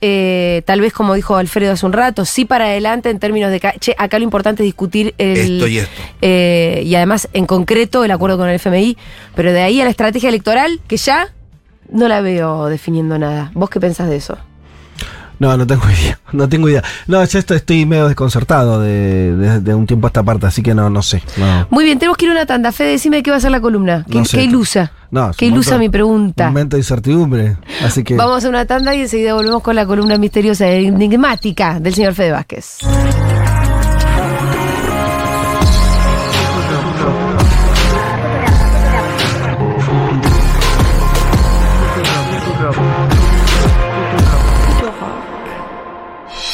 eh, 0.00 0.62
tal 0.64 0.80
vez 0.80 0.92
como 0.92 1.14
dijo 1.14 1.36
Alfredo 1.36 1.72
hace 1.72 1.84
un 1.86 1.92
rato, 1.92 2.24
sí 2.24 2.44
para 2.44 2.66
adelante 2.66 3.10
en 3.10 3.18
términos 3.18 3.50
de, 3.50 3.60
che, 3.80 3.94
acá 3.98 4.18
lo 4.18 4.24
importante 4.24 4.62
es 4.62 4.66
discutir 4.66 5.14
el... 5.18 5.36
Esto 5.56 5.66
y 5.68 5.78
esto. 5.78 6.02
eh, 6.22 6.82
y 6.84 6.94
además 6.94 7.28
en 7.32 7.46
concreto 7.46 8.04
el 8.04 8.10
acuerdo 8.10 8.38
con 8.38 8.48
el 8.48 8.54
FMI, 8.56 8.96
pero 9.34 9.52
de 9.52 9.60
ahí 9.62 9.80
a 9.80 9.84
la 9.84 9.90
estrategia 9.90 10.28
electoral, 10.28 10.80
que 10.86 10.96
ya 10.96 11.28
no 11.92 12.08
la 12.08 12.20
veo 12.20 12.66
definiendo 12.66 13.18
nada. 13.18 13.50
¿Vos 13.54 13.68
qué 13.68 13.80
pensás 13.80 14.08
de 14.08 14.16
eso? 14.16 14.38
No, 15.38 15.56
no 15.56 15.66
tengo 15.66 15.82
idea. 16.02 16.18
No 16.32 16.48
tengo 16.48 16.68
idea. 16.68 16.84
No, 17.06 17.24
yo 17.24 17.38
esto 17.38 17.54
estoy 17.54 17.86
medio 17.86 18.06
desconcertado 18.08 18.80
de, 18.80 19.34
de- 19.36 19.60
de 19.60 19.74
un 19.74 19.86
tiempo 19.86 20.06
a 20.06 20.08
esta 20.08 20.22
parte, 20.22 20.46
así 20.46 20.62
que 20.62 20.74
no, 20.74 20.90
no 20.90 21.02
sé. 21.02 21.22
No, 21.38 21.66
Muy 21.70 21.84
bien, 21.84 21.98
tenemos 21.98 22.16
que 22.18 22.26
ir 22.26 22.30
a 22.30 22.34
una 22.34 22.46
tanda. 22.46 22.72
Fede, 22.72 22.90
decime 22.92 23.16
de 23.16 23.22
qué 23.22 23.30
va 23.30 23.38
a 23.38 23.40
ser 23.40 23.50
la 23.50 23.60
columna. 23.60 24.04
¿Qué, 24.10 24.18
No 24.18 24.24
sé. 24.24 24.36
qué 24.38 24.44
ilusa? 24.44 24.92
No, 25.10 25.32
¿Qué 25.36 25.46
ilusa 25.46 25.78
mi 25.78 25.88
pregunta? 25.88 26.46
Un 26.46 26.52
momento 26.52 26.76
de 26.76 26.80
incertidumbre. 26.80 27.56
Así 27.84 28.04
que. 28.04 28.14
Vamos 28.14 28.44
a 28.44 28.48
una 28.48 28.64
tanda 28.66 28.94
y 28.94 29.02
enseguida 29.02 29.34
volvemos 29.34 29.62
con 29.62 29.74
la 29.74 29.86
columna 29.86 30.16
misteriosa 30.18 30.68
e 30.68 30.86
enigmática 30.86 31.80
del 31.80 31.94
señor 31.94 32.14
Fede 32.14 32.32
Vázquez. 32.32 32.78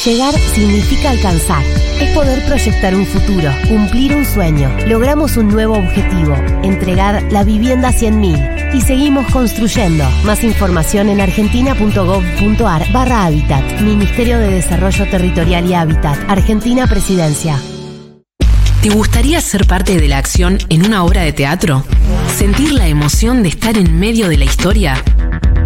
Llegar 0.07 0.33
significa 0.55 1.09
alcanzar. 1.09 1.61
Es 1.99 2.15
poder 2.15 2.41
proyectar 2.45 2.95
un 2.95 3.05
futuro, 3.05 3.51
cumplir 3.67 4.15
un 4.15 4.23
sueño. 4.23 4.73
Logramos 4.87 5.35
un 5.35 5.49
nuevo 5.49 5.73
objetivo, 5.73 6.33
entregar 6.63 7.23
la 7.29 7.43
vivienda 7.43 7.89
a 7.89 7.91
100.000. 7.91 8.73
Y 8.73 8.79
seguimos 8.79 9.29
construyendo. 9.33 10.05
Más 10.23 10.45
información 10.45 11.09
en 11.09 11.19
argentina.gov.ar 11.19 12.89
barra 12.93 13.25
Hábitat. 13.25 13.81
Ministerio 13.81 14.39
de 14.39 14.49
Desarrollo 14.49 15.09
Territorial 15.09 15.69
y 15.69 15.73
Hábitat. 15.73 16.17
Argentina 16.29 16.87
Presidencia. 16.87 17.59
¿Te 18.81 18.89
gustaría 18.91 19.41
ser 19.41 19.67
parte 19.67 19.97
de 19.97 20.07
la 20.07 20.19
acción 20.19 20.57
en 20.69 20.85
una 20.85 21.03
obra 21.03 21.23
de 21.23 21.33
teatro? 21.33 21.83
¿Sentir 22.33 22.71
la 22.71 22.87
emoción 22.87 23.43
de 23.43 23.49
estar 23.49 23.77
en 23.77 23.99
medio 23.99 24.29
de 24.29 24.37
la 24.37 24.45
historia? 24.45 25.03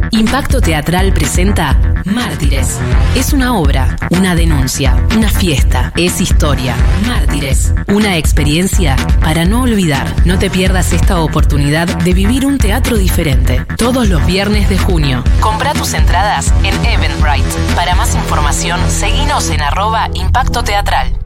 Impacto 0.10 0.62
Teatral 0.62 1.14
presenta 1.14 1.91
Mártires. 2.06 2.80
Es 3.16 3.34
una 3.34 3.56
obra, 3.56 3.96
una 4.10 4.36
denuncia, 4.36 4.96
una 5.16 5.30
fiesta, 5.30 5.92
es 5.96 6.22
historia. 6.22 6.76
Mártires, 7.08 7.74
una 7.88 8.18
experiencia 8.18 8.96
para 9.22 9.46
no 9.46 9.64
olvidar. 9.64 10.08
No 10.26 10.40
te 10.40 10.50
pierdas 10.50 10.94
esta 10.94 11.20
oportunidad 11.20 11.88
de 11.88 12.14
vivir 12.14 12.46
un 12.46 12.58
teatro 12.58 12.98
diferente. 12.98 13.66
Todos 13.78 14.08
los 14.10 14.26
viernes 14.26 14.70
de 14.70 14.78
junio. 14.78 15.24
Compra 15.40 15.74
tus 15.74 15.94
entradas 15.94 16.54
en 16.64 16.86
Eventbrite. 16.86 17.50
Para 17.76 17.96
más 17.96 18.16
información, 18.16 18.80
seguinos 18.90 19.50
en 19.50 19.62
arroba 19.62 20.10
Impacto 20.14 20.64
Teatral. 20.64 21.21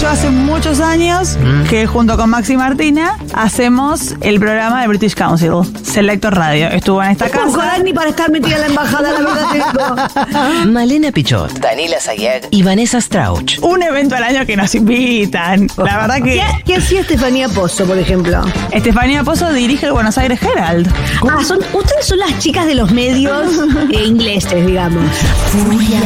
Yo 0.00 0.08
hace 0.10 0.28
muchos 0.30 0.80
años 0.80 1.38
que 1.70 1.86
junto 1.86 2.16
con 2.16 2.28
Maxi 2.28 2.56
Martina 2.56 3.16
hacemos 3.32 4.14
el 4.20 4.38
programa 4.38 4.82
de 4.82 4.88
British 4.88 5.14
Council, 5.14 5.52
Selector 5.82 6.34
Radio. 6.34 6.68
Estuvo 6.68 7.02
en 7.02 7.12
esta 7.12 7.30
casa. 7.30 7.78
ni 7.82 7.92
para 7.94 8.10
estar 8.10 8.30
metida 8.30 8.56
en 8.56 8.60
la 8.60 8.66
embajada, 8.66 9.12
la 9.12 9.20
verdad 9.20 10.64
Malena 10.66 11.10
Pichot, 11.12 11.58
Daniela 11.60 11.98
Sayeg 11.98 12.48
y 12.50 12.62
Vanessa 12.62 13.00
Strauch. 13.00 13.58
Un 13.62 13.82
evento 13.82 14.16
al 14.16 14.24
año 14.24 14.44
que 14.44 14.56
nos 14.56 14.74
invitan. 14.74 15.66
La 15.78 15.98
verdad 15.98 16.16
que. 16.16 16.34
¿Qué, 16.34 16.42
qué 16.66 16.76
hacía 16.76 17.00
Estefanía 17.00 17.48
Pozo, 17.48 17.86
por 17.86 17.98
ejemplo? 17.98 18.42
Estefanía 18.72 19.24
Pozo 19.24 19.50
dirige 19.52 19.86
el 19.86 19.92
Buenos 19.92 20.18
Aires 20.18 20.40
Herald. 20.42 20.92
Ah, 21.28 21.42
son, 21.42 21.58
ustedes 21.72 22.04
son 22.06 22.18
las 22.18 22.38
chicas 22.38 22.66
de 22.66 22.74
los 22.74 22.92
medios 22.92 23.50
eh, 23.90 24.04
ingleses, 24.04 24.66
digamos. 24.66 25.04
Furia. 25.52 26.00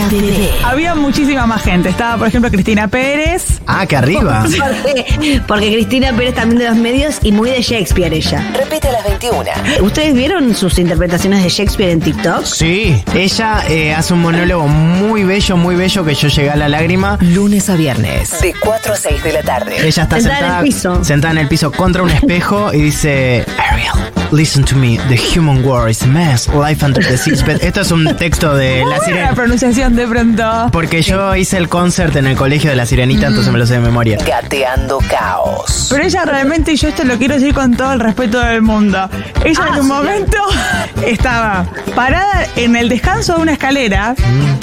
Había 0.65 0.95
muchísima 0.95 1.47
más 1.47 1.63
gente. 1.63 1.89
Estaba, 1.89 2.17
por 2.19 2.29
ejemplo, 2.29 2.51
Cristina 2.51 2.87
Pérez. 2.89 3.61
Ah, 3.67 3.80
que 3.87 3.97
arriba. 3.97 4.45
Porque, 4.83 5.41
porque 5.47 5.73
Cristina 5.73 6.13
Pérez 6.13 6.35
también 6.35 6.59
de 6.59 6.69
los 6.69 6.77
medios 6.77 7.17
y 7.23 7.33
muy 7.33 7.51
de 7.51 7.61
Shakespeare 7.63 8.13
ella. 8.13 8.51
Repite 8.57 8.89
a 8.89 8.93
las 8.93 9.05
21. 9.05 9.45
¿Ustedes 9.83 10.15
vieron 10.15 10.55
sus 10.55 10.79
interpretaciones 10.79 11.43
de 11.43 11.49
Shakespeare 11.49 11.91
en 11.91 12.01
TikTok? 12.01 12.45
Sí, 12.45 13.03
ella 13.15 13.63
eh, 13.69 13.95
hace 13.95 14.15
un 14.15 14.23
monólogo 14.23 14.67
muy 14.69 15.25
bello, 15.25 15.57
muy 15.57 15.75
bello 15.77 16.05
que 16.05 16.15
yo 16.15 16.29
llegué 16.29 16.51
a 16.51 16.57
la 16.57 16.69
lágrima. 16.69 17.19
Lunes 17.21 17.69
a 17.71 17.77
viernes, 17.77 18.41
de 18.41 18.55
4 18.61 18.93
a 18.93 18.97
6 18.97 19.23
de 19.23 19.33
la 19.33 19.43
tarde. 19.43 19.77
Ella 19.79 20.03
está 20.03 20.17
Sentada 20.17 20.19
en 20.19 20.23
sentada, 20.23 20.59
el 20.59 20.65
piso. 20.65 21.05
sentada 21.05 21.33
en 21.33 21.39
el 21.39 21.49
piso 21.49 21.73
contra 21.73 22.03
un 22.03 22.11
espejo 22.11 22.73
y 22.73 22.83
dice, 22.83 23.45
Ariel, 23.71 23.93
listen 24.33 24.65
to 24.65 24.77
me, 24.77 24.99
the 25.09 25.17
human 25.17 25.65
world 25.65 25.91
is 25.91 26.03
a 26.03 26.07
mess, 26.07 26.49
life 26.49 26.85
under 26.85 27.03
the 27.05 27.17
bed. 27.45 27.63
Esto 27.63 27.81
es 27.83 27.91
un 27.91 28.17
texto 28.17 28.55
de 28.55 28.79
La 28.79 28.85
Buena 28.85 28.99
la 28.99 29.05
Sirena. 29.05 29.35
pronunciación 29.35 29.97
de 29.97 30.07
pronto. 30.07 30.69
Porque 30.73 31.03
yo 31.03 31.35
hice 31.37 31.57
el 31.59 31.69
concert 31.69 32.15
en 32.17 32.27
el 32.27 32.37
colegio 32.37 32.71
de 32.71 32.77
La 32.77 32.87
Sirenita, 32.87 33.27
entonces 33.29 33.53
me 33.53 33.59
lo 33.59 33.67
sé 33.71 33.75
de 33.77 33.81
memoria. 33.81 34.19
Gateando 34.27 34.99
caos. 35.09 35.87
Pero 35.91 36.03
ella 36.05 36.25
realmente, 36.25 36.73
y 36.73 36.77
yo 36.77 36.89
esto 36.89 37.05
lo 37.05 37.17
quiero 37.19 37.35
decir 37.35 37.55
con 37.55 37.77
todo 37.77 37.93
el 37.93 38.01
respeto 38.01 38.41
del 38.41 38.63
mundo, 38.63 39.09
ella 39.45 39.69
en 39.75 39.81
un 39.81 39.87
momento 39.87 40.39
estaba 41.07 41.67
parada 41.95 42.47
en 42.57 42.75
el 42.75 42.89
descanso 42.89 43.37
de 43.37 43.43
una 43.43 43.53
escalera, 43.53 44.15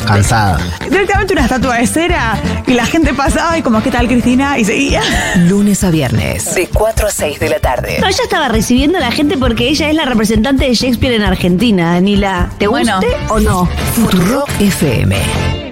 Cansada. 0.05 0.57
directamente 0.89 1.33
una 1.33 1.43
estatua 1.43 1.77
de 1.77 1.87
cera, 1.87 2.37
y 2.65 2.73
la 2.73 2.85
gente 2.85 3.13
pasaba 3.13 3.57
y 3.57 3.61
como, 3.61 3.81
¿qué 3.81 3.91
tal 3.91 4.07
Cristina? 4.07 4.57
Y 4.59 4.65
seguía. 4.65 5.01
Lunes 5.47 5.83
a 5.85 5.89
viernes, 5.89 6.53
de 6.55 6.67
4 6.67 7.07
a 7.07 7.11
6 7.11 7.39
de 7.39 7.49
la 7.49 7.59
tarde. 7.59 7.97
No, 8.01 8.07
ella 8.07 8.23
estaba 8.23 8.49
recibiendo 8.49 8.97
a 8.97 9.01
la 9.01 9.11
gente 9.11 9.37
porque 9.37 9.69
ella 9.69 9.89
es 9.89 9.95
la 9.95 10.03
representante 10.05 10.65
de 10.65 10.73
Shakespeare 10.73 11.13
en 11.15 11.23
Argentina, 11.23 11.93
Danila. 11.93 12.49
¿Te 12.57 12.67
Bueno. 12.67 12.99
guste 12.99 13.15
o 13.29 13.39
no? 13.39 13.69
Futurock 13.95 14.49
FM. 14.59 15.66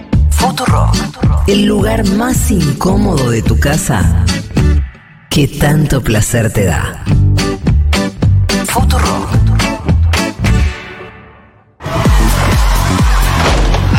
Futurock. 0.47 0.95
El 1.47 1.65
lugar 1.65 2.07
más 2.07 2.51
incómodo 2.51 3.31
de 3.31 3.41
tu 3.41 3.59
casa 3.59 4.23
que 5.27 5.47
tanto 5.47 6.03
placer 6.03 6.53
te 6.53 6.65
da. 6.65 7.03
Futurock. 8.67 9.27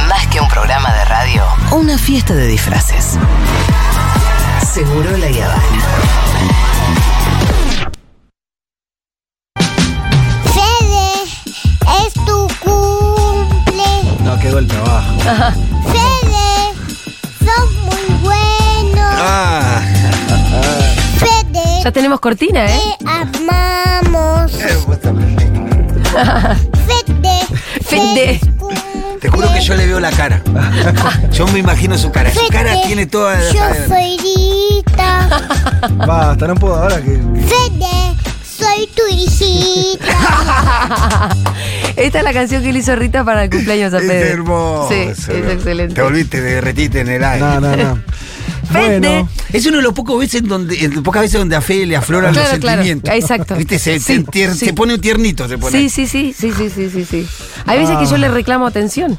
Más 0.08 0.26
que 0.28 0.40
un 0.40 0.48
programa 0.48 0.94
de 0.94 1.04
radio, 1.06 1.42
una 1.72 1.98
fiesta 1.98 2.32
de 2.32 2.46
disfraces. 2.46 3.18
Seguro 4.72 5.16
la 5.16 5.26
Habana. 5.26 5.82
Fede, 10.54 11.24
es 12.06 12.14
tu 12.14 12.46
cumple. 12.60 14.22
No, 14.22 14.38
quedó 14.38 14.58
el 14.60 14.68
trabajo. 14.68 15.12
Fede, 15.18 15.75
Ya 21.86 21.92
tenemos 21.92 22.18
cortina, 22.18 22.66
¿eh? 22.66 22.80
te 22.98 23.08
amamos. 23.08 24.50
Fede, 26.84 27.46
Fede. 27.80 28.40
Te 29.20 29.28
juro 29.28 29.46
que 29.52 29.60
yo 29.60 29.76
le 29.76 29.86
veo 29.86 30.00
la 30.00 30.10
cara. 30.10 30.42
Yo 31.30 31.46
me 31.46 31.60
imagino 31.60 31.96
su 31.96 32.10
cara. 32.10 32.34
Su 32.34 32.44
cara 32.48 32.74
tiene 32.88 33.06
toda. 33.06 33.38
Yo 33.52 33.60
soy 33.86 34.18
Rita. 34.18 35.46
Basta, 36.04 36.48
no 36.48 36.56
puedo 36.56 36.74
ahora 36.74 36.96
que. 36.96 37.20
Fede, 37.46 38.16
soy 38.44 38.88
tu 38.88 39.02
hijita. 39.08 40.08
Esta 41.94 42.18
es 42.18 42.24
la 42.24 42.32
canción 42.32 42.64
que 42.64 42.72
le 42.72 42.80
hizo 42.80 42.96
Rita 42.96 43.22
para 43.22 43.44
el 43.44 43.50
cumpleaños 43.50 43.94
a 43.94 43.98
Es 43.98 44.08
Fede. 44.08 44.30
hermoso. 44.30 44.88
Sí, 44.88 45.02
es 45.02 45.28
excelente. 45.28 45.94
Te 45.94 46.02
volviste, 46.02 46.38
te 46.38 46.42
derretiste 46.42 46.98
en 47.02 47.08
el 47.10 47.22
aire. 47.22 47.46
No, 47.46 47.60
no, 47.60 47.76
no. 47.76 48.02
Fede. 48.72 49.26
Es 49.52 49.66
uno 49.66 49.76
de 49.78 49.82
los 49.82 49.92
pocos 49.94 50.18
veces 50.18 50.42
donde, 50.44 50.84
en 50.84 51.02
pocas 51.02 51.22
veces 51.22 51.38
donde 51.38 51.56
a 51.56 51.60
Fede 51.60 51.86
le 51.86 51.96
afloran 51.96 52.32
Claro, 52.32 52.50
los 52.50 52.58
claro. 52.60 52.76
sentimientos. 52.82 53.14
Exacto. 53.14 53.54
¿Viste? 53.56 53.78
Se, 53.78 53.98
Sí, 53.98 54.16
se 54.16 54.24
tier- 54.24 54.52
sí. 54.52 54.66
se 54.66 54.74
pone 54.74 54.94
un 54.94 55.00
tiernito, 55.00 55.48
se 55.48 55.58
pone. 55.58 55.76
Sí, 55.78 55.88
sí, 55.88 56.06
sí, 56.06 56.34
sí, 56.36 56.52
sí, 56.56 56.70
sí, 56.70 56.90
sí, 56.90 57.04
sí. 57.04 57.26
Hay 57.66 57.78
veces 57.78 57.96
que 57.98 58.06
yo 58.06 58.16
le 58.16 58.28
reclamo 58.28 58.66
atención. 58.66 59.18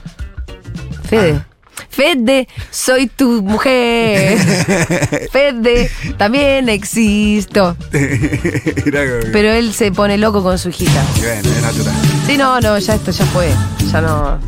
Fede. 1.09 1.41
Fede, 1.89 2.47
soy 2.69 3.07
tu 3.07 3.41
mujer. 3.41 4.37
Fede, 5.31 5.89
también 6.17 6.69
existo. 6.69 7.75
Pero 7.91 9.51
él 9.51 9.73
se 9.73 9.91
pone 9.91 10.17
loco 10.17 10.43
con 10.43 10.59
su 10.59 10.69
hijita. 10.69 11.03
Bueno, 11.17 11.49
es 11.49 11.61
natural. 11.61 11.93
Sí, 12.27 12.37
no, 12.37 12.59
no, 12.61 12.77
ya 12.77 12.95
esto 12.95 13.11
ya 13.11 13.25
fue. 13.25 13.49
Ya 13.91 14.01
no. 14.01 14.39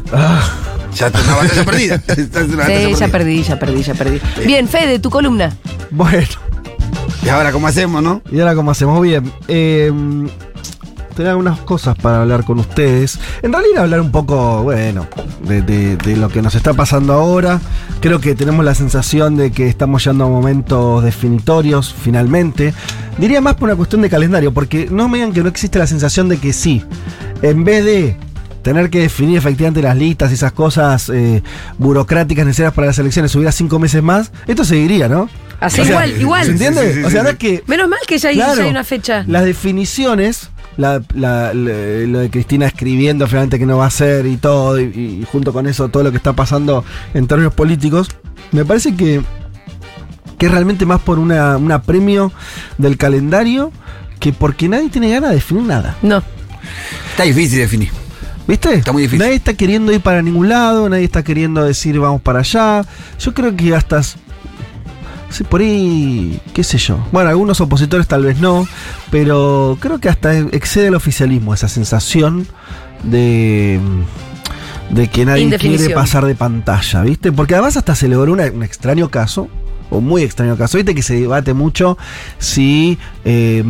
Ya 0.95 1.07
está 1.07 1.21
una 1.21 1.35
batalla 1.35 1.63
perdida. 1.65 1.95
Esta 2.07 2.13
es 2.41 2.47
una 2.49 2.57
batalla 2.57 2.79
Sí, 2.79 2.93
ya 2.95 3.07
perdida. 3.07 3.11
perdí, 3.11 3.43
ya 3.43 3.59
perdí, 3.59 3.83
ya 3.83 3.93
perdí. 3.93 4.21
Bien, 4.45 4.67
Fede, 4.67 4.99
tu 4.99 5.09
columna. 5.09 5.55
Bueno. 5.91 6.27
Y 7.23 7.29
ahora, 7.29 7.51
¿cómo 7.51 7.67
hacemos, 7.67 8.01
no? 8.01 8.21
Y 8.31 8.39
ahora, 8.39 8.55
¿cómo 8.55 8.71
hacemos? 8.71 9.01
Bien. 9.01 9.31
Eh, 9.47 9.91
tenía 11.15 11.31
algunas 11.31 11.59
cosas 11.59 11.95
para 11.97 12.21
hablar 12.21 12.43
con 12.45 12.59
ustedes. 12.59 13.19
En 13.41 13.51
realidad, 13.51 13.83
hablar 13.83 14.01
un 14.01 14.11
poco, 14.11 14.63
bueno, 14.63 15.05
de, 15.43 15.61
de- 15.61 15.97
de 15.97 16.15
lo 16.17 16.29
que 16.29 16.41
nos 16.41 16.55
está 16.55 16.73
pasando 16.73 17.13
ahora. 17.13 17.59
Creo 17.99 18.19
que 18.21 18.35
tenemos 18.35 18.63
la 18.63 18.73
sensación 18.73 19.35
de 19.35 19.51
que 19.51 19.67
estamos 19.67 20.03
llegando 20.03 20.25
a 20.25 20.29
momentos 20.29 21.03
definitorios, 21.03 21.93
finalmente. 21.93 22.73
Diría 23.17 23.41
más 23.41 23.55
por 23.55 23.67
una 23.67 23.75
cuestión 23.75 24.01
de 24.01 24.09
calendario, 24.09 24.53
porque 24.53 24.87
no 24.89 25.09
me 25.09 25.17
digan 25.17 25.33
que 25.33 25.43
no 25.43 25.49
existe 25.49 25.77
la 25.77 25.87
sensación 25.87 26.29
de 26.29 26.37
que 26.37 26.53
sí. 26.53 26.83
En 27.41 27.65
vez 27.65 27.83
de 27.83 28.15
tener 28.73 28.91
que 28.91 28.99
definir 28.99 29.35
efectivamente 29.39 29.81
las 29.81 29.97
listas 29.97 30.29
y 30.29 30.35
esas 30.35 30.51
cosas 30.51 31.09
eh, 31.09 31.41
burocráticas 31.79 32.45
necesarias 32.45 32.71
para 32.75 32.85
las 32.85 32.99
elecciones, 32.99 33.33
hubiera 33.33 33.51
cinco 33.51 33.79
meses 33.79 34.03
más, 34.03 34.31
esto 34.45 34.63
seguiría, 34.63 35.07
¿no? 35.09 35.27
Así 35.59 35.81
O 35.81 35.85
sea, 35.85 35.93
igual, 36.05 36.21
igual. 36.21 36.45
¿Se 36.45 36.51
entiende? 36.51 36.81
Sí, 36.81 36.93
sí, 36.93 36.99
sí, 36.99 37.05
o 37.05 37.09
sea, 37.09 37.23
no 37.23 37.29
es 37.29 37.37
que 37.37 37.63
Menos 37.65 37.89
mal 37.89 37.97
que 38.07 38.19
ya 38.19 38.29
hay, 38.29 38.35
Claro. 38.35 38.55
ya 38.57 38.63
hay 38.65 38.69
una 38.69 38.83
fecha. 38.83 39.23
las 39.27 39.43
definiciones, 39.43 40.51
la- 40.77 41.01
la- 41.15 41.51
la- 41.53 41.53
lo 41.55 42.19
de 42.19 42.29
Cristina 42.29 42.67
escribiendo 42.67 43.25
finalmente 43.25 43.57
que 43.57 43.65
no 43.65 43.77
va 43.79 43.87
a 43.87 43.89
ser 43.89 44.27
y 44.27 44.37
todo, 44.37 44.79
y, 44.79 44.83
y 44.83 45.27
junto 45.31 45.51
con 45.51 45.65
eso 45.65 45.89
todo 45.89 46.03
lo 46.03 46.11
que 46.11 46.17
está 46.17 46.33
pasando 46.33 46.85
en 47.15 47.25
términos 47.25 47.55
políticos, 47.55 48.09
me 48.51 48.65
parece 48.65 48.95
que, 48.95 49.21
que 50.37 50.45
es 50.45 50.51
realmente 50.51 50.85
más 50.85 51.01
por 51.01 51.17
una, 51.17 51.57
un 51.57 51.71
apremio 51.71 52.31
del 52.77 52.97
calendario 52.97 53.71
que 54.19 54.31
porque 54.31 54.69
nadie 54.69 54.89
tiene 54.89 55.09
ganas 55.09 55.31
de 55.31 55.37
definir 55.37 55.63
nada. 55.63 55.97
No. 56.03 56.21
Está 57.11 57.23
difícil 57.23 57.57
definir. 57.57 57.89
¿Viste? 58.49 58.73
Está 58.73 58.91
muy 58.91 59.03
difícil. 59.03 59.19
Nadie 59.19 59.35
está 59.35 59.53
queriendo 59.53 59.91
ir 59.93 60.01
para 60.01 60.21
ningún 60.23 60.49
lado, 60.49 60.89
nadie 60.89 61.03
está 61.03 61.23
queriendo 61.23 61.63
decir 61.63 61.99
vamos 61.99 62.19
para 62.21 62.39
allá. 62.39 62.81
Yo 63.19 63.33
creo 63.33 63.55
que 63.55 63.75
hasta. 63.75 64.01
Sí, 64.01 65.43
por 65.47 65.61
ahí, 65.61 66.41
qué 66.53 66.63
sé 66.63 66.79
yo. 66.79 66.97
Bueno, 67.11 67.29
algunos 67.29 67.61
opositores 67.61 68.07
tal 68.07 68.23
vez 68.23 68.39
no, 68.39 68.67
pero 69.11 69.77
creo 69.79 69.99
que 69.99 70.09
hasta 70.09 70.35
excede 70.35 70.87
el 70.87 70.95
oficialismo 70.95 71.53
esa 71.53 71.67
sensación 71.67 72.47
de 73.03 73.79
de 74.89 75.07
que 75.07 75.23
nadie 75.25 75.43
quiere 75.59 75.77
pasar 75.93 76.25
de 76.25 76.33
pantalla, 76.33 77.03
¿viste? 77.03 77.31
Porque 77.31 77.53
además 77.53 77.77
hasta 77.77 77.93
se 77.93 78.07
logró 78.07 78.33
una- 78.33 78.45
un 78.51 78.63
extraño 78.63 79.09
caso, 79.09 79.47
o 79.91 80.01
muy 80.01 80.23
extraño 80.23 80.57
caso, 80.57 80.77
¿viste? 80.79 80.95
Que 80.95 81.03
se 81.03 81.13
debate 81.19 81.53
mucho 81.53 81.95
si, 82.39 82.97
eh, 83.23 83.63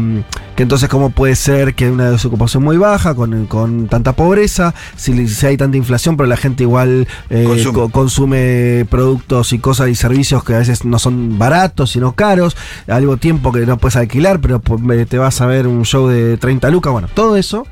que 0.60 0.64
entonces 0.64 0.90
cómo 0.90 1.12
puede 1.12 1.38
ser 1.38 1.74
que 1.74 1.86
hay 1.86 1.90
una 1.92 2.12
desocupación 2.12 2.62
muy 2.64 2.76
baja, 2.76 3.16
con, 3.16 3.46
con 3.46 3.88
tanta 3.88 4.12
pobreza, 4.12 4.76
si, 4.98 5.26
si 5.30 5.46
hay 5.46 5.56
tanta 5.56 5.78
inflación, 5.78 6.18
pero 6.18 6.28
la 6.28 6.36
gente 6.36 6.64
igual 6.64 7.08
eh, 7.30 7.46
Consume. 7.48 7.74
co- 7.74 7.88
consume 7.88 8.86
productos 8.90 9.54
y 9.54 9.60
cosas 9.60 9.88
y 9.88 9.96
servicios 9.96 10.44
que 10.44 10.56
a 10.56 10.58
veces 10.58 10.84
no 10.84 11.00
son 11.00 11.40
baratos, 11.40 11.92
sino 11.92 12.12
caros, 12.12 12.58
algo 12.90 13.16
tiempo 13.16 13.54
que 13.54 13.66
no 13.66 13.78
puedes 13.78 13.96
alquilar, 13.96 14.42
pero 14.42 14.62
te 15.08 15.18
vas 15.18 15.40
a 15.40 15.46
ver 15.46 15.66
un 15.66 15.86
show 15.86 16.10
de 16.10 16.36
30 16.36 16.70
lucas, 16.72 16.92
bueno, 16.92 17.08
todo 17.14 17.38
eso, 17.38 17.66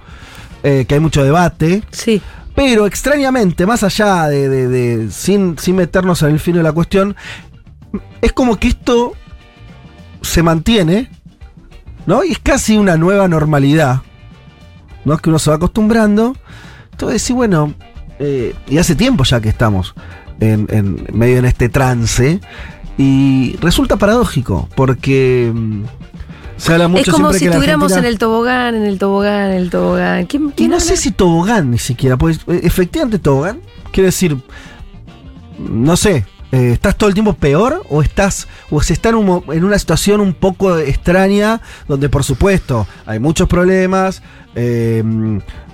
eh, 0.63 0.86
que 0.88 0.93
hay 0.95 1.02
mucho 1.02 1.26
debate. 1.26 1.84
Sí. 1.91 2.21
Pero 2.56 2.88
extrañamente, 2.88 3.65
más 3.65 3.84
allá 3.84 4.30
de, 4.30 4.47
de- 4.47 4.67
de- 4.69 5.12
sin, 5.12 5.60
sin 5.60 5.76
meternos 5.76 6.21
en 6.21 6.30
el 6.30 6.39
fino 6.39 6.60
de 6.60 6.63
la 6.63 6.71
cuestión, 6.71 7.17
es 8.21 8.32
como 8.32 8.56
que 8.56 8.69
esto 8.69 9.12
se 10.21 10.41
mantiene, 10.41 11.12
¿no? 12.07 12.23
Y 12.23 12.31
es 12.31 12.39
casi 12.39 12.77
una 12.77 12.97
nueva 12.97 13.27
normalidad, 13.27 14.01
¿no? 15.05 15.13
Es 15.13 15.21
que 15.21 15.29
uno 15.29 15.37
se 15.37 15.51
va 15.51 15.57
acostumbrando. 15.57 16.35
Entonces, 16.91 17.21
sí, 17.21 17.33
bueno, 17.33 17.75
eh, 18.17 18.55
y 18.67 18.79
hace 18.79 18.95
tiempo 18.95 19.23
ya 19.23 19.39
que 19.39 19.49
estamos 19.49 19.93
en, 20.39 20.67
en 20.71 21.05
medio 21.13 21.37
en 21.37 21.45
este 21.45 21.69
trance, 21.69 22.39
y 22.97 23.55
resulta 23.61 23.97
paradójico, 23.97 24.67
porque 24.75 25.51
mm, 25.53 25.83
se 26.57 26.73
habla 26.73 26.87
mucho 26.87 27.03
es 27.03 27.09
como 27.11 27.31
si 27.33 27.45
estuviéramos 27.45 27.91
Argentina- 27.91 28.07
en 28.07 28.13
el 28.13 28.17
tobogán, 28.17 28.75
en 28.75 28.83
el 28.85 28.97
tobogán, 28.97 29.51
en 29.51 29.57
el 29.57 29.69
tobogán. 29.69 30.25
¿Quién, 30.25 30.51
y 30.57 30.67
no 30.67 30.75
habla? 30.77 30.85
sé 30.87 30.97
si 30.97 31.11
tobogán 31.11 31.69
ni 31.69 31.77
siquiera, 31.77 32.17
pues 32.17 32.39
eh, 32.47 32.61
efectivamente 32.63 33.19
tobogán, 33.19 33.59
quiere 33.91 34.07
decir, 34.07 34.35
no 35.59 35.95
sé, 35.95 36.25
eh, 36.51 36.71
¿estás 36.73 36.95
todo 36.97 37.07
el 37.10 37.13
tiempo 37.13 37.33
peor 37.33 37.83
o 37.89 38.01
estás 38.01 38.47
o 38.69 38.81
se 38.81 38.93
está 38.93 39.10
en, 39.10 39.15
un 39.15 39.25
mo- 39.25 39.43
en 39.51 39.63
una 39.65 39.77
situación 39.77 40.21
un 40.21 40.33
poco 40.33 40.77
extraña 40.77 41.62
donde 41.88 42.07
por 42.10 42.23
supuesto 42.23 42.88
hay 43.05 43.19
muchos 43.19 43.47
problemas, 43.49 44.21
eh, 44.55 45.03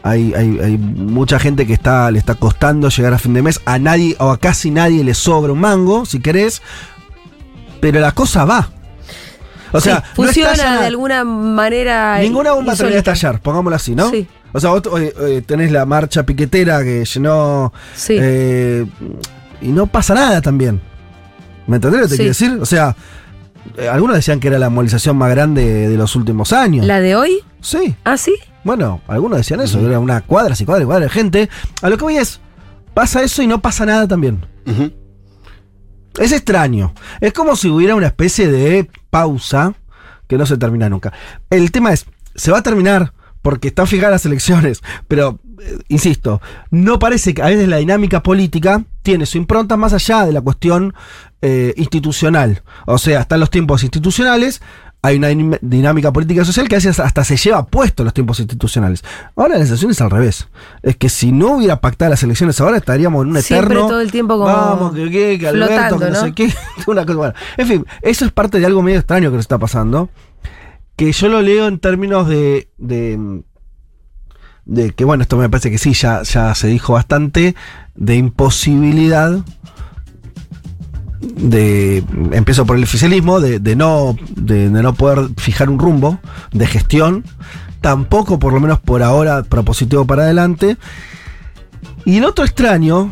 hay, 0.02 0.34
hay- 0.34 0.60
hay 0.60 0.78
mucha 0.78 1.38
gente 1.40 1.66
que 1.68 1.74
está 1.74 2.10
le 2.12 2.18
está 2.20 2.36
costando 2.36 2.90
llegar 2.90 3.14
a 3.14 3.20
fin 3.20 3.34
de 3.34 3.42
mes, 3.44 3.62
a 3.66 3.78
nadie 3.80 4.16
o 4.20 4.32
a 4.32 4.38
casi 4.40 4.72
nadie 4.72 5.04
le 5.04 5.14
sobra 5.14 5.54
un 5.54 5.60
mango, 5.60 6.06
si 6.06 6.20
querés, 6.20 6.62
pero 7.80 8.00
la 8.00 8.12
cosa 8.14 8.46
va. 8.46 8.70
O 9.72 9.80
sea, 9.82 9.98
Sí, 9.98 10.02
no 10.10 10.16
funciona 10.16 10.52
estalla- 10.54 10.80
de 10.82 10.86
alguna 10.88 11.24
manera. 11.24 12.20
Ninguna 12.20 12.52
bomba 12.54 12.76
termina 12.76 12.94
de 12.94 12.98
estallar, 13.00 13.40
pongámoslo 13.42 13.76
así, 13.76 13.96
¿no? 13.96 14.10
Sí. 14.12 14.28
O 14.52 14.60
sea, 14.60 14.70
vos 14.70 14.84
eh, 15.00 15.14
eh, 15.20 15.42
tenés 15.46 15.72
la 15.72 15.86
marcha 15.86 16.24
piquetera 16.24 16.84
que 16.84 17.04
llenó. 17.06 17.74
Sí. 17.96 18.18
Y 19.64 19.70
no 19.70 19.88
pasa 19.88 20.14
nada 20.14 20.42
también. 20.42 20.82
¿Me 21.68 21.78
entendés 21.78 22.02
lo 22.02 22.06
que 22.08 22.10
te 22.10 22.16
Sí. 22.16 22.18
quiero 22.18 22.30
decir? 22.30 22.62
O 22.62 22.66
sea, 22.66 22.96
eh, 23.78 23.88
algunos 23.88 24.16
decían 24.16 24.40
que 24.40 24.50
era 24.50 24.60
la 24.60 24.70
movilización 24.70 25.18
más 25.18 25.30
grande 25.32 25.88
de 25.88 25.98
los 25.98 26.16
últimos 26.16 26.52
años. 26.54 26.86
¿La 26.86 27.00
de 27.00 27.16
hoy? 27.16 27.40
Sí. 27.62 27.96
¿Ah, 28.04 28.18
sí? 28.18 28.36
Bueno, 28.64 29.02
algunos 29.08 29.38
decían 29.38 29.62
eso, 29.62 29.80
era 29.86 30.00
una 30.00 30.22
cuadra, 30.22 30.56
y 30.58 30.66
cuadra, 30.66 30.84
y 30.84 30.86
cuadra 30.86 31.04
de 31.06 31.10
gente. 31.10 31.50
A 31.82 31.90
lo 31.90 31.98
que 31.98 32.04
voy 32.04 32.18
es, 32.18 32.40
pasa 32.94 33.22
eso 33.24 33.42
y 33.42 33.48
no 33.48 33.62
pasa 33.62 33.86
nada 33.86 34.08
también. 34.08 34.46
Es 36.20 36.32
extraño. 36.32 36.94
Es 37.22 37.34
como 37.34 37.56
si 37.56 37.70
hubiera 37.70 37.96
una 37.96 38.08
especie 38.08 38.48
de 38.52 38.90
pausa 39.10 39.74
que 40.28 40.38
no 40.38 40.46
se 40.46 40.58
termina 40.58 40.90
nunca. 40.90 41.12
El 41.50 41.72
tema 41.72 41.92
es, 41.92 42.06
se 42.36 42.52
va 42.52 42.60
a 42.60 42.64
terminar 42.64 43.14
porque 43.42 43.70
están 43.70 43.88
fijadas 43.88 44.12
las 44.14 44.26
elecciones, 44.26 44.82
pero, 45.08 45.40
insisto, 45.88 46.42
no 46.72 47.00
parece 47.00 47.34
que 47.34 47.42
a 47.42 47.48
veces 47.48 47.68
la 47.68 47.78
dinámica 47.78 48.24
política 48.24 48.84
tiene 49.02 49.26
su 49.26 49.38
impronta 49.38 49.78
más 49.78 49.94
allá 49.94 50.26
de 50.26 50.34
la 50.34 50.42
cuestión 50.42 50.94
eh, 51.42 51.74
institucional. 51.78 52.64
O 52.86 52.98
sea, 52.98 53.22
están 53.22 53.40
los 53.40 53.50
tiempos 53.50 53.84
institucionales, 53.84 54.62
hay 55.02 55.18
una 55.18 55.30
din- 55.30 55.60
dinámica 55.62 56.14
política 56.14 56.46
social 56.46 56.70
que 56.70 56.76
a 56.76 56.78
veces 56.78 56.98
hasta 57.02 57.26
se 57.26 57.36
lleva 57.36 57.66
puesto 57.66 58.06
los 58.06 58.14
tiempos 58.14 58.40
institucionales. 58.40 59.04
Ahora 59.36 59.56
la 59.56 59.60
sensación 59.66 59.92
es 59.92 60.00
al 60.00 60.10
revés. 60.10 60.48
Es 60.82 60.96
que 60.96 61.10
si 61.10 61.34
no 61.34 61.58
hubiera 61.58 61.82
pactado 61.82 62.10
las 62.12 62.24
elecciones 62.24 62.62
ahora 62.62 62.78
estaríamos 62.78 63.24
en 63.26 63.32
un 63.36 63.42
Siempre 63.42 63.74
eterno... 63.74 63.90
todo 63.90 64.00
el 64.00 64.12
tiempo 64.14 64.36
como 64.36 64.46
Vamos, 64.46 64.94
que, 64.96 65.10
que, 65.12 65.38
que 65.40 65.48
Alberto, 65.50 66.00
que 66.00 66.06
no, 66.06 66.12
¿no? 66.12 66.22
sé 66.22 66.32
qué. 66.34 66.54
Una 66.88 67.06
cosa, 67.06 67.18
bueno. 67.18 67.34
En 67.58 67.68
fin, 67.68 67.86
eso 68.02 68.24
es 68.26 68.32
parte 68.32 68.60
de 68.62 68.66
algo 68.66 68.82
medio 68.82 69.00
extraño 69.00 69.30
que 69.30 69.36
nos 69.36 69.44
está 69.44 69.58
pasando. 69.58 70.10
Que 70.96 71.12
yo 71.12 71.28
lo 71.28 71.42
leo 71.42 71.68
en 71.68 71.80
términos 71.80 72.28
de. 72.30 72.70
de, 72.78 73.42
de 74.66 74.92
que, 74.92 75.06
bueno, 75.06 75.24
esto 75.24 75.38
me 75.38 75.50
parece 75.50 75.72
que 75.72 75.78
sí, 75.78 75.94
ya, 75.94 76.24
ya 76.24 76.54
se 76.56 76.68
dijo 76.68 76.94
bastante. 76.94 77.56
De 77.96 78.16
imposibilidad. 78.16 79.40
De. 81.20 82.04
Empiezo 82.32 82.66
por 82.66 82.78
el 82.78 82.84
oficialismo, 82.84 83.40
de, 83.40 83.60
de 83.60 83.76
no, 83.76 84.16
de, 84.36 84.70
de 84.70 84.84
no 84.84 84.94
poder 84.94 85.30
fijar 85.38 85.70
un 85.70 85.80
rumbo 85.80 86.20
de 86.52 86.68
gestión. 86.68 87.24
Tampoco, 87.82 88.40
por 88.40 88.54
lo 88.54 88.60
menos 88.60 88.80
por 88.80 89.04
ahora, 89.04 89.44
propositivo 89.44 90.06
para 90.06 90.24
adelante. 90.24 90.78
Y 92.06 92.18
el 92.18 92.26
otro 92.26 92.46
extraño, 92.46 93.12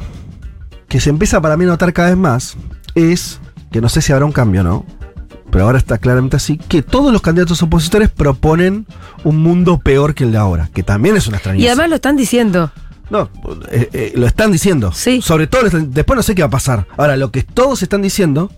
que 0.87 0.99
se 0.99 1.09
empieza 1.09 1.41
para 1.41 1.57
mí 1.57 1.65
a 1.65 1.67
notar 1.67 1.93
cada 1.93 2.09
vez 2.09 2.17
más, 2.17 2.57
es 2.95 3.39
que 3.71 3.81
no 3.81 3.89
sé 3.89 4.01
si 4.01 4.11
habrá 4.11 4.25
un 4.25 4.31
cambio, 4.31 4.63
¿no? 4.63 4.85
Pero 5.51 5.65
ahora 5.65 5.77
está 5.77 5.97
claramente 5.97 6.37
así, 6.37 6.57
que 6.57 6.81
todos 6.81 7.11
los 7.11 7.21
candidatos 7.21 7.61
opositores 7.61 8.09
proponen 8.09 8.85
un 9.23 9.37
mundo 9.37 9.79
peor 9.79 10.15
que 10.15 10.23
el 10.23 10.31
de 10.31 10.37
ahora, 10.37 10.69
que 10.73 10.81
también 10.81 11.17
es 11.17 11.27
una 11.27 11.37
extrañeza. 11.37 11.63
Y 11.63 11.67
además 11.67 11.89
lo 11.89 11.95
están 11.95 12.15
diciendo. 12.15 12.71
No, 13.09 13.29
eh, 13.69 13.89
eh, 13.91 14.13
lo 14.15 14.25
están 14.25 14.53
diciendo. 14.53 14.93
Sí. 14.93 15.21
Sobre 15.21 15.45
todo, 15.45 15.63
después 15.69 16.15
no 16.15 16.23
sé 16.23 16.33
qué 16.33 16.43
va 16.43 16.47
a 16.47 16.51
pasar. 16.51 16.87
Ahora, 16.95 17.17
lo 17.17 17.29
que 17.29 17.43
todos 17.43 17.83
están 17.83 18.01
diciendo, 18.01 18.49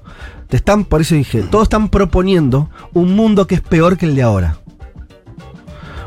te 0.47 0.57
están, 0.57 0.85
por 0.85 1.01
eso 1.01 1.15
dije, 1.15 1.41
todos 1.41 1.63
están 1.63 1.89
proponiendo 1.89 2.69
un 2.93 3.15
mundo 3.15 3.47
que 3.47 3.55
es 3.55 3.61
peor 3.61 3.97
que 3.97 4.05
el 4.05 4.15
de 4.15 4.21
ahora. 4.21 4.59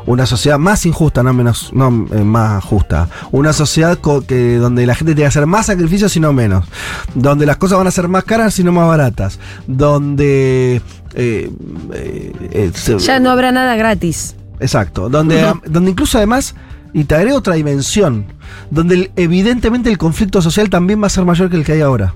Una 0.07 0.25
sociedad 0.25 0.57
más 0.57 0.85
injusta, 0.85 1.21
no 1.21 1.33
menos, 1.33 1.69
no 1.73 2.07
eh, 2.11 2.23
más 2.23 2.63
justa. 2.63 3.07
Una 3.31 3.53
sociedad 3.53 3.99
que, 4.25 4.55
donde 4.57 4.85
la 4.87 4.95
gente 4.95 5.13
tiene 5.13 5.23
que 5.25 5.27
hacer 5.37 5.45
más 5.45 5.67
sacrificios 5.67 6.15
y 6.15 6.19
no 6.19 6.33
menos. 6.33 6.65
Donde 7.13 7.45
las 7.45 7.57
cosas 7.57 7.77
van 7.77 7.87
a 7.87 7.91
ser 7.91 8.07
más 8.07 8.23
caras 8.23 8.57
y 8.57 8.63
no 8.63 8.71
más 8.71 8.87
baratas. 8.87 9.37
Donde 9.67 10.81
eh, 11.13 11.51
eh, 11.93 12.31
eh, 12.51 12.71
se- 12.73 12.97
Ya 12.99 13.19
no 13.19 13.29
habrá 13.31 13.51
nada 13.51 13.75
gratis. 13.75 14.35
Exacto. 14.59 15.09
Donde, 15.09 15.53
donde 15.65 15.91
incluso 15.91 16.17
además, 16.17 16.55
y 16.93 17.03
te 17.03 17.13
agrego 17.15 17.37
otra 17.37 17.55
dimensión, 17.55 18.25
donde 18.71 19.11
evidentemente 19.17 19.89
el 19.89 19.97
conflicto 19.97 20.41
social 20.41 20.69
también 20.69 21.01
va 21.03 21.07
a 21.07 21.11
ser 21.11 21.25
mayor 21.25 21.49
que 21.49 21.57
el 21.57 21.65
que 21.65 21.73
hay 21.73 21.81
ahora. 21.81 22.13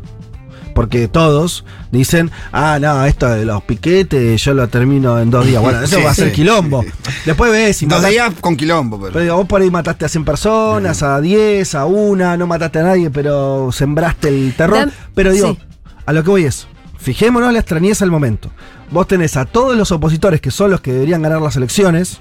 Porque 0.74 1.08
todos 1.08 1.66
dicen, 1.92 2.32
ah, 2.52 2.78
no, 2.82 3.06
esto 3.06 3.28
de 3.30 3.46
los 3.46 3.62
piquetes 3.64 4.42
yo 4.44 4.54
lo 4.54 4.68
termino 4.70 5.20
en 5.20 5.30
dos 5.30 5.46
días. 5.46 5.62
Bueno, 5.62 5.82
eso 5.82 5.96
Sí, 6.00 6.04
va 6.04 6.12
a 6.12 6.16
ser 6.16 6.30
sí. 6.30 6.36
quilombo. 6.36 6.84
Después 7.26 7.52
ves 7.52 7.78
si 7.78 7.86
Dos 7.86 8.00
matás- 8.02 8.10
días 8.12 8.34
con 8.40 8.56
quilombo, 8.56 9.00
pero. 9.00 9.12
pero 9.14 9.24
digo, 9.24 9.36
vos 9.38 9.48
por 9.48 9.62
ahí 9.62 9.70
mataste 9.70 10.06
a 10.06 10.10
100 10.10 10.26
personas, 10.26 11.04
a 11.04 11.20
10, 11.22 11.76
a 11.76 11.86
una, 11.86 12.38
no 12.38 12.48
mataste 12.48 12.80
a 12.80 12.84
nadie, 12.84 13.10
pero 13.10 13.70
sembraste 13.72 14.30
el 14.30 14.54
terror. 14.56 14.92
Pero 15.14 15.32
digo, 15.32 15.54
sí. 15.54 15.60
a 16.06 16.14
lo 16.14 16.24
que 16.24 16.30
voy 16.30 16.46
es, 16.46 16.68
fijémonos 17.00 17.52
la 17.52 17.60
extrañeza 17.60 18.06
del 18.06 18.12
momento. 18.12 18.50
Vos 18.92 19.08
tenés 19.08 19.38
a 19.38 19.46
todos 19.46 19.76
los 19.78 19.92
opositores 19.92 20.42
que 20.42 20.52
son 20.52 20.72
los 20.72 20.82
que 20.82 20.92
deberían 20.94 21.22
ganar 21.22 21.42
las 21.42 21.56
elecciones, 21.56 22.20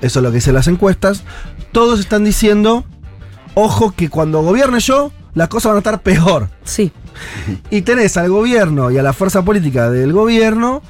eso 0.00 0.18
es 0.18 0.22
lo 0.22 0.30
que 0.30 0.36
dicen 0.36 0.54
las 0.54 0.66
encuestas, 0.66 1.22
todos 1.72 2.00
están 2.00 2.24
diciendo, 2.24 2.84
ojo 3.54 3.92
que 3.96 4.08
cuando 4.08 4.42
gobierne 4.42 4.80
yo, 4.80 5.12
las 5.34 5.48
cosas 5.48 5.70
van 5.70 5.76
a 5.76 5.78
estar 5.78 6.02
peor. 6.02 6.48
Sí. 6.64 6.92
Y 7.70 7.82
tenés 7.82 8.16
al 8.16 8.28
gobierno 8.28 8.90
y 8.90 8.98
a 8.98 9.02
la 9.02 9.12
fuerza 9.12 9.42
política 9.42 9.90
del 9.90 10.12
gobierno 10.12 10.82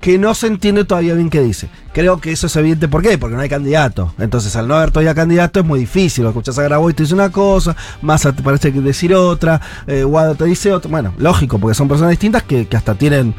que 0.00 0.18
no 0.18 0.34
se 0.34 0.46
entiende 0.46 0.84
todavía 0.84 1.14
bien 1.14 1.30
qué 1.30 1.40
dice. 1.40 1.68
Creo 1.92 2.20
que 2.20 2.30
eso 2.30 2.46
es 2.46 2.56
evidente. 2.56 2.86
¿Por 2.86 3.02
qué? 3.02 3.18
Porque 3.18 3.34
no 3.34 3.42
hay 3.42 3.48
candidato. 3.48 4.14
Entonces, 4.18 4.54
al 4.54 4.68
no 4.68 4.76
haber 4.76 4.90
todavía 4.90 5.14
candidato 5.14 5.58
es 5.58 5.66
muy 5.66 5.80
difícil. 5.80 6.22
Lo 6.22 6.30
escuchás 6.30 6.58
a 6.58 6.62
Graboy 6.62 6.94
te 6.94 7.02
dice 7.02 7.14
una 7.14 7.30
cosa, 7.30 7.74
Massa 8.02 8.32
te 8.32 8.42
parece 8.42 8.72
que 8.72 8.80
decir 8.80 9.14
otra, 9.14 9.60
eh, 9.86 10.04
Guado 10.04 10.34
te 10.34 10.44
dice 10.44 10.72
otra. 10.72 10.90
Bueno, 10.90 11.12
lógico, 11.18 11.58
porque 11.58 11.74
son 11.74 11.88
personas 11.88 12.10
distintas 12.10 12.44
que, 12.44 12.66
que 12.66 12.76
hasta 12.76 12.94
tienen. 12.94 13.34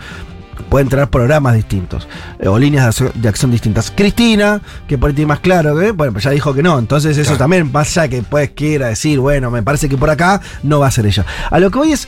Pueden 0.69 0.89
tener 0.89 1.07
programas 1.09 1.55
distintos 1.55 2.07
eh, 2.39 2.47
o 2.47 2.57
líneas 2.59 2.83
de 2.83 2.87
acción, 2.89 3.11
de 3.15 3.29
acción 3.29 3.51
distintas. 3.51 3.91
Cristina, 3.95 4.61
que 4.87 4.97
por 4.97 5.09
ahí 5.09 5.15
tiene 5.15 5.27
más 5.29 5.39
claro 5.39 5.77
que, 5.77 5.91
bueno, 5.91 6.13
pues 6.13 6.23
ya 6.25 6.31
dijo 6.31 6.53
que 6.53 6.61
no. 6.63 6.77
Entonces, 6.79 7.17
eso 7.17 7.29
Claro. 7.31 7.37
también, 7.39 7.71
más 7.71 7.97
allá 7.97 8.07
que 8.09 8.21
puedes 8.23 8.51
quiera 8.51 8.87
decir, 8.87 9.19
bueno, 9.19 9.49
me 9.51 9.63
parece 9.63 9.87
que 9.89 9.97
por 9.97 10.09
acá 10.09 10.41
no 10.63 10.79
va 10.79 10.87
a 10.87 10.91
ser 10.91 11.05
ella. 11.05 11.25
A 11.49 11.59
lo 11.59 11.71
que 11.71 11.77
voy 11.77 11.91
es, 11.93 12.07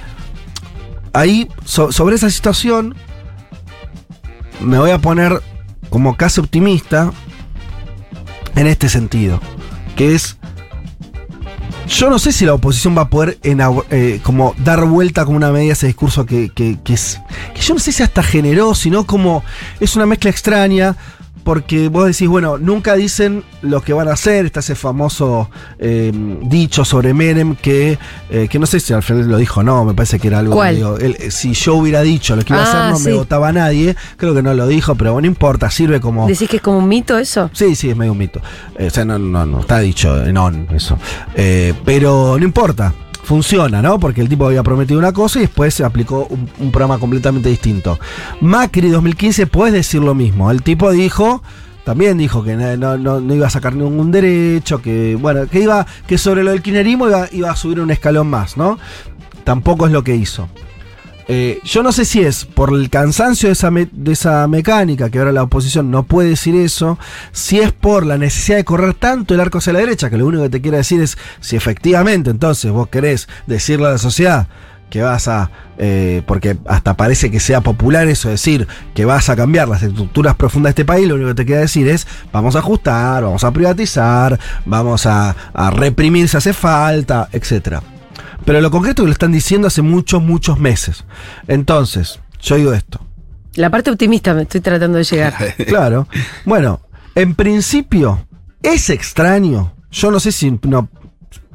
ahí, 1.14 1.48
so- 1.66 1.92
sobre 1.92 2.16
esa 2.16 2.30
situación, 2.30 2.96
me 4.60 4.78
voy 4.78 4.92
a 4.92 4.98
poner 5.00 5.42
como 5.90 6.18
casi 6.18 6.40
optimista 6.42 7.12
en 8.56 8.68
este 8.68 8.90
sentido, 8.90 9.40
que 9.96 10.16
es, 10.16 10.38
yo 11.90 12.10
no 12.10 12.20
sé 12.20 12.32
si 12.32 12.46
la 12.46 12.54
oposición 12.54 12.96
va 12.98 13.04
a 13.04 13.10
poder 13.10 13.40
eh, 13.44 14.20
como 14.24 14.54
dar 14.64 14.86
vuelta 14.86 15.26
como 15.26 15.38
una 15.38 15.52
medida 15.52 15.72
a 15.72 15.74
ese 15.74 15.88
discurso 15.88 16.26
que, 16.26 16.50
que- 16.50 16.78
que 16.84 16.94
es, 16.94 17.20
que 17.54 17.62
yo 17.62 17.74
no 17.74 17.80
sé 17.80 17.92
si 17.92 18.04
hasta 18.04 18.22
generó, 18.24 18.76
sino 18.76 19.06
como 19.06 19.44
es 19.80 19.96
una 19.96 20.06
mezcla 20.06 20.30
extraña. 20.30 20.96
Porque 21.44 21.90
vos 21.90 22.06
decís, 22.06 22.28
bueno, 22.28 22.58
nunca 22.58 22.96
dicen 22.96 23.44
lo 23.62 23.82
que 23.82 23.94
van 23.94 24.08
a 24.08 24.14
hacer. 24.14 24.46
Está 24.46 24.60
ese 24.60 24.76
famoso 24.76 25.50
eh, 25.80 26.12
dicho 26.44 26.86
sobre 26.86 27.14
Menem 27.14 27.56
que, 27.56 27.98
eh, 28.30 28.48
que 28.50 28.60
no 28.60 28.66
sé 28.66 28.80
si 28.80 28.94
al 28.94 29.02
final 29.04 29.28
lo 29.28 29.38
dijo 29.38 29.62
o 29.62 29.64
no, 29.64 29.84
me 29.86 29.94
parece 29.94 30.20
que 30.20 30.28
era 30.28 30.40
algo. 30.40 30.54
¿Cuál? 30.56 30.76
medio- 30.76 30.98
él, 30.98 31.16
eh, 31.20 31.32
si 31.32 31.54
yo 31.54 31.76
hubiera 31.76 32.02
dicho 32.02 32.36
lo 32.36 32.44
que 32.44 32.54
iba 32.54 32.62
a 32.64 32.66
Ah, 32.66 32.90
hacer, 32.90 32.94
no 32.94 33.00
me 33.12 33.18
votaba 33.18 33.52
nadie. 33.52 33.96
Creo 34.18 34.34
que 34.36 34.42
no 34.44 34.54
lo 34.54 34.68
dijo, 34.68 34.96
pero 34.96 35.14
bueno, 35.14 35.26
no 35.26 35.32
importa, 35.32 35.70
sirve 35.72 36.00
como. 36.00 36.28
¿Decís 36.28 36.50
que 36.50 36.58
es 36.58 36.62
como 36.62 36.78
un 36.80 36.88
mito 36.88 37.18
eso? 37.18 37.50
Sí, 37.54 37.76
sí, 37.76 37.90
es 37.90 37.96
medio 37.98 38.12
un 38.12 38.18
mito. 38.18 38.42
Eh, 38.78 38.88
o 38.88 38.90
sea, 38.90 39.06
no, 39.06 39.18
no, 39.18 39.46
no 39.46 39.62
está 39.62 39.80
dicho 39.80 40.24
en 40.24 40.38
on 40.38 40.68
eso. 40.74 40.98
Eh, 41.36 41.74
pero 41.86 42.38
no 42.38 42.46
importa. 42.46 42.94
Funciona, 43.30 43.84
¿no? 43.84 44.00
Porque 44.00 44.22
el 44.22 44.28
tipo 44.28 44.48
había 44.48 44.64
prometido 44.64 44.98
una 44.98 45.14
cosa 45.14 45.38
y 45.38 45.44
después 45.44 45.76
se 45.76 45.84
aplicó 45.84 46.28
un, 46.32 46.72
programa 46.72 46.98
completamente 46.98 47.48
distinto. 47.48 48.00
Macri 48.42 48.90
2015 48.90 49.46
puedes 49.46 49.72
decir 49.72 50.02
lo 50.02 50.16
mismo. 50.16 50.50
El 50.50 50.64
tipo 50.64 50.90
dijo, 50.90 51.44
también 51.84 52.18
dijo 52.18 52.44
que 52.44 52.56
no, 52.56 52.76
no- 52.76 52.98
no- 52.98 53.22
no 53.22 53.36
iba 53.36 53.46
a 53.46 53.52
sacar 53.52 53.76
ningún 53.76 54.10
derecho, 54.10 54.82
que 54.82 55.16
bueno, 55.16 55.46
que 55.48 55.62
iba, 55.62 55.86
que 56.08 56.18
sobre 56.18 56.44
lo 56.44 56.50
del 56.50 56.64
kirchnerismo 56.64 57.08
iba, 57.08 57.28
iba 57.32 57.52
a 57.52 57.56
subir 57.56 57.80
un 57.80 57.92
escalón 57.92 58.26
más, 58.32 58.58
¿no? 58.58 58.80
Tampoco 59.44 59.86
es 59.86 59.92
lo 59.92 60.04
que 60.04 60.16
hizo. 60.16 60.50
Eh, 61.32 61.60
yo 61.64 61.84
no 61.84 61.92
sé 61.92 62.06
si 62.06 62.22
es 62.22 62.44
por 62.44 62.74
el 62.74 62.90
cansancio 62.90 63.50
de 63.50 63.54
esa, 63.54 63.70
de 63.70 64.12
esa 64.12 64.48
mecánica, 64.48 65.12
que 65.12 65.20
ahora 65.20 65.32
la 65.32 65.44
oposición 65.44 65.92
no 65.92 66.02
puede 66.02 66.30
decir 66.30 66.56
eso, 66.56 66.98
si 67.32 67.60
es 67.60 67.72
por 67.72 68.04
la 68.04 68.18
necesidad 68.18 68.58
de 68.58 68.66
correr 68.66 68.96
tanto 68.96 69.36
el 69.36 69.40
arco 69.40 69.60
hacia 69.60 69.74
la 69.74 69.80
derecha, 69.80 70.10
que 70.10 70.18
lo 70.18 70.26
único 70.26 70.42
que 70.42 70.50
te 70.50 70.60
quiere 70.60 70.78
decir 70.78 71.02
es 71.02 71.20
si 71.40 71.56
efectivamente 71.56 72.32
entonces 72.32 72.72
vos 72.72 72.88
querés 72.88 73.30
decirle 73.46 73.86
a 73.86 73.92
la 73.92 73.98
sociedad 74.00 74.48
que 74.90 75.04
vas 75.04 75.28
a, 75.28 75.52
eh, 75.78 76.24
porque 76.26 76.58
hasta 76.66 76.98
parece 76.98 77.30
que 77.30 77.40
sea 77.40 77.62
popular 77.62 78.08
eso, 78.08 78.30
decir 78.30 78.68
que 78.96 79.06
vas 79.06 79.30
a 79.30 79.36
cambiar 79.36 79.68
las 79.68 79.84
estructuras 79.84 80.34
profundas 80.34 80.70
de 80.70 80.82
este 80.82 80.86
país, 80.86 81.08
lo 81.08 81.14
único 81.14 81.30
que 81.30 81.36
te 81.36 81.46
queda 81.46 81.60
decir 81.60 81.88
es 81.90 82.08
vamos 82.34 82.56
a 82.56 82.60
ajustar, 82.60 83.22
vamos 83.22 83.44
a 83.44 83.52
privatizar, 83.52 84.40
vamos 84.66 85.06
a, 85.06 85.36
a 85.54 85.70
reprimir 85.70 86.28
si 86.28 86.38
hace 86.38 86.54
falta, 86.54 87.30
etcétera. 87.32 87.84
Pero 88.46 88.62
lo 88.62 88.72
concreto 88.72 89.02
es 89.02 89.04
que 89.04 89.08
lo 89.08 89.14
están 89.14 89.32
diciendo 89.32 89.68
hace 89.68 89.82
muchos, 89.82 90.22
muchos 90.22 90.60
meses. 90.60 91.06
Entonces, 91.48 92.20
yo 92.42 92.56
digo 92.56 92.74
esto. 92.74 93.06
La 93.56 93.70
parte 93.70 93.92
optimista 93.92 94.34
me 94.34 94.44
estoy 94.44 94.62
tratando 94.62 94.98
de 94.98 95.04
llegar. 95.04 95.34
Claro. 95.68 96.08
Bueno, 96.46 96.82
en 97.16 97.36
principio, 97.36 98.26
es 98.64 98.90
extraño. 98.90 99.74
Yo 99.92 100.12
no 100.12 100.20
sé 100.20 100.32
si. 100.32 100.58
No, 100.64 100.90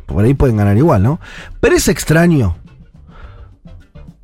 por 0.06 0.24
ahí 0.24 0.34
pueden 0.34 0.56
ganar 0.56 0.76
igual, 0.76 1.02
¿no? 1.02 1.20
Pero 1.60 1.76
es 1.76 1.88
extraño 1.88 2.56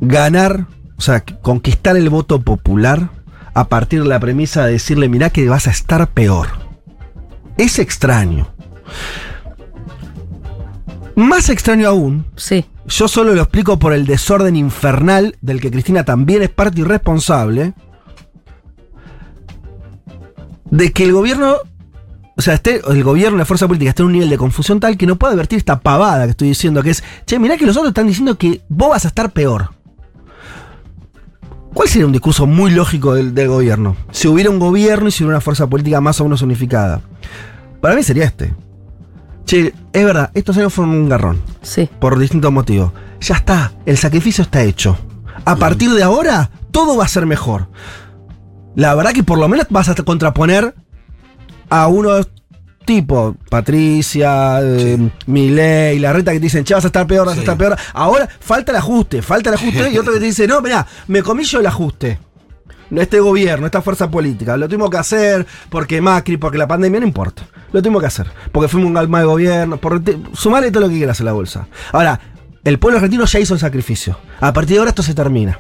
ganar, 0.01 0.67
o 0.97 1.01
sea, 1.01 1.21
conquistar 1.25 1.97
el 1.97 2.09
voto 2.09 2.41
popular 2.41 3.11
a 3.55 3.69
partir 3.69 4.03
de 4.03 4.09
la 4.09 4.21
premisa 4.21 4.65
de 4.65 4.73
decirle, 4.73 5.09
mirá 5.09 5.31
que 5.31 5.49
vas 5.49 5.67
a 5.67 5.71
estar 5.71 6.09
peor. 6.11 6.49
Es 7.59 7.79
extraño. 7.79 8.49
Más 11.21 11.51
extraño 11.51 11.87
aún. 11.87 12.25
Sí. 12.35 12.65
Yo 12.87 13.07
solo 13.07 13.35
lo 13.35 13.43
explico 13.43 13.79
por 13.79 13.93
el 13.93 14.07
desorden 14.07 14.57
infernal 14.57 15.37
del 15.43 15.61
que 15.61 15.71
Cristina 15.71 16.03
también 16.03 16.41
es 16.41 16.49
parte 16.49 16.81
y 16.81 16.85
responsable. 16.85 17.75
De 20.71 20.91
que 20.93 21.05
el 21.05 21.13
gobierno. 21.13 21.57
O 22.39 22.41
sea, 22.41 22.55
esté, 22.55 22.81
el 22.89 23.05
gobierno, 23.05 23.37
la 23.37 23.45
fuerza 23.45 23.69
política, 23.69 23.91
esté 23.91 24.01
en 24.01 24.07
un 24.07 24.13
nivel 24.13 24.31
de 24.31 24.39
confusión 24.39 24.81
tal 24.81 24.97
que 24.97 25.07
no 25.07 25.17
puede 25.17 25.35
advertir 25.35 25.59
esta 25.59 25.81
pavada 25.81 26.25
que 26.25 26.31
estoy 26.31 26.49
diciendo, 26.49 26.83
que 26.83 26.89
es, 26.89 27.05
che, 27.27 27.39
mirá 27.39 27.59
que 27.59 27.67
los 27.67 27.77
otros 27.77 27.91
están 27.91 28.07
diciendo 28.07 28.39
que 28.39 28.63
vos 28.71 28.89
vas 28.89 29.05
a 29.05 29.09
estar 29.09 29.31
peor. 29.31 29.73
¿Cuál 31.75 31.87
sería 31.87 32.07
un 32.07 32.13
discurso 32.13 32.47
muy 32.47 32.71
lógico 32.71 33.13
del, 33.13 33.35
del 33.35 33.49
gobierno? 33.49 33.95
Si 34.11 34.27
hubiera 34.27 34.49
un 34.49 34.59
gobierno 34.59 35.09
y 35.09 35.11
si 35.11 35.23
hubiera 35.23 35.37
una 35.37 35.43
fuerza 35.43 35.67
política 35.67 36.01
más 36.01 36.19
o 36.23 36.25
menos 36.25 36.41
unificada. 36.41 37.03
Para 37.83 37.95
mí 37.95 38.03
sería 38.03 38.25
este. 38.25 38.55
Che, 39.45 39.75
es 39.93 40.05
verdad, 40.05 40.31
estos 40.35 40.57
años 40.57 40.73
fueron 40.73 40.95
un 40.95 41.09
garrón. 41.09 41.43
Sí. 41.63 41.89
Por 41.99 42.19
distintos 42.19 42.53
motivos. 42.53 42.93
Ya 43.21 43.37
está, 43.37 43.73
el 43.87 43.99
sacrificio 43.99 44.43
está 44.43 44.63
hecho. 44.63 44.97
A 45.45 45.57
partir 45.57 45.91
de 45.91 46.03
ahora, 46.03 46.51
todo 46.71 46.97
va 46.97 47.05
a 47.05 47.09
ser 47.09 47.27
mejor. 47.27 47.69
La 48.77 48.95
verdad 48.95 49.13
que 49.13 49.23
por 49.23 49.39
lo 49.39 49.49
menos 49.49 49.67
vas 49.71 49.89
a 49.89 49.95
contraponer 49.95 50.75
a 51.69 51.87
unos 51.89 52.29
tipo 52.85 53.37
Patricia, 53.49 54.61
eh, 54.63 55.11
Milei, 55.27 55.99
la 55.99 56.13
reta 56.13 56.33
que 56.33 56.39
te 56.39 56.45
dicen, 56.45 56.65
che, 56.65 56.75
vas 56.75 56.85
a 56.85 56.89
estar 56.89 57.07
peor, 57.07 57.27
vas 57.27 57.37
a 57.37 57.41
estar 57.41 57.57
peor. 57.57 57.77
Ahora 57.93 58.29
falta 58.41 58.73
el 58.73 58.79
ajuste, 58.79 59.23
falta 59.23 59.51
el 59.51 59.57
ajuste. 59.57 59.91
y 59.91 59.99
otro 59.99 60.13
que 60.13 60.19
te 60.19 60.25
dice, 60.27 60.47
no, 60.47 60.61
mirá, 60.61 60.87
me 61.07 61.23
comí 61.23 61.45
yo 61.45 61.61
el 61.61 61.67
ajuste. 61.67 62.19
Este 62.91 63.21
gobierno, 63.21 63.67
esta 63.67 63.83
fuerza 63.83 64.11
política, 64.11 64.57
lo 64.57 64.69
tuvimos 64.69 64.91
que 64.91 64.97
hacer 64.97 65.47
porque 65.69 66.01
Macri, 66.01 66.37
porque 66.37 66.59
la 66.59 66.67
pandemia 66.67 67.01
no 67.01 67.07
importa. 67.07 67.45
Lo 67.73 67.81
tuvimos 67.83 68.01
que 68.01 68.07
hacer. 68.07 68.31
Porque 68.53 68.69
fuimos 68.69 68.89
un 68.89 68.95
galma 68.95 69.21
de 69.21 69.25
gobierno, 69.27 69.77
por 69.77 70.03
sumarle 70.33 70.71
todo 70.71 70.83
lo 70.83 70.89
que 70.89 70.97
quieras 70.97 71.21
a 71.21 71.25
la 71.25 71.33
bolsa. 71.33 71.67
Ahora, 71.93 72.21
el 72.65 72.79
pueblo 72.79 72.99
argentino 72.99 73.25
ya 73.25 73.39
hizo 73.39 73.55
el 73.55 73.61
sacrificio. 73.61 74.19
A 74.41 74.53
partir 74.53 74.75
de 74.75 74.79
ahora 74.81 74.91
esto 74.91 75.03
se 75.03 75.15
termina. 75.15 75.59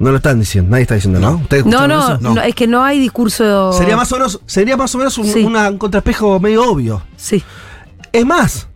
No 0.00 0.10
lo 0.10 0.16
están 0.16 0.40
diciendo, 0.40 0.70
nadie 0.70 0.82
está 0.82 0.96
diciendo, 0.96 1.20
¿no? 1.20 1.36
¿Ustedes 1.36 1.64
No, 1.66 1.86
no, 1.86 2.14
eso? 2.14 2.18
no, 2.20 2.40
es 2.42 2.54
que 2.56 2.66
no 2.66 2.82
hay 2.82 2.98
discurso. 2.98 3.72
Sería 3.74 3.96
más 3.96 4.10
o 4.10 4.16
menos, 4.16 4.40
sería 4.46 4.76
más 4.76 4.92
o 4.94 4.98
menos 4.98 5.16
un, 5.18 5.26
Sí. 5.26 5.44
una- 5.44 5.70
un 5.70 5.78
contraespejo 5.78 6.40
medio 6.40 6.68
obvio. 6.68 7.02
Sí. 7.16 7.42
Es 8.12 8.26
más, 8.26 8.66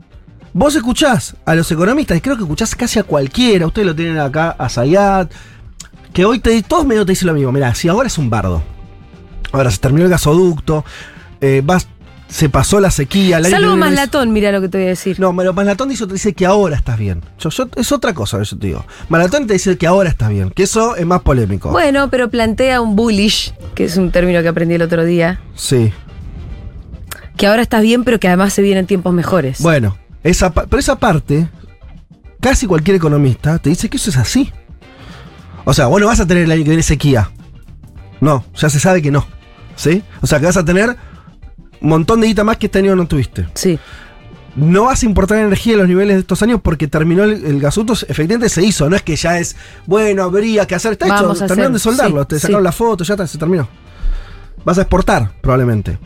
vos 0.53 0.77
escuchás 0.77 1.35
a 1.45 1.57
los 1.57 1.71
economistas, 1.73 2.17
y 2.17 2.21
creo 2.21 2.37
que 2.37 2.43
escuchás 2.45 2.73
casi 2.77 3.01
a 3.01 3.03
cualquiera, 3.03 3.67
ustedes 3.67 3.87
lo 3.87 3.97
tienen 3.97 4.19
acá, 4.21 4.55
a 4.57 4.69
Zayat, 4.69 5.33
que 6.13 6.25
hoy 6.25 6.39
te, 6.39 6.63
todos 6.63 6.87
medio 6.87 7.05
te 7.05 7.13
dicen 7.13 7.27
lo 7.27 7.35
mismo. 7.35 7.51
Mirá, 7.51 7.75
si 7.75 7.89
ahora 7.89 8.07
es 8.07 8.17
un 8.17 8.31
bardo, 8.31 8.63
ahora 9.51 9.73
se 9.73 9.79
terminó 9.79 10.05
el 10.05 10.11
gasoducto, 10.13 10.85
eh, 11.41 11.63
vas- 11.65 11.89
se 12.29 12.51
pasó 12.51 12.79
la 12.79 12.91
sequía. 12.91 13.41
que 13.41 13.49
Salvo 13.49 13.75
Maslatón, 13.77 14.33
mira 14.35 14.53
lo 14.53 14.61
que 14.61 14.69
te 14.69 14.77
voy 14.79 14.87
a 14.87 14.91
decir. 14.91 15.19
No, 15.19 15.35
pero 15.35 15.55
Maslatón 15.55 15.89
dice, 15.89 16.07
te 16.07 16.13
dice 16.13 16.35
que 16.35 16.45
ahora 16.45 16.77
estás 16.77 16.99
bien. 16.99 17.23
Yo, 17.39 17.49
yo- 17.49 17.69
es 17.77 17.91
otra 17.91 18.13
cosa, 18.13 18.43
yo 18.43 18.59
te 18.59 18.67
digo. 18.67 18.85
Maslatón 19.09 19.47
te 19.47 19.55
dice 19.55 19.79
que 19.79 19.87
ahora 19.87 20.11
estás 20.11 20.29
bien, 20.29 20.51
que 20.51 20.65
eso 20.65 20.95
es 20.97 21.07
más 21.07 21.23
polémico. 21.23 21.71
Bueno, 21.71 22.11
pero 22.11 22.29
plantea 22.29 22.81
un 22.83 22.97
bullish, 22.97 23.55
que 23.75 23.85
es 23.85 23.97
un 23.97 24.11
término 24.11 24.43
que 24.43 24.49
aprendí 24.49 24.75
el 24.75 24.83
otro 24.83 25.05
día, 25.07 25.41
Sí. 25.55 25.91
que 27.37 27.47
ahora 27.47 27.63
estás 27.63 27.83
bien, 27.83 28.05
pero 28.05 28.19
que 28.21 28.29
además 28.29 28.53
se 28.53 28.61
vienen 28.63 28.87
tiempos 28.87 29.15
mejores. 29.15 29.61
Bueno, 29.61 29.97
esa, 30.23 30.53
pero 30.53 30.79
esa 30.79 30.99
parte, 30.99 31.49
casi 32.41 32.67
cualquier 32.67 32.97
economista 32.97 33.59
te 33.59 33.71
dice 33.71 33.89
que 33.89 33.97
eso 33.97 34.11
es 34.11 34.17
así. 34.19 34.53
O 35.65 35.73
sea, 35.73 35.87
vos 35.87 36.01
no 36.01 36.07
vas 36.09 36.21
a 36.21 36.27
tener 36.27 36.45
el 36.45 36.51
año 36.53 36.63
que 36.65 36.71
viene 36.71 36.83
sequía. 36.83 37.31
No, 38.21 38.45
ya 38.57 38.69
se 38.69 38.81
sabe 38.81 39.01
que 39.01 39.11
no. 39.11 39.27
¿Sí? 39.77 40.03
O 40.21 40.27
sea, 40.27 40.41
que 40.41 40.47
vas 40.47 40.57
a 40.57 40.65
tener 40.65 40.97
montón 41.81 42.21
de 42.21 42.27
guita 42.29 42.45
más 42.45 42.57
que 42.57 42.67
este 42.67 42.79
año 42.79 42.97
no 42.97 43.07
tuviste. 43.07 43.49
Sí. 43.55 43.79
No 44.57 44.85
vas 44.85 45.03
a 45.03 45.07
importar 45.07 45.39
energía 45.39 45.75
en 45.75 45.79
los 45.81 45.89
niveles 45.89 46.17
de 46.17 46.21
estos 46.21 46.43
años 46.43 46.61
porque 46.63 46.89
terminó 46.89 47.25
el, 47.25 47.45
el 47.45 47.65
efectivamente 47.65 48.49
se 48.49 48.65
hizo. 48.65 48.91
No 48.91 48.97
es 48.97 49.03
que 49.03 49.15
ya 49.15 49.39
es, 49.39 49.57
bueno, 49.87 50.25
habría 50.25 50.67
que 50.67 50.75
hacer. 50.75 50.93
Está 50.93 51.07
Vamos 51.07 51.39
hecho, 51.39 51.47
terminaron 51.47 51.75
de 51.75 51.79
soldarlo. 51.79 52.23
sí, 52.23 52.29
te 52.29 52.39
sacaron 52.41 52.63
sí. 52.63 52.65
la 52.65 52.73
foto, 52.73 53.05
ya 53.05 53.15
está, 53.15 53.27
se 53.27 53.39
terminó. 53.39 53.69
Vas 54.65 54.79
a 54.79 54.83
exportar, 54.83 55.31
probablemente. 55.41 55.99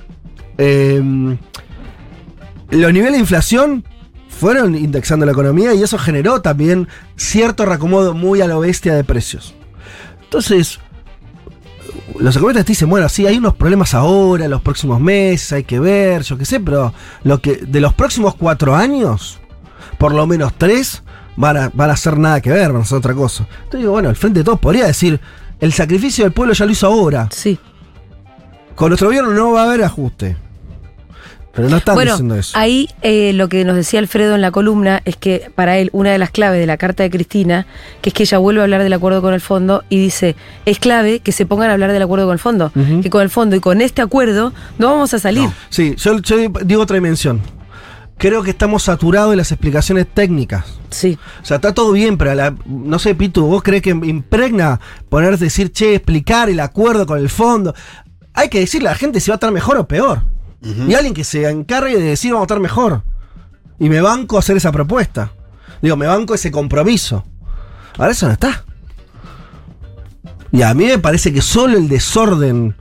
Eh, 0.59 1.01
los 2.71 2.93
niveles 2.93 3.13
de 3.13 3.19
inflación 3.19 3.85
fueron 4.29 4.75
indexando 4.75 5.25
la 5.25 5.33
economía 5.33 5.75
y 5.75 5.83
eso 5.83 5.99
generó 5.99 6.43
también 6.43 6.89
cierto 7.17 7.65
reacomodo 7.65 8.15
muy 8.15 8.41
a 8.41 8.47
lo 8.47 8.61
bestia 8.61 8.95
de 8.95 9.05
precios. 9.05 9.55
Entonces, 10.25 10.81
los 12.23 12.37
economistas 12.37 12.65
te 12.65 12.73
dicen, 12.73 12.89
bueno, 12.89 13.09
sí, 13.09 13.27
hay 13.27 13.37
unos 13.37 13.55
problemas 13.55 13.95
ahora, 13.95 14.47
los 14.47 14.63
próximos 14.63 15.01
meses, 15.01 15.53
hay 15.53 15.65
que 15.65 15.81
ver, 15.81 16.23
yo 16.23 16.39
qué 16.39 16.45
sé, 16.45 16.61
pero 16.61 16.95
lo 17.25 17.41
que 17.41 17.57
de 17.57 17.81
los 17.81 17.95
próximos 17.95 18.35
cuatro 18.37 18.77
años, 18.77 19.41
por 19.99 20.15
lo 20.15 20.27
menos 20.27 20.53
tres, 20.57 21.03
van 21.37 21.57
a, 21.57 21.71
van 21.75 21.91
a 21.91 21.95
hacer 21.95 22.19
nada 22.19 22.41
que 22.41 22.51
ver, 22.51 22.73
van 22.73 22.83
a 22.83 22.85
hacer 22.85 22.99
otra 22.99 23.15
cosa. 23.15 23.47
Entonces 23.51 23.81
digo, 23.81 23.93
bueno, 23.93 24.09
el 24.09 24.17
Frente 24.17 24.41
de 24.41 24.45
Todos 24.45 24.61
podría 24.61 24.87
decir, 24.87 25.21
el 25.59 25.73
sacrificio 25.73 26.25
del 26.25 26.33
pueblo 26.33 26.55
ya 26.55 26.65
lo 26.65 26.73
hizo 26.73 26.87
ahora. 26.87 27.29
Sí. 27.33 27.59
Con 28.77 28.91
nuestro 28.91 29.09
gobierno 29.09 29.33
no 29.33 29.53
va 29.53 29.63
a 29.63 29.65
haber 29.65 29.83
ajuste. 29.83 30.37
Pero 31.55 31.69
no 31.69 31.77
están 31.77 31.95
bueno, 31.97 32.13
diciendo 32.13 32.35
eso. 32.37 32.57
ahí 32.57 32.89
eh, 33.03 33.33
lo 33.35 33.49
que 33.49 33.65
nos 33.67 33.77
decía 33.77 33.99
Alfredo 34.01 34.35
en 34.35 34.41
la 34.41 34.51
columna 34.51 35.03
es 35.05 35.17
que 35.17 35.51
para 35.55 35.77
él 35.77 35.91
una 35.93 36.11
de 36.11 36.19
las 36.19 36.31
claves 36.31 36.59
de 36.59 36.67
la 36.67 36.79
carta 36.79 37.03
de 37.03 37.11
Cristina, 37.11 37.67
que 38.01 38.09
es 38.09 38.15
que 38.15 38.23
ella 38.23 38.39
vuelve 38.39 38.61
a 38.61 38.65
hablar 38.65 38.83
del 38.83 38.93
acuerdo 38.95 39.21
con 39.21 39.35
el 39.35 39.41
fondo 39.43 39.85
y 39.91 39.99
dice, 39.99 40.35
es 40.65 40.79
clave 40.79 41.21
que 41.21 41.31
se 41.33 41.45
pongan 41.45 41.69
a 41.69 41.75
hablar 41.75 41.93
del 41.93 42.01
acuerdo 42.03 42.25
con 42.25 42.33
el 42.33 42.39
fondo, 42.39 42.73
que 43.03 43.11
con 43.11 43.21
el 43.21 43.29
fondo 43.29 43.55
y 43.55 43.61
con 43.61 43.83
este 43.83 44.01
acuerdo 44.01 44.55
no 44.79 44.87
vamos 44.93 45.13
a 45.13 45.19
salir. 45.19 45.49
Sí, 45.69 45.95
yo, 45.99 46.19
yo 46.21 46.37
digo 46.65 46.83
otra 46.83 46.95
dimensión. 46.95 47.41
Creo 48.19 48.43
que 48.43 48.51
estamos 48.51 48.85
saturados 48.85 49.31
de 49.33 49.37
las 49.37 49.51
explicaciones 49.51 50.07
técnicas. 50.07 50.65
Sí. 50.91 51.19
O 51.43 51.45
sea, 51.45 51.57
está 51.57 51.75
todo 51.75 51.91
bien, 51.93 52.17
pero 52.17 52.35
la- 52.35 52.55
no 52.67 52.99
sé, 52.99 53.15
Pitu, 53.17 53.45
¿vos 53.47 53.63
crees 53.63 53.83
que 53.83 53.91
impregna 53.91 54.79
ponerse 55.09 55.45
a 55.45 55.47
decir, 55.47 55.73
che, 55.73 55.97
explicar 55.97 56.49
el 56.49 56.61
acuerdo 56.61 57.05
con 57.05 57.19
el 57.19 57.29
fondo? 57.29 57.75
Hay 58.33 58.49
que 58.49 58.61
decirle 58.61 58.89
a 58.89 58.93
la 58.93 58.97
gente 58.99 59.19
si 59.21 59.31
va 59.31 59.35
a 59.35 59.37
estar 59.37 59.51
mejor 59.51 59.77
o 59.77 59.89
peor. 59.89 60.23
Y 60.65 60.95
alguien 60.95 61.13
que 61.15 61.25
se 61.25 61.49
encargue 61.49 61.97
de 61.97 62.03
decir 62.05 62.33
vamos 62.33 62.45
a 62.45 62.47
estar 62.47 62.61
mejor. 62.61 63.03
Y 63.79 63.89
me 63.89 64.01
banco 64.01 64.37
a 64.37 64.39
hacer 64.41 64.57
esa 64.57 64.71
propuesta. 64.71 65.33
Digo, 65.81 65.97
me 65.97 66.07
banco 66.07 66.35
ese 66.35 66.51
compromiso. 66.53 67.25
Ahora 67.99 68.13
eso 68.13 68.27
no 68.27 68.33
está. 68.33 68.65
Y 70.53 70.63
a 70.63 70.73
mí 70.75 70.85
me 70.85 70.99
parece 70.99 71.33
que 71.33 71.41
solo 71.43 71.77
el 71.79 71.89
desorden 71.89 72.77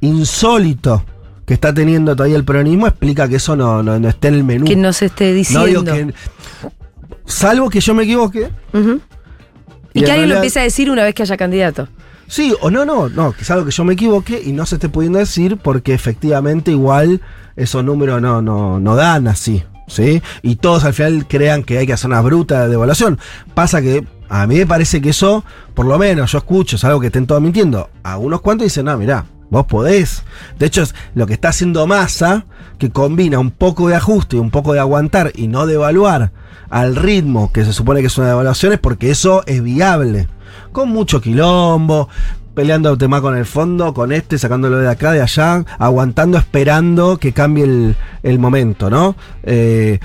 insólito 0.00 1.04
que 1.46 1.54
está 1.54 1.72
teniendo 1.74 2.16
todavía 2.16 2.36
el 2.36 2.44
peronismo 2.44 2.86
explica 2.86 3.28
que 3.28 3.36
eso 3.36 3.54
no, 3.56 3.82
no, 3.82 3.98
no 3.98 4.08
esté 4.08 4.28
en 4.28 4.34
el 4.34 4.44
menú. 4.44 4.64
Que 4.66 4.76
no 4.76 4.92
se 4.92 5.06
esté 5.06 5.30
No 5.30 5.34
diciendo. 5.36 5.66
digo 5.66 5.84
que. 5.84 6.14
Salvo 7.26 7.70
que 7.70 7.80
yo 7.80 7.94
me 7.94 8.02
equivoque. 8.04 8.50
Y, 8.72 8.78
Y 10.00 10.02
que 10.02 10.06
en 10.06 10.10
alguien 10.10 10.28
lo 10.30 10.34
empiece 10.36 10.60
a 10.60 10.62
decir 10.64 10.90
una 10.90 11.04
vez 11.04 11.14
que 11.14 11.22
haya 11.22 11.36
candidato. 11.36 11.88
Sí, 12.30 12.54
o 12.60 12.70
no, 12.70 12.84
no, 12.84 13.08
no, 13.08 13.34
es 13.40 13.50
algo 13.50 13.64
que 13.64 13.72
yo 13.72 13.82
me 13.82 13.94
equivoque 13.94 14.40
y 14.40 14.52
no 14.52 14.64
se 14.64 14.76
esté 14.76 14.88
pudiendo 14.88 15.18
decir 15.18 15.56
porque 15.56 15.94
efectivamente 15.94 16.70
igual 16.70 17.20
esos 17.56 17.82
números 17.82 18.22
no, 18.22 18.40
no, 18.40 18.78
no 18.78 18.94
dan 18.94 19.26
así, 19.26 19.64
¿sí? 19.88 20.22
Y 20.40 20.54
todos 20.54 20.84
al 20.84 20.94
final 20.94 21.26
crean 21.26 21.64
que 21.64 21.78
hay 21.78 21.88
que 21.88 21.92
hacer 21.92 22.08
una 22.08 22.20
bruta 22.20 22.68
de. 22.68 23.16
Pasa 23.52 23.82
que 23.82 24.06
a 24.28 24.46
mí 24.46 24.58
me 24.58 24.66
parece 24.66 25.00
que 25.00 25.10
eso, 25.10 25.44
por 25.74 25.86
lo 25.86 25.98
menos 25.98 26.30
yo 26.30 26.38
escucho, 26.38 26.76
es 26.76 26.84
algo 26.84 27.00
que 27.00 27.08
estén 27.08 27.26
todos 27.26 27.42
mintiendo. 27.42 27.90
A 28.04 28.16
unos 28.16 28.42
cuantos 28.42 28.66
dicen, 28.66 28.84
no, 28.84 28.96
mirá, 28.96 29.24
vos 29.50 29.66
podés. 29.66 30.22
De 30.56 30.66
hecho, 30.66 30.82
es 30.82 30.94
lo 31.16 31.26
que 31.26 31.32
está 31.32 31.48
haciendo 31.48 31.84
Massa, 31.88 32.44
que 32.78 32.90
combina 32.90 33.40
un 33.40 33.50
poco 33.50 33.88
de 33.88 33.96
ajuste 33.96 34.36
y 34.36 34.38
un 34.38 34.52
poco 34.52 34.72
de 34.72 34.78
aguantar 34.78 35.32
y 35.34 35.48
no 35.48 35.66
de 35.66 35.74
evaluar 35.74 36.30
al 36.68 36.94
ritmo 36.94 37.50
que 37.52 37.64
se 37.64 37.72
supone 37.72 38.02
que 38.02 38.06
es 38.06 38.18
una 38.18 38.28
devaluación, 38.28 38.72
es 38.72 38.78
porque 38.78 39.10
eso 39.10 39.42
es 39.46 39.60
viable 39.64 40.28
con 40.72 40.88
mucho 40.88 41.20
quilombo, 41.20 42.08
peleando 42.54 42.96
tema 42.98 43.20
con 43.20 43.36
el 43.36 43.46
fondo, 43.46 43.94
con 43.94 44.12
este, 44.12 44.38
sacándolo 44.38 44.78
de 44.78 44.88
acá, 44.88 45.12
de 45.12 45.22
allá, 45.22 45.64
aguantando, 45.78 46.38
esperando 46.38 47.18
que 47.18 47.32
cambie 47.32 47.94
el, 48.22 48.38
momento, 48.38 48.90
¿no? 48.90 49.16
Eh, 49.42 49.98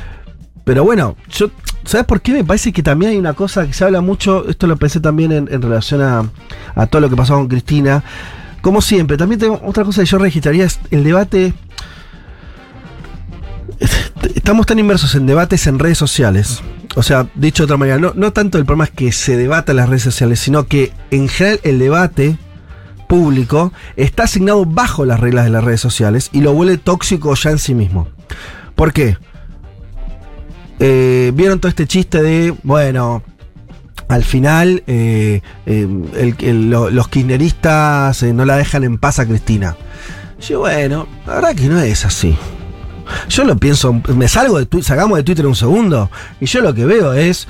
pero 0.63 0.83
bueno, 0.83 1.15
yo, 1.29 1.51
¿sabes 1.83 2.05
por 2.05 2.21
qué? 2.21 2.33
Me 2.33 2.43
parece 2.43 2.71
que 2.71 2.83
también 2.83 3.11
hay 3.11 3.17
una 3.17 3.33
cosa 3.33 3.67
que 3.67 3.73
se 3.73 3.83
habla 3.83 4.01
mucho, 4.01 4.47
esto 4.47 4.67
lo 4.67 4.77
pensé 4.77 4.99
también 4.99 5.31
en, 5.31 5.47
en 5.51 5.61
relación 5.61 6.01
a, 6.01 6.29
a 6.75 6.87
todo 6.87 7.01
lo 7.01 7.09
que 7.09 7.15
pasó 7.15 7.35
con 7.35 7.47
Cristina. 7.47 8.03
Como 8.61 8.81
siempre, 8.81 9.15
también 9.15 9.39
tengo 9.39 9.61
otra 9.63 9.83
cosa 9.83 10.01
que 10.01 10.07
yo 10.07 10.17
registraría, 10.17 10.65
es 10.65 10.79
el 10.89 11.03
debate 11.03 11.53
estamos 14.35 14.65
tan 14.65 14.79
inmersos 14.79 15.15
en 15.15 15.25
debates 15.25 15.67
en 15.67 15.79
redes 15.79 15.97
sociales. 15.97 16.61
O 16.95 17.03
sea, 17.03 17.27
dicho 17.35 17.63
de 17.63 17.65
otra 17.65 17.77
manera, 17.77 17.97
no, 17.99 18.13
no 18.15 18.31
tanto 18.31 18.57
el 18.57 18.65
problema 18.65 18.85
es 18.85 18.91
que 18.91 19.11
se 19.11 19.35
debata 19.35 19.73
en 19.73 19.77
las 19.77 19.89
redes 19.89 20.03
sociales, 20.03 20.39
sino 20.39 20.65
que 20.67 20.93
en 21.11 21.27
general 21.27 21.59
el 21.63 21.79
debate 21.79 22.37
público 23.07 23.73
está 23.95 24.23
asignado 24.23 24.65
bajo 24.65 25.05
las 25.05 25.19
reglas 25.19 25.45
de 25.45 25.51
las 25.51 25.63
redes 25.63 25.81
sociales 25.81 26.29
y 26.31 26.41
lo 26.41 26.53
vuelve 26.53 26.77
tóxico 26.77 27.33
ya 27.35 27.51
en 27.51 27.59
sí 27.59 27.73
mismo. 27.73 28.07
¿Por 28.75 28.93
qué? 28.93 29.17
Eh, 30.79 31.31
Vieron 31.35 31.59
todo 31.59 31.69
este 31.69 31.87
chiste 31.87 32.21
de, 32.21 32.53
bueno, 32.63 33.23
al 34.07 34.23
final 34.23 34.83
eh, 34.87 35.41
eh, 35.65 35.87
los 36.53 37.07
kirchneristas 37.07 38.23
no 38.23 38.45
la 38.45 38.57
dejan 38.57 38.83
en 38.83 38.97
paz 38.97 39.19
a 39.19 39.25
Cristina. 39.25 39.75
Yo, 40.39 40.59
bueno, 40.59 41.07
la 41.25 41.35
verdad 41.35 41.55
que 41.55 41.67
no 41.67 41.79
es 41.79 42.05
así. 42.05 42.37
Yo 43.29 43.43
lo 43.43 43.57
pienso, 43.57 43.93
me 44.15 44.27
salgo 44.27 44.57
de 44.59 44.65
Twitter, 44.65 44.87
sacamos 44.87 45.17
de 45.17 45.23
Twitter 45.23 45.45
un 45.45 45.55
segundo, 45.55 46.09
y 46.39 46.45
yo 46.45 46.61
lo 46.61 46.73
que 46.73 46.85
veo 46.85 47.13
es 47.13 47.47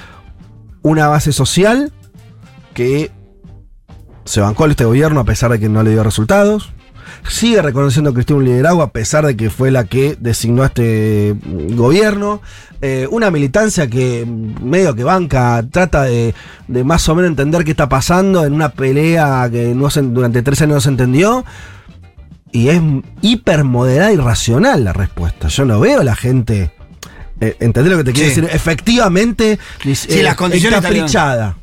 una 0.81 1.07
base 1.07 1.31
social 1.31 1.91
que 2.73 3.11
se 4.25 4.41
bancó 4.41 4.65
este 4.65 4.85
gobierno 4.85 5.19
a 5.19 5.23
pesar 5.25 5.51
de 5.51 5.59
que 5.59 5.69
no 5.69 5.83
le 5.83 5.91
dio 5.91 6.03
resultados. 6.03 6.71
Sigue 7.27 7.61
reconociendo 7.61 8.09
a 8.09 8.13
Cristina 8.13 8.37
un 8.39 8.45
liderazgo 8.45 8.81
a 8.81 8.91
pesar 8.91 9.25
de 9.25 9.35
que 9.37 9.49
fue 9.49 9.71
la 9.71 9.85
que 9.85 10.17
designó 10.19 10.63
a 10.63 10.67
este 10.67 11.35
gobierno. 11.75 12.41
Eh, 12.81 13.07
una 13.09 13.31
militancia 13.31 13.87
que 13.87 14.25
medio 14.25 14.95
que 14.95 15.03
banca, 15.03 15.63
trata 15.71 16.03
de, 16.03 16.35
de 16.67 16.83
más 16.83 17.07
o 17.09 17.15
menos 17.15 17.29
entender 17.29 17.63
qué 17.63 17.71
está 17.71 17.87
pasando 17.89 18.45
en 18.45 18.53
una 18.53 18.69
pelea 18.69 19.47
que 19.51 19.73
no 19.75 19.89
se- 19.89 20.01
durante 20.01 20.41
tres 20.43 20.61
años 20.61 20.75
no 20.75 20.81
se 20.81 20.89
entendió. 20.89 21.45
Y 22.55 22.69
es 22.69 22.81
hiper 23.21 23.65
moderada 23.65 24.13
y 24.13 24.15
racional 24.15 24.85
la 24.85 24.93
respuesta. 24.93 25.49
Yo 25.49 25.65
no 25.65 25.79
veo 25.81 25.99
a 25.99 26.03
la 26.05 26.15
gente. 26.15 26.71
Eh, 27.41 27.57
¿Entendés 27.59 27.91
lo 27.91 27.97
que 27.97 28.05
te 28.05 28.13
quiero 28.13 28.29
Sí. 28.33 28.39
decir? 28.41 28.55
Efectivamente, 28.55 29.59
Sí, 29.93 30.21
las 30.21 30.35
condiciones 30.35 30.79
encaprichada. 30.79 31.57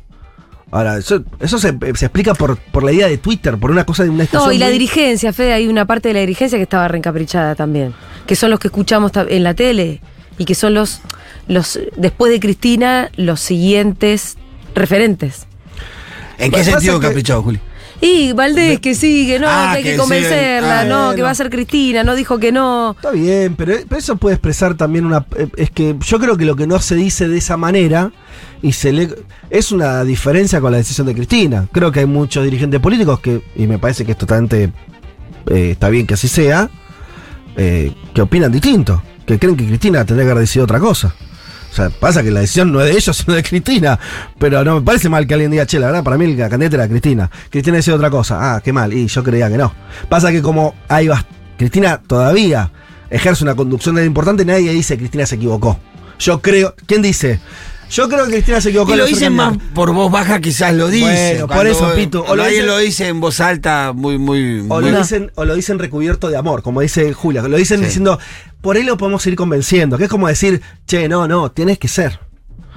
Ahora, 0.69 0.97
eso, 0.97 1.23
eso 1.39 1.57
se, 1.57 1.75
se 1.95 2.05
explica 2.05 2.35
por, 2.35 2.57
por 2.57 2.83
la 2.83 2.91
idea 2.91 3.07
de 3.07 3.17
Twitter, 3.17 3.57
por 3.57 3.71
una 3.71 3.85
cosa 3.85 4.03
de 4.03 4.09
una 4.11 4.25
No, 4.33 4.51
y 4.51 4.57
la 4.59 4.67
muy- 4.67 4.73
dirigencia, 4.73 5.33
Fede, 5.33 5.53
hay 5.53 5.67
una 5.67 5.85
parte 5.85 6.09
de 6.09 6.13
la 6.13 6.19
dirigencia 6.19 6.59
que 6.59 6.63
estaba 6.63 6.87
reencaprichada 6.87 7.55
también. 7.55 7.93
Que 8.27 8.35
son 8.35 8.51
los 8.51 8.59
que 8.59 8.67
escuchamos 8.67 9.11
en 9.15 9.43
la 9.43 9.55
tele 9.55 9.99
y 10.37 10.45
que 10.45 10.53
son 10.53 10.75
los, 10.75 11.01
los 11.47 11.79
después 11.95 12.31
de 12.31 12.39
Cristina, 12.39 13.09
los 13.15 13.39
siguientes 13.39 14.37
referentes. 14.75 15.47
¿En 16.37 16.51
qué 16.51 16.63
sentido 16.63 16.99
que- 16.99 17.07
caprichado, 17.07 17.41
Juli? 17.41 17.59
Y 18.05 18.33
Valdés 18.33 18.79
que 18.81 18.95
sigue, 18.95 19.39
no, 19.39 19.47
Ah, 19.49 19.69
que 19.71 19.77
hay 19.77 19.83
que 19.83 19.91
que 19.91 19.97
convencerla. 19.97 20.81
Ah, 20.81 20.83
no, 20.85 21.15
que 21.15 21.21
va 21.21 21.29
a 21.29 21.35
ser 21.35 21.49
Cristina, 21.49 22.03
no 22.03 22.15
dijo 22.15 22.37
que 22.37 22.51
no. 22.51 22.91
Está 22.97 23.11
bien, 23.11 23.55
pero, 23.55 23.75
pero 23.87 23.97
eso 23.99 24.17
puede 24.17 24.35
expresar 24.35 24.75
también 24.75 25.05
una... 25.05 25.25
eh, 25.37 25.47
Es 25.55 25.71
que 25.71 25.95
yo 26.05 26.19
creo 26.19 26.35
que 26.35 26.43
lo 26.43 26.55
que 26.57 26.67
no 26.67 26.79
se 26.79 26.95
dice 26.95 27.29
de 27.29 27.37
esa 27.37 27.55
manera 27.55 28.11
y 28.61 28.73
se 28.73 28.91
le... 28.91 29.09
Es 29.49 29.71
una 29.71 30.03
diferencia 30.03 30.59
con 30.59 30.71
la 30.73 30.77
decisión 30.79 31.07
de 31.07 31.15
Cristina. 31.15 31.67
Creo 31.71 31.91
que 31.93 32.01
hay 32.01 32.05
muchos 32.05 32.43
dirigentes 32.43 32.81
políticos 32.81 33.21
que, 33.21 33.41
y 33.55 33.67
me 33.67 33.79
parece 33.79 34.03
que 34.03 34.11
es 34.11 34.17
totalmente... 34.17 34.71
eh, 35.49 35.71
está 35.71 35.87
bien 35.89 36.05
que 36.05 36.15
así 36.15 36.27
sea, 36.27 36.69
eh, 37.55 37.91
que 38.13 38.21
opinan 38.21 38.51
distinto. 38.51 39.01
Que 39.25 39.39
creen 39.39 39.55
que 39.55 39.65
Cristina 39.65 40.03
tendría 40.03 40.25
que 40.27 40.31
haber 40.31 40.41
decidido 40.41 40.65
otra 40.65 40.79
cosa. 40.81 41.15
O 41.73 41.75
sea, 41.75 41.89
pasa 41.89 42.21
que 42.21 42.29
la 42.29 42.41
decisión 42.41 42.71
no 42.71 42.79
es 42.81 42.91
de 42.91 42.97
ellos, 42.99 43.17
sino 43.25 43.33
de 43.33 43.41
Cristina. 43.41 43.99
Pero 44.37 44.63
no 44.63 44.75
me 44.75 44.81
parece 44.81 45.09
mal 45.09 45.25
que 45.25 45.33
alguien 45.33 45.49
diga, 45.49 45.65
che, 45.65 45.79
la 45.79 45.87
verdad, 45.87 46.03
para 46.03 46.17
mí 46.19 46.31
la 46.35 46.47
candidata 46.49 46.75
era 46.75 46.87
Cristina. 46.87 47.29
Cristina 47.49 47.77
decía 47.77 47.95
otra 47.95 48.11
cosa. 48.11 48.55
Ah, 48.55 48.61
qué 48.61 48.71
mal. 48.71 48.93
Y 48.93 49.07
yo 49.07 49.23
creía 49.23 49.49
que 49.49 49.57
no. 49.57 49.73
Pasa 50.07 50.31
que 50.31 50.41
como 50.43 50.75
ahí 50.87 51.07
va, 51.07 51.25
Cristina 51.57 51.99
todavía 52.05 52.69
ejerce 53.09 53.43
una 53.43 53.55
conducción 53.55 53.95
tan 53.95 54.05
importante, 54.05 54.45
nadie 54.45 54.71
dice 54.71 54.97
Cristina 54.97 55.25
se 55.25 55.35
equivocó. 55.35 55.79
Yo 56.19 56.41
creo. 56.41 56.75
¿Quién 56.85 57.01
dice? 57.01 57.39
Yo 57.89 58.07
creo 58.09 58.25
que 58.25 58.31
Cristina 58.33 58.61
se 58.61 58.69
equivocó. 58.69 58.93
Y 58.93 58.97
lo 58.97 59.05
dicen 59.05 59.33
más 59.33 59.55
por 59.75 59.91
voz 59.93 60.11
baja, 60.11 60.39
quizás 60.39 60.73
lo 60.73 60.87
dicen. 60.89 61.39
Bueno, 61.41 61.47
por 61.47 61.67
eso, 61.67 61.91
Pitu, 61.95 62.23
o 62.27 62.35
lo 62.35 62.43
dicen- 62.45 62.65
lo 62.67 62.77
dice 62.77 63.07
en 63.07 63.19
voz 63.19 63.39
alta, 63.39 63.93
muy, 63.93 64.17
muy. 64.17 64.61
O 64.61 64.79
muy- 64.81 64.91
lo, 64.91 64.97
dicen, 64.99 65.31
o 65.35 65.45
lo 65.45 65.53
dicen 65.55 65.77
recubierto 65.79 66.29
de 66.29 66.37
amor, 66.37 66.61
como 66.63 66.81
dice 66.81 67.13
Julia. 67.13 67.41
Lo 67.43 67.57
dicen 67.57 67.79
Sí. 67.79 67.85
diciendo, 67.85 68.19
por 68.63 68.77
ahí 68.77 68.83
lo 68.83 68.95
podemos 68.97 69.27
ir 69.27 69.35
convenciendo. 69.35 69.97
Que 69.97 70.05
es 70.05 70.09
como 70.09 70.29
decir, 70.29 70.61
che, 70.87 71.09
no, 71.09 71.27
no, 71.27 71.51
tienes 71.51 71.77
que 71.77 71.89
ser. 71.89 72.17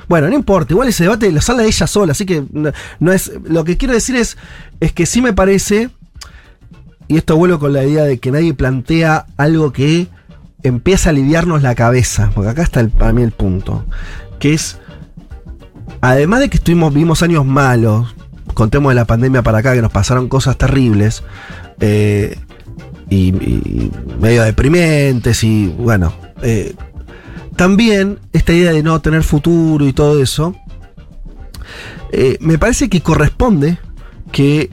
Bueno, 0.09 0.29
no 0.29 0.35
importa, 0.35 0.72
igual 0.72 0.88
ese 0.88 1.05
debate 1.05 1.31
lo 1.33 1.40
sale 1.40 1.64
ella 1.64 1.87
sola, 1.87 2.11
así 2.12 2.27
que 2.27 2.44
no, 3.01 3.12
es. 3.12 3.33
Lo 3.44 3.64
que 3.64 3.77
quiero 3.77 3.94
decir 3.94 4.16
es, 4.16 4.37
es 4.81 4.92
que 4.92 5.07
sí 5.07 5.22
me 5.22 5.33
parece, 5.33 5.90
y 7.09 7.16
esto 7.16 7.37
vuelvo 7.37 7.61
con 7.61 7.72
la 7.72 7.85
idea 7.85 8.03
de 8.05 8.18
que 8.18 8.31
nadie 8.33 8.53
plantea 8.53 9.27
algo 9.37 9.72
que 9.72 10.09
empieza 10.62 11.09
a 11.09 11.12
aliviarnos 11.12 11.62
la 11.62 11.75
cabeza, 11.77 12.31
porque 12.35 12.51
acá 12.51 12.62
está 12.62 12.81
el- 12.81 12.90
para 12.90 13.12
mí 13.12 13.22
el 13.22 13.31
punto, 13.33 13.85
que 14.40 14.55
es, 14.55 14.79
además 16.01 16.40
de 16.40 16.51
que 16.51 16.57
estuvimos, 16.59 16.92
vivimos 16.92 17.22
años 17.22 17.44
malos, 17.44 18.14
contemos 18.55 18.90
de 18.90 18.94
la 18.96 19.05
pandemia 19.07 19.42
para 19.42 19.59
acá, 19.59 19.75
que 19.75 19.83
nos 19.83 19.92
pasaron 19.92 20.29
cosas 20.29 20.57
terribles, 20.57 21.22
eh, 21.81 22.38
y, 23.08 23.28
y 23.28 23.92
medio 24.20 24.42
deprimentes, 24.42 25.44
y 25.44 25.66
bueno, 25.66 26.12
eh, 26.42 26.74
también 27.56 28.18
esta 28.32 28.52
idea 28.52 28.72
de 28.72 28.82
no 28.82 29.00
tener 29.00 29.22
futuro 29.22 29.86
y 29.86 29.92
todo 29.92 30.22
eso, 30.22 30.54
eh, 32.12 32.36
me 32.40 32.58
parece 32.58 32.88
que 32.88 33.00
corresponde 33.00 33.78
que 34.32 34.70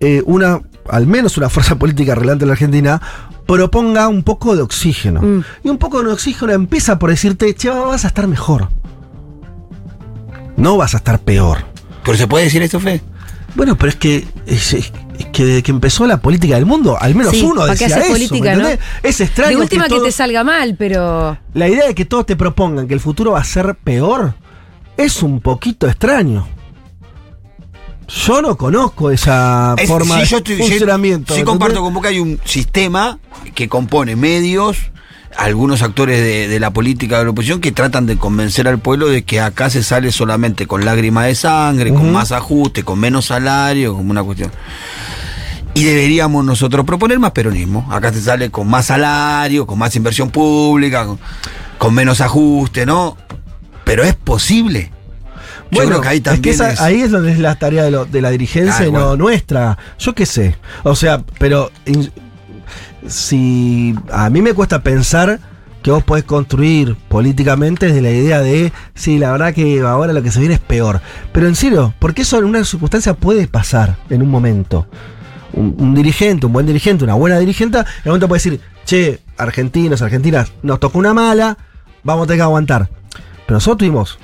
eh, 0.00 0.22
una, 0.26 0.60
al 0.88 1.06
menos 1.06 1.36
una 1.36 1.48
fuerza 1.48 1.74
política 1.78 2.14
relevante 2.14 2.44
en 2.44 2.48
la 2.48 2.52
Argentina, 2.52 3.00
proponga 3.46 4.08
un 4.08 4.22
poco 4.22 4.56
de 4.56 4.62
oxígeno. 4.62 5.20
Mm. 5.20 5.44
Y 5.64 5.68
un 5.68 5.78
poco 5.78 6.02
de 6.02 6.12
oxígeno 6.12 6.52
empieza 6.52 6.98
por 6.98 7.10
decirte, 7.10 7.54
che, 7.54 7.68
vas 7.68 8.04
a 8.04 8.08
estar 8.08 8.26
mejor. 8.26 8.68
No 10.56 10.76
vas 10.76 10.94
a 10.94 10.98
estar 10.98 11.18
peor. 11.20 11.58
¿Pero 12.04 12.16
se 12.16 12.26
puede 12.26 12.44
decir 12.44 12.62
esto, 12.62 12.80
Fe? 12.80 13.02
Bueno, 13.56 13.76
pero 13.76 13.90
es 13.90 13.96
que, 13.96 14.26
es, 14.46 14.72
es 14.72 14.92
que 15.26 15.44
desde 15.44 15.62
que 15.62 15.70
empezó 15.70 16.06
la 16.06 16.20
política 16.20 16.54
del 16.54 16.66
mundo, 16.66 16.96
al 17.00 17.14
menos 17.14 17.32
Sí, 17.32 17.42
uno 17.42 17.60
¿para 17.62 17.74
qué 17.76 17.84
decía 17.84 17.98
eso. 18.02 18.12
política, 18.12 18.56
¿me 18.56 18.62
no? 18.62 18.68
Es 19.02 19.20
extraño. 19.20 19.50
De 19.50 19.56
última 19.62 19.84
que, 19.84 19.90
todo- 19.90 20.04
te 20.04 20.12
salga 20.12 20.44
mal, 20.44 20.76
pero. 20.78 21.36
La 21.54 21.68
idea 21.68 21.86
de 21.86 21.94
que 21.94 22.04
todos 22.04 22.26
te 22.26 22.36
propongan 22.36 22.86
que 22.88 22.94
el 22.94 23.00
futuro 23.00 23.32
va 23.32 23.40
a 23.40 23.44
ser 23.44 23.74
peor 23.76 24.34
es 24.96 25.22
un 25.22 25.40
poquito 25.40 25.86
extraño. 25.88 26.46
Yo 28.26 28.42
no 28.42 28.56
conozco 28.56 29.10
esa 29.10 29.74
Es- 29.78 29.88
forma 29.88 30.16
sí, 30.16 30.20
de 30.22 30.26
yo 30.26 30.36
estoy- 30.38 30.56
funcionamiento. 30.58 31.34
Sí, 31.34 31.40
¿me 31.40 31.44
comparto 31.46 31.80
con 31.80 31.94
vos 31.94 32.02
que 32.02 32.08
hay 32.08 32.18
un 32.18 32.40
sistema 32.44 33.18
que 33.54 33.68
compone 33.68 34.16
medios, 34.16 34.78
algunos 35.36 35.80
actores 35.82 36.18
de, 36.20 36.48
de 36.48 36.58
la 36.58 36.72
política 36.72 37.18
de 37.18 37.24
la 37.24 37.30
oposición 37.30 37.60
que 37.60 37.70
tratan 37.70 38.06
de 38.06 38.16
convencer 38.16 38.66
al 38.66 38.80
pueblo 38.80 39.06
de 39.06 39.22
que 39.22 39.40
acá 39.40 39.70
se 39.70 39.84
sale 39.84 40.10
solamente 40.10 40.66
con 40.66 40.84
lágrimas 40.84 41.26
de 41.26 41.36
sangre, 41.36 41.94
con 41.94 42.12
más 42.12 42.32
ajuste, 42.32 42.82
con 42.82 42.98
menos 42.98 43.26
salario, 43.26 43.94
como 43.94 44.10
una 44.10 44.24
cuestión. 44.24 44.50
Y 45.80 45.84
deberíamos 45.84 46.44
nosotros 46.44 46.84
proponer 46.84 47.18
más 47.18 47.30
peronismo. 47.32 47.86
Acá 47.90 48.12
se 48.12 48.20
sale 48.20 48.50
con 48.50 48.68
más 48.68 48.86
salario, 48.86 49.66
con 49.66 49.78
más 49.78 49.94
inversión 49.96 50.30
pública, 50.30 51.06
con, 51.06 51.18
con 51.78 51.94
menos 51.94 52.20
ajuste, 52.20 52.84
¿no? 52.86 53.16
Pero 53.84 54.02
es 54.04 54.14
posible. 54.14 54.90
Yo 55.72 55.76
Bueno, 55.78 55.90
creo 55.90 56.00
que 56.02 56.08
ahí 56.08 56.16
es 56.18 56.22
que 56.22 56.30
también 56.30 56.54
esa- 56.54 56.72
es- 56.72 56.80
ahí 56.80 57.00
es 57.00 57.10
donde 57.10 57.32
es 57.32 57.38
la 57.38 57.54
tarea 57.54 57.84
de, 57.84 57.90
lo- 57.92 58.04
de 58.04 58.20
la 58.20 58.30
dirigencia 58.30 58.82
y 58.86 58.90
no 58.92 58.98
bueno. 59.00 59.16
nuestra. 59.16 59.78
Yo 59.98 60.14
qué 60.14 60.26
sé. 60.26 60.56
O 60.82 60.94
sea, 60.96 61.22
pero 61.38 61.70
in- 61.86 62.10
si 63.06 63.94
a 64.12 64.28
mí 64.30 64.42
me 64.42 64.52
cuesta 64.54 64.82
pensar 64.82 65.40
que 65.82 65.90
vos 65.90 66.02
podés 66.04 66.24
construir 66.24 66.94
políticamente 67.08 67.86
desde 67.86 68.02
la 68.02 68.10
idea 68.10 68.40
de, 68.40 68.72
sí, 68.94 69.18
la 69.18 69.32
verdad 69.32 69.54
que 69.54 69.80
ahora 69.80 70.12
lo 70.12 70.22
que 70.22 70.30
se 70.30 70.40
viene 70.40 70.54
es 70.54 70.60
peor. 70.60 71.00
Pero 71.32 71.48
en 71.48 71.54
serio, 71.54 71.94
porque 71.98 72.22
eso 72.22 72.38
en 72.38 72.44
una 72.44 72.62
circunstancia 72.64 73.14
puede 73.14 73.46
pasar 73.48 73.96
en 74.10 74.20
un 74.22 74.28
momento. 74.28 74.86
Un, 75.52 75.74
un 75.78 75.94
dirigente, 75.94 76.46
un 76.46 76.52
buen 76.52 76.66
dirigente, 76.66 77.04
una 77.04 77.14
buena 77.14 77.38
dirigente, 77.38 77.78
en 77.78 77.84
un 77.84 78.02
momento 78.06 78.28
puede 78.28 78.38
decir, 78.38 78.60
che, 78.84 79.20
argentinos, 79.36 80.02
argentinas, 80.02 80.52
nos 80.62 80.80
tocó 80.80 80.98
una 80.98 81.14
mala, 81.14 81.56
vamos 82.02 82.24
a 82.24 82.26
tener 82.26 82.38
que 82.38 82.42
aguantar. 82.42 82.88
Pero 83.46 83.56
nosotros 83.56 83.78
tuvimos 83.78 84.18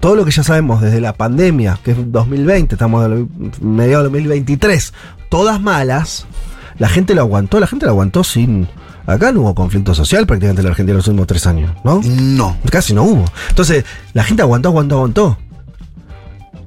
todo 0.00 0.16
lo 0.16 0.24
que 0.24 0.30
ya 0.30 0.42
sabemos 0.42 0.82
desde 0.82 1.00
la 1.00 1.14
pandemia, 1.14 1.78
que 1.82 1.92
es 1.92 1.96
2020, 2.12 2.74
estamos 2.74 3.06
en 3.06 3.30
mediados 3.60 4.04
de 4.04 4.10
2023, 4.10 4.92
todas 5.30 5.60
malas, 5.60 6.26
la 6.78 6.88
gente 6.88 7.14
lo 7.14 7.22
aguantó, 7.22 7.60
la 7.60 7.66
gente 7.66 7.86
lo 7.86 7.92
aguantó 7.92 8.24
sin... 8.24 8.68
Acá 9.06 9.32
no 9.32 9.40
hubo 9.40 9.54
conflicto 9.54 9.94
social 9.94 10.26
prácticamente 10.26 10.60
en 10.60 10.64
la 10.64 10.70
Argentina 10.70 10.92
en 10.92 10.96
los 10.98 11.08
últimos 11.08 11.26
tres 11.26 11.46
años, 11.46 11.72
¿no? 11.84 12.00
No. 12.02 12.56
Casi 12.70 12.94
no 12.94 13.02
hubo. 13.02 13.24
Entonces, 13.50 13.84
la 14.14 14.24
gente 14.24 14.42
aguantó, 14.42 14.70
aguantó, 14.70 14.96
aguantó. 14.96 15.38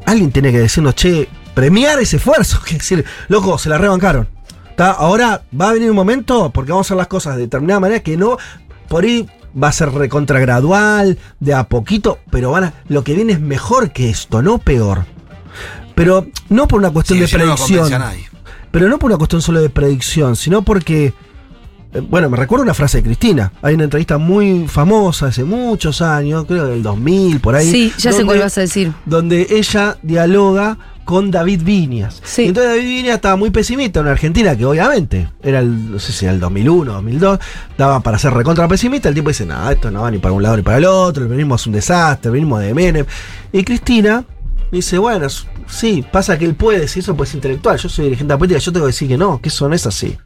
Alguien 0.05 0.31
tiene 0.31 0.51
que 0.51 0.59
decirnos, 0.59 0.93
che, 0.95 1.27
premiar 1.57 1.99
ese 1.99 2.17
esfuerzo. 2.17 2.59
Que 2.65 2.75
decir, 2.75 3.03
loco, 3.29 3.57
se 3.57 3.67
la 3.67 3.79
rebancaron. 3.79 4.27
¿Tá? 4.75 4.91
Ahora 4.91 5.41
va 5.59 5.69
a 5.69 5.73
venir 5.73 5.89
un 5.89 5.95
momento, 5.95 6.51
porque 6.53 6.71
vamos 6.71 6.85
a 6.85 6.87
hacer 6.89 6.97
las 6.97 7.07
cosas 7.07 7.35
de 7.35 7.41
determinada 7.41 7.79
manera 7.79 7.99
que 8.01 8.15
no, 8.15 8.37
por 8.87 9.03
ahí 9.05 9.27
va 9.59 9.69
a 9.69 9.71
ser 9.71 9.89
recontra 9.91 10.39
gradual, 10.39 11.17
de 11.39 11.55
a 11.55 11.63
poquito, 11.63 12.19
pero 12.29 12.51
van 12.51 12.65
a, 12.65 12.73
lo 12.87 13.03
que 13.03 13.15
viene 13.15 13.33
es 13.33 13.39
mejor 13.41 13.91
que 13.91 14.11
esto, 14.11 14.43
no 14.43 14.59
peor. 14.59 15.05
Pero 15.95 16.27
no 16.49 16.67
por 16.67 16.77
una 16.77 16.91
cuestión 16.91 17.17
Sí, 17.17 17.21
de 17.21 17.27
si 17.27 17.37
no, 17.37 17.45
no 17.47 17.55
predicción. 17.55 18.03
pero 18.69 18.87
no 18.87 18.99
por 18.99 19.09
una 19.09 19.17
cuestión 19.17 19.41
solo 19.41 19.59
de 19.61 19.69
predicción, 19.71 20.35
sino 20.35 20.61
porque 20.61 21.11
eh, 21.93 22.01
bueno, 22.07 22.29
me 22.29 22.37
recuerdo 22.37 22.61
una 22.63 22.75
frase 22.75 22.97
de 22.97 23.03
Cristina. 23.05 23.51
Hay 23.63 23.73
una 23.73 23.85
entrevista 23.85 24.19
muy 24.19 24.67
famosa 24.67 25.27
hace 25.27 25.43
muchos 25.43 26.03
años, 26.03 26.45
creo 26.45 26.67
del 26.67 26.83
2000, 26.83 27.39
por 27.39 27.55
ahí. 27.55 27.71
Sí, 27.71 27.91
ya 27.97 28.11
sé 28.11 28.19
donde- 28.19 28.25
cuál 28.25 28.39
vas 28.41 28.57
a 28.59 28.61
decir. 28.61 28.93
Donde 29.07 29.47
ella 29.49 29.97
dialoga 30.03 30.77
con 31.07 31.31
David 31.31 31.61
Viñas. 31.63 32.21
Y 32.37 32.49
entonces 32.49 32.73
David 32.73 32.85
Viñas 32.85 33.15
estaba 33.15 33.37
muy 33.37 33.49
pesimista, 33.49 34.01
una 34.01 34.11
Argentina 34.11 34.57
que 34.57 34.65
obviamente 34.65 35.29
era 35.41 35.59
el, 35.59 35.91
no 35.91 35.99
sé 35.99 36.11
si 36.11 36.25
era 36.25 36.33
el 36.33 36.41
2001, 36.41 36.91
2002, 36.91 37.39
daba 37.77 38.01
para 38.01 38.19
ser 38.19 38.33
recontra 38.33 38.67
pesimista. 38.67 39.07
El 39.07 39.15
tipo 39.15 39.29
dice, 39.29 39.45
no, 39.45 39.71
esto 39.71 39.89
no 39.89 40.01
va 40.01 40.11
ni 40.11 40.17
para 40.17 40.33
un 40.33 40.43
lado 40.43 40.57
ni 40.57 40.63
para 40.63 40.79
el 40.79 40.85
otro, 40.85 41.23
el 41.23 41.29
peronismo 41.29 41.55
es 41.55 41.65
un 41.65 41.71
desastre, 41.71 42.27
el 42.27 42.33
peronismo 42.33 42.59
de 42.59 42.73
Menem. 42.73 43.05
Y 43.53 43.63
Cristina 43.63 44.25
dice, 44.69 44.97
bueno, 44.97 45.27
sí, 45.65 46.03
pasa 46.11 46.37
que 46.37 46.43
él 46.43 46.55
puede 46.55 46.81
decir 46.81 47.01
eso, 47.03 47.15
pues 47.15 47.29
es 47.29 47.35
intelectual. 47.35 47.77
Yo 47.77 47.87
soy 47.87 48.03
dirigente 48.03 48.35
política, 48.35 48.59
yo 48.59 48.73
tengo 48.73 48.85
que 48.85 48.91
decir 48.91 49.07
que 49.07 49.17
no, 49.17 49.41
que 49.41 49.47
eso 49.47 49.69
no 49.69 49.75
es 49.75 49.87
así. 49.87 50.17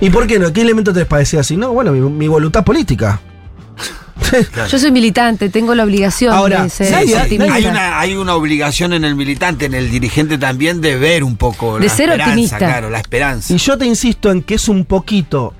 ¿Y 0.00 0.08
por 0.08 0.26
qué 0.26 0.38
no? 0.38 0.50
¿Qué 0.54 0.62
elemento 0.62 0.94
te 0.94 1.04
parecía 1.04 1.40
así? 1.40 1.54
No, 1.58 1.74
bueno, 1.74 1.92
mi, 1.92 2.00
mi 2.00 2.28
voluntad 2.28 2.64
política. 2.64 3.20
Yo 4.70 4.78
soy 4.78 4.90
militante, 4.92 5.48
tengo 5.48 5.74
la 5.74 5.84
obligación 5.84 6.32
Ahora, 6.32 6.62
de 6.64 6.70
ser 6.70 6.94
optimista. 7.16 7.54
hay, 7.54 7.66
una, 7.66 7.98
hay 8.00 8.14
una 8.16 8.34
obligación 8.34 8.92
en 8.92 9.04
el 9.04 9.14
militante, 9.16 9.66
en 9.66 9.74
el 9.74 9.90
dirigente 9.90 10.38
también, 10.38 10.80
de 10.80 10.96
ver 10.96 11.24
un 11.24 11.36
poco 11.36 11.78
De 11.78 11.86
la 11.88 11.92
ser 11.94 12.08
esperanza, 12.10 12.30
optimista. 12.32 12.58
claro, 12.58 12.90
la 12.90 12.98
esperanza. 12.98 13.52
Y 13.52 13.56
yo 13.58 13.76
te 13.76 13.86
insisto 13.86 14.30
en 14.30 14.42
que 14.42 14.54
es 14.54 14.68
un 14.68 14.84
poquito 14.84 15.52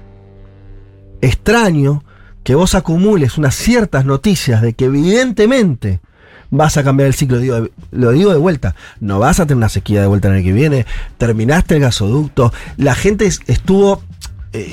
extraño 1.21 2.05
que 2.43 2.55
vos 2.55 2.75
acumules 2.75 3.39
unas 3.39 3.55
ciertas 3.55 4.05
noticias 4.05 4.61
de 4.63 4.75
que 4.75 4.85
evidentemente 4.87 6.01
vas 6.51 6.77
a 6.77 6.85
cambiar 6.85 7.07
el 7.09 7.15
ciclo. 7.15 7.39
Digo, 7.39 7.69
lo 7.91 8.11
digo 8.13 8.31
de 8.33 8.39
vuelta, 8.39 8.75
no 9.01 9.19
vas 9.19 9.41
a 9.41 9.45
tener 9.47 9.57
una 9.57 9.69
sequía 9.69 10.01
de 10.03 10.07
vuelta 10.07 10.29
en 10.29 10.35
el 10.37 10.45
que 10.45 10.53
viene, 10.53 10.87
terminaste 11.19 11.75
el 11.77 11.81
gasoducto, 11.81 12.53
la 12.77 12.95
gente 12.95 13.27
es- 13.27 13.41
estuvo 13.47 14.03
eh, 14.53 14.71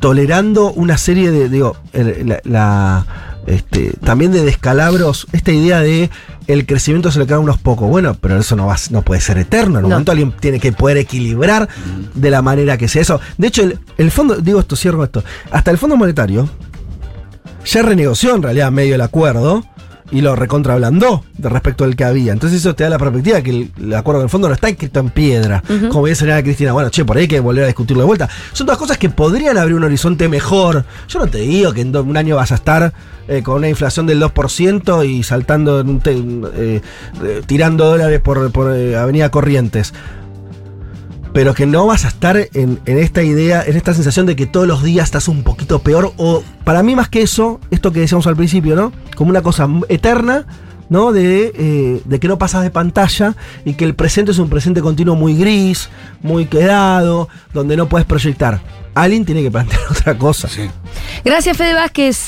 tolerando 0.00 0.70
una 0.72 0.96
serie 0.98 1.30
de, 1.30 1.48
digo, 1.48 1.76
el- 1.92 2.28
la, 2.28 2.40
la, 2.44 3.06
este, 3.46 3.92
también 4.04 4.32
de 4.32 4.44
descalabros, 4.44 5.26
esta 5.32 5.52
idea 5.52 5.80
de 5.80 6.10
el 6.46 6.64
crecimiento 6.66 7.10
se 7.10 7.18
le 7.18 7.26
queda 7.26 7.36
a 7.36 7.40
unos 7.40 7.58
pocos. 7.58 7.88
Bueno, 7.90 8.16
pero 8.20 8.38
eso 8.38 8.56
no, 8.56 8.66
va, 8.66 8.76
no 8.90 9.02
puede 9.02 9.20
ser 9.20 9.38
eterno. 9.38 9.78
En 9.78 9.84
un 9.84 9.90
No. 9.90 9.96
momento 9.96 10.12
alguien 10.12 10.32
tiene 10.38 10.60
que 10.60 10.72
poder 10.72 10.96
equilibrar 10.96 11.68
de 12.14 12.30
la 12.30 12.40
manera 12.42 12.76
que 12.78 12.88
sea 12.88 13.02
eso. 13.02 13.20
De 13.36 13.48
hecho, 13.48 13.62
el, 13.62 13.78
el 13.98 14.10
fondo, 14.10 14.36
digo 14.36 14.60
esto, 14.60 14.76
cierro 14.76 15.04
esto, 15.04 15.22
hasta 15.50 15.70
el 15.70 15.78
Fondo 15.78 15.96
Monetario 15.96 16.48
ya 17.66 17.82
renegoció 17.82 18.34
en 18.34 18.42
realidad 18.42 18.70
medio 18.72 18.94
el 18.94 19.00
acuerdo 19.02 19.62
y 20.10 20.20
lo 20.20 20.34
recontrablandó 20.36 21.24
de 21.36 21.48
respecto 21.48 21.84
al 21.84 21.96
que 21.96 22.04
había. 22.04 22.32
Entonces 22.32 22.60
eso 22.60 22.74
te 22.74 22.84
da 22.84 22.90
la 22.90 22.98
perspectiva 22.98 23.42
que 23.42 23.50
el, 23.50 23.70
el 23.78 23.94
acuerdo 23.94 24.20
del 24.20 24.30
fondo 24.30 24.48
no 24.48 24.54
está 24.54 24.68
escrito 24.68 25.00
en 25.00 25.10
piedra. 25.10 25.62
Como 25.90 26.02
bien 26.02 26.16
señala 26.16 26.42
Cristina, 26.42 26.72
bueno, 26.72 26.90
che, 26.90 27.04
por 27.04 27.16
ahí 27.16 27.22
hay 27.22 27.28
que 27.28 27.40
volver 27.40 27.64
a 27.64 27.66
discutirlo 27.66 28.02
de 28.02 28.06
vuelta. 28.06 28.28
Son 28.52 28.66
todas 28.66 28.78
cosas 28.78 28.98
que 28.98 29.10
podrían 29.10 29.58
abrir 29.58 29.76
un 29.76 29.84
horizonte 29.84 30.28
mejor. 30.28 30.84
Yo 31.08 31.18
no 31.18 31.26
te 31.26 31.38
digo 31.38 31.72
que 31.72 31.82
en 31.82 31.94
un 31.96 32.16
año 32.16 32.36
vas 32.36 32.52
a 32.52 32.56
estar 32.56 32.92
eh, 33.28 33.42
con 33.42 33.56
una 33.56 33.68
inflación 33.68 34.06
del 34.06 34.20
2% 34.22 35.08
y 35.08 35.22
saltando, 35.22 35.80
en 35.80 35.88
un 35.90 36.02
eh, 36.54 36.80
eh, 37.22 37.42
tirando 37.46 37.84
dólares 37.84 38.20
por, 38.20 38.50
por, 38.50 38.74
eh, 38.74 38.96
Avenida 38.96 39.30
Corrientes 39.30 39.92
pero 41.38 41.54
que 41.54 41.66
no 41.66 41.86
vas 41.86 42.04
a 42.04 42.08
estar 42.08 42.36
en, 42.36 42.80
en 42.84 42.98
esta 42.98 43.22
idea, 43.22 43.62
en 43.64 43.76
esta 43.76 43.94
sensación 43.94 44.26
de 44.26 44.34
que 44.34 44.46
todos 44.46 44.66
los 44.66 44.82
días 44.82 45.04
estás 45.04 45.28
un 45.28 45.44
poquito 45.44 45.78
peor, 45.78 46.12
o 46.16 46.42
para 46.64 46.82
mí 46.82 46.96
más 46.96 47.08
que 47.08 47.22
eso, 47.22 47.60
esto 47.70 47.92
que 47.92 48.00
decíamos 48.00 48.26
al 48.26 48.34
principio, 48.34 48.74
¿no? 48.74 48.92
Como 49.14 49.30
una 49.30 49.40
cosa 49.40 49.68
eterna, 49.88 50.46
¿no? 50.88 51.12
De, 51.12 51.52
eh, 51.54 52.02
de 52.04 52.18
que 52.18 52.26
no 52.26 52.38
pasas 52.38 52.64
de 52.64 52.70
pantalla 52.70 53.36
y 53.64 53.74
que 53.74 53.84
el 53.84 53.94
presente 53.94 54.32
es 54.32 54.38
un 54.38 54.48
presente 54.48 54.80
continuo 54.80 55.14
muy 55.14 55.36
gris, 55.36 55.90
muy 56.22 56.46
quedado, 56.46 57.28
donde 57.54 57.76
no 57.76 57.88
puedes 57.88 58.04
proyectar. 58.04 58.60
Alguien 58.96 59.24
tiene 59.24 59.44
que 59.44 59.50
plantear 59.52 59.82
otra 59.92 60.18
cosa. 60.18 60.48
Gracias, 61.24 61.56
Fede 61.56 61.74
Vázquez. 61.74 62.18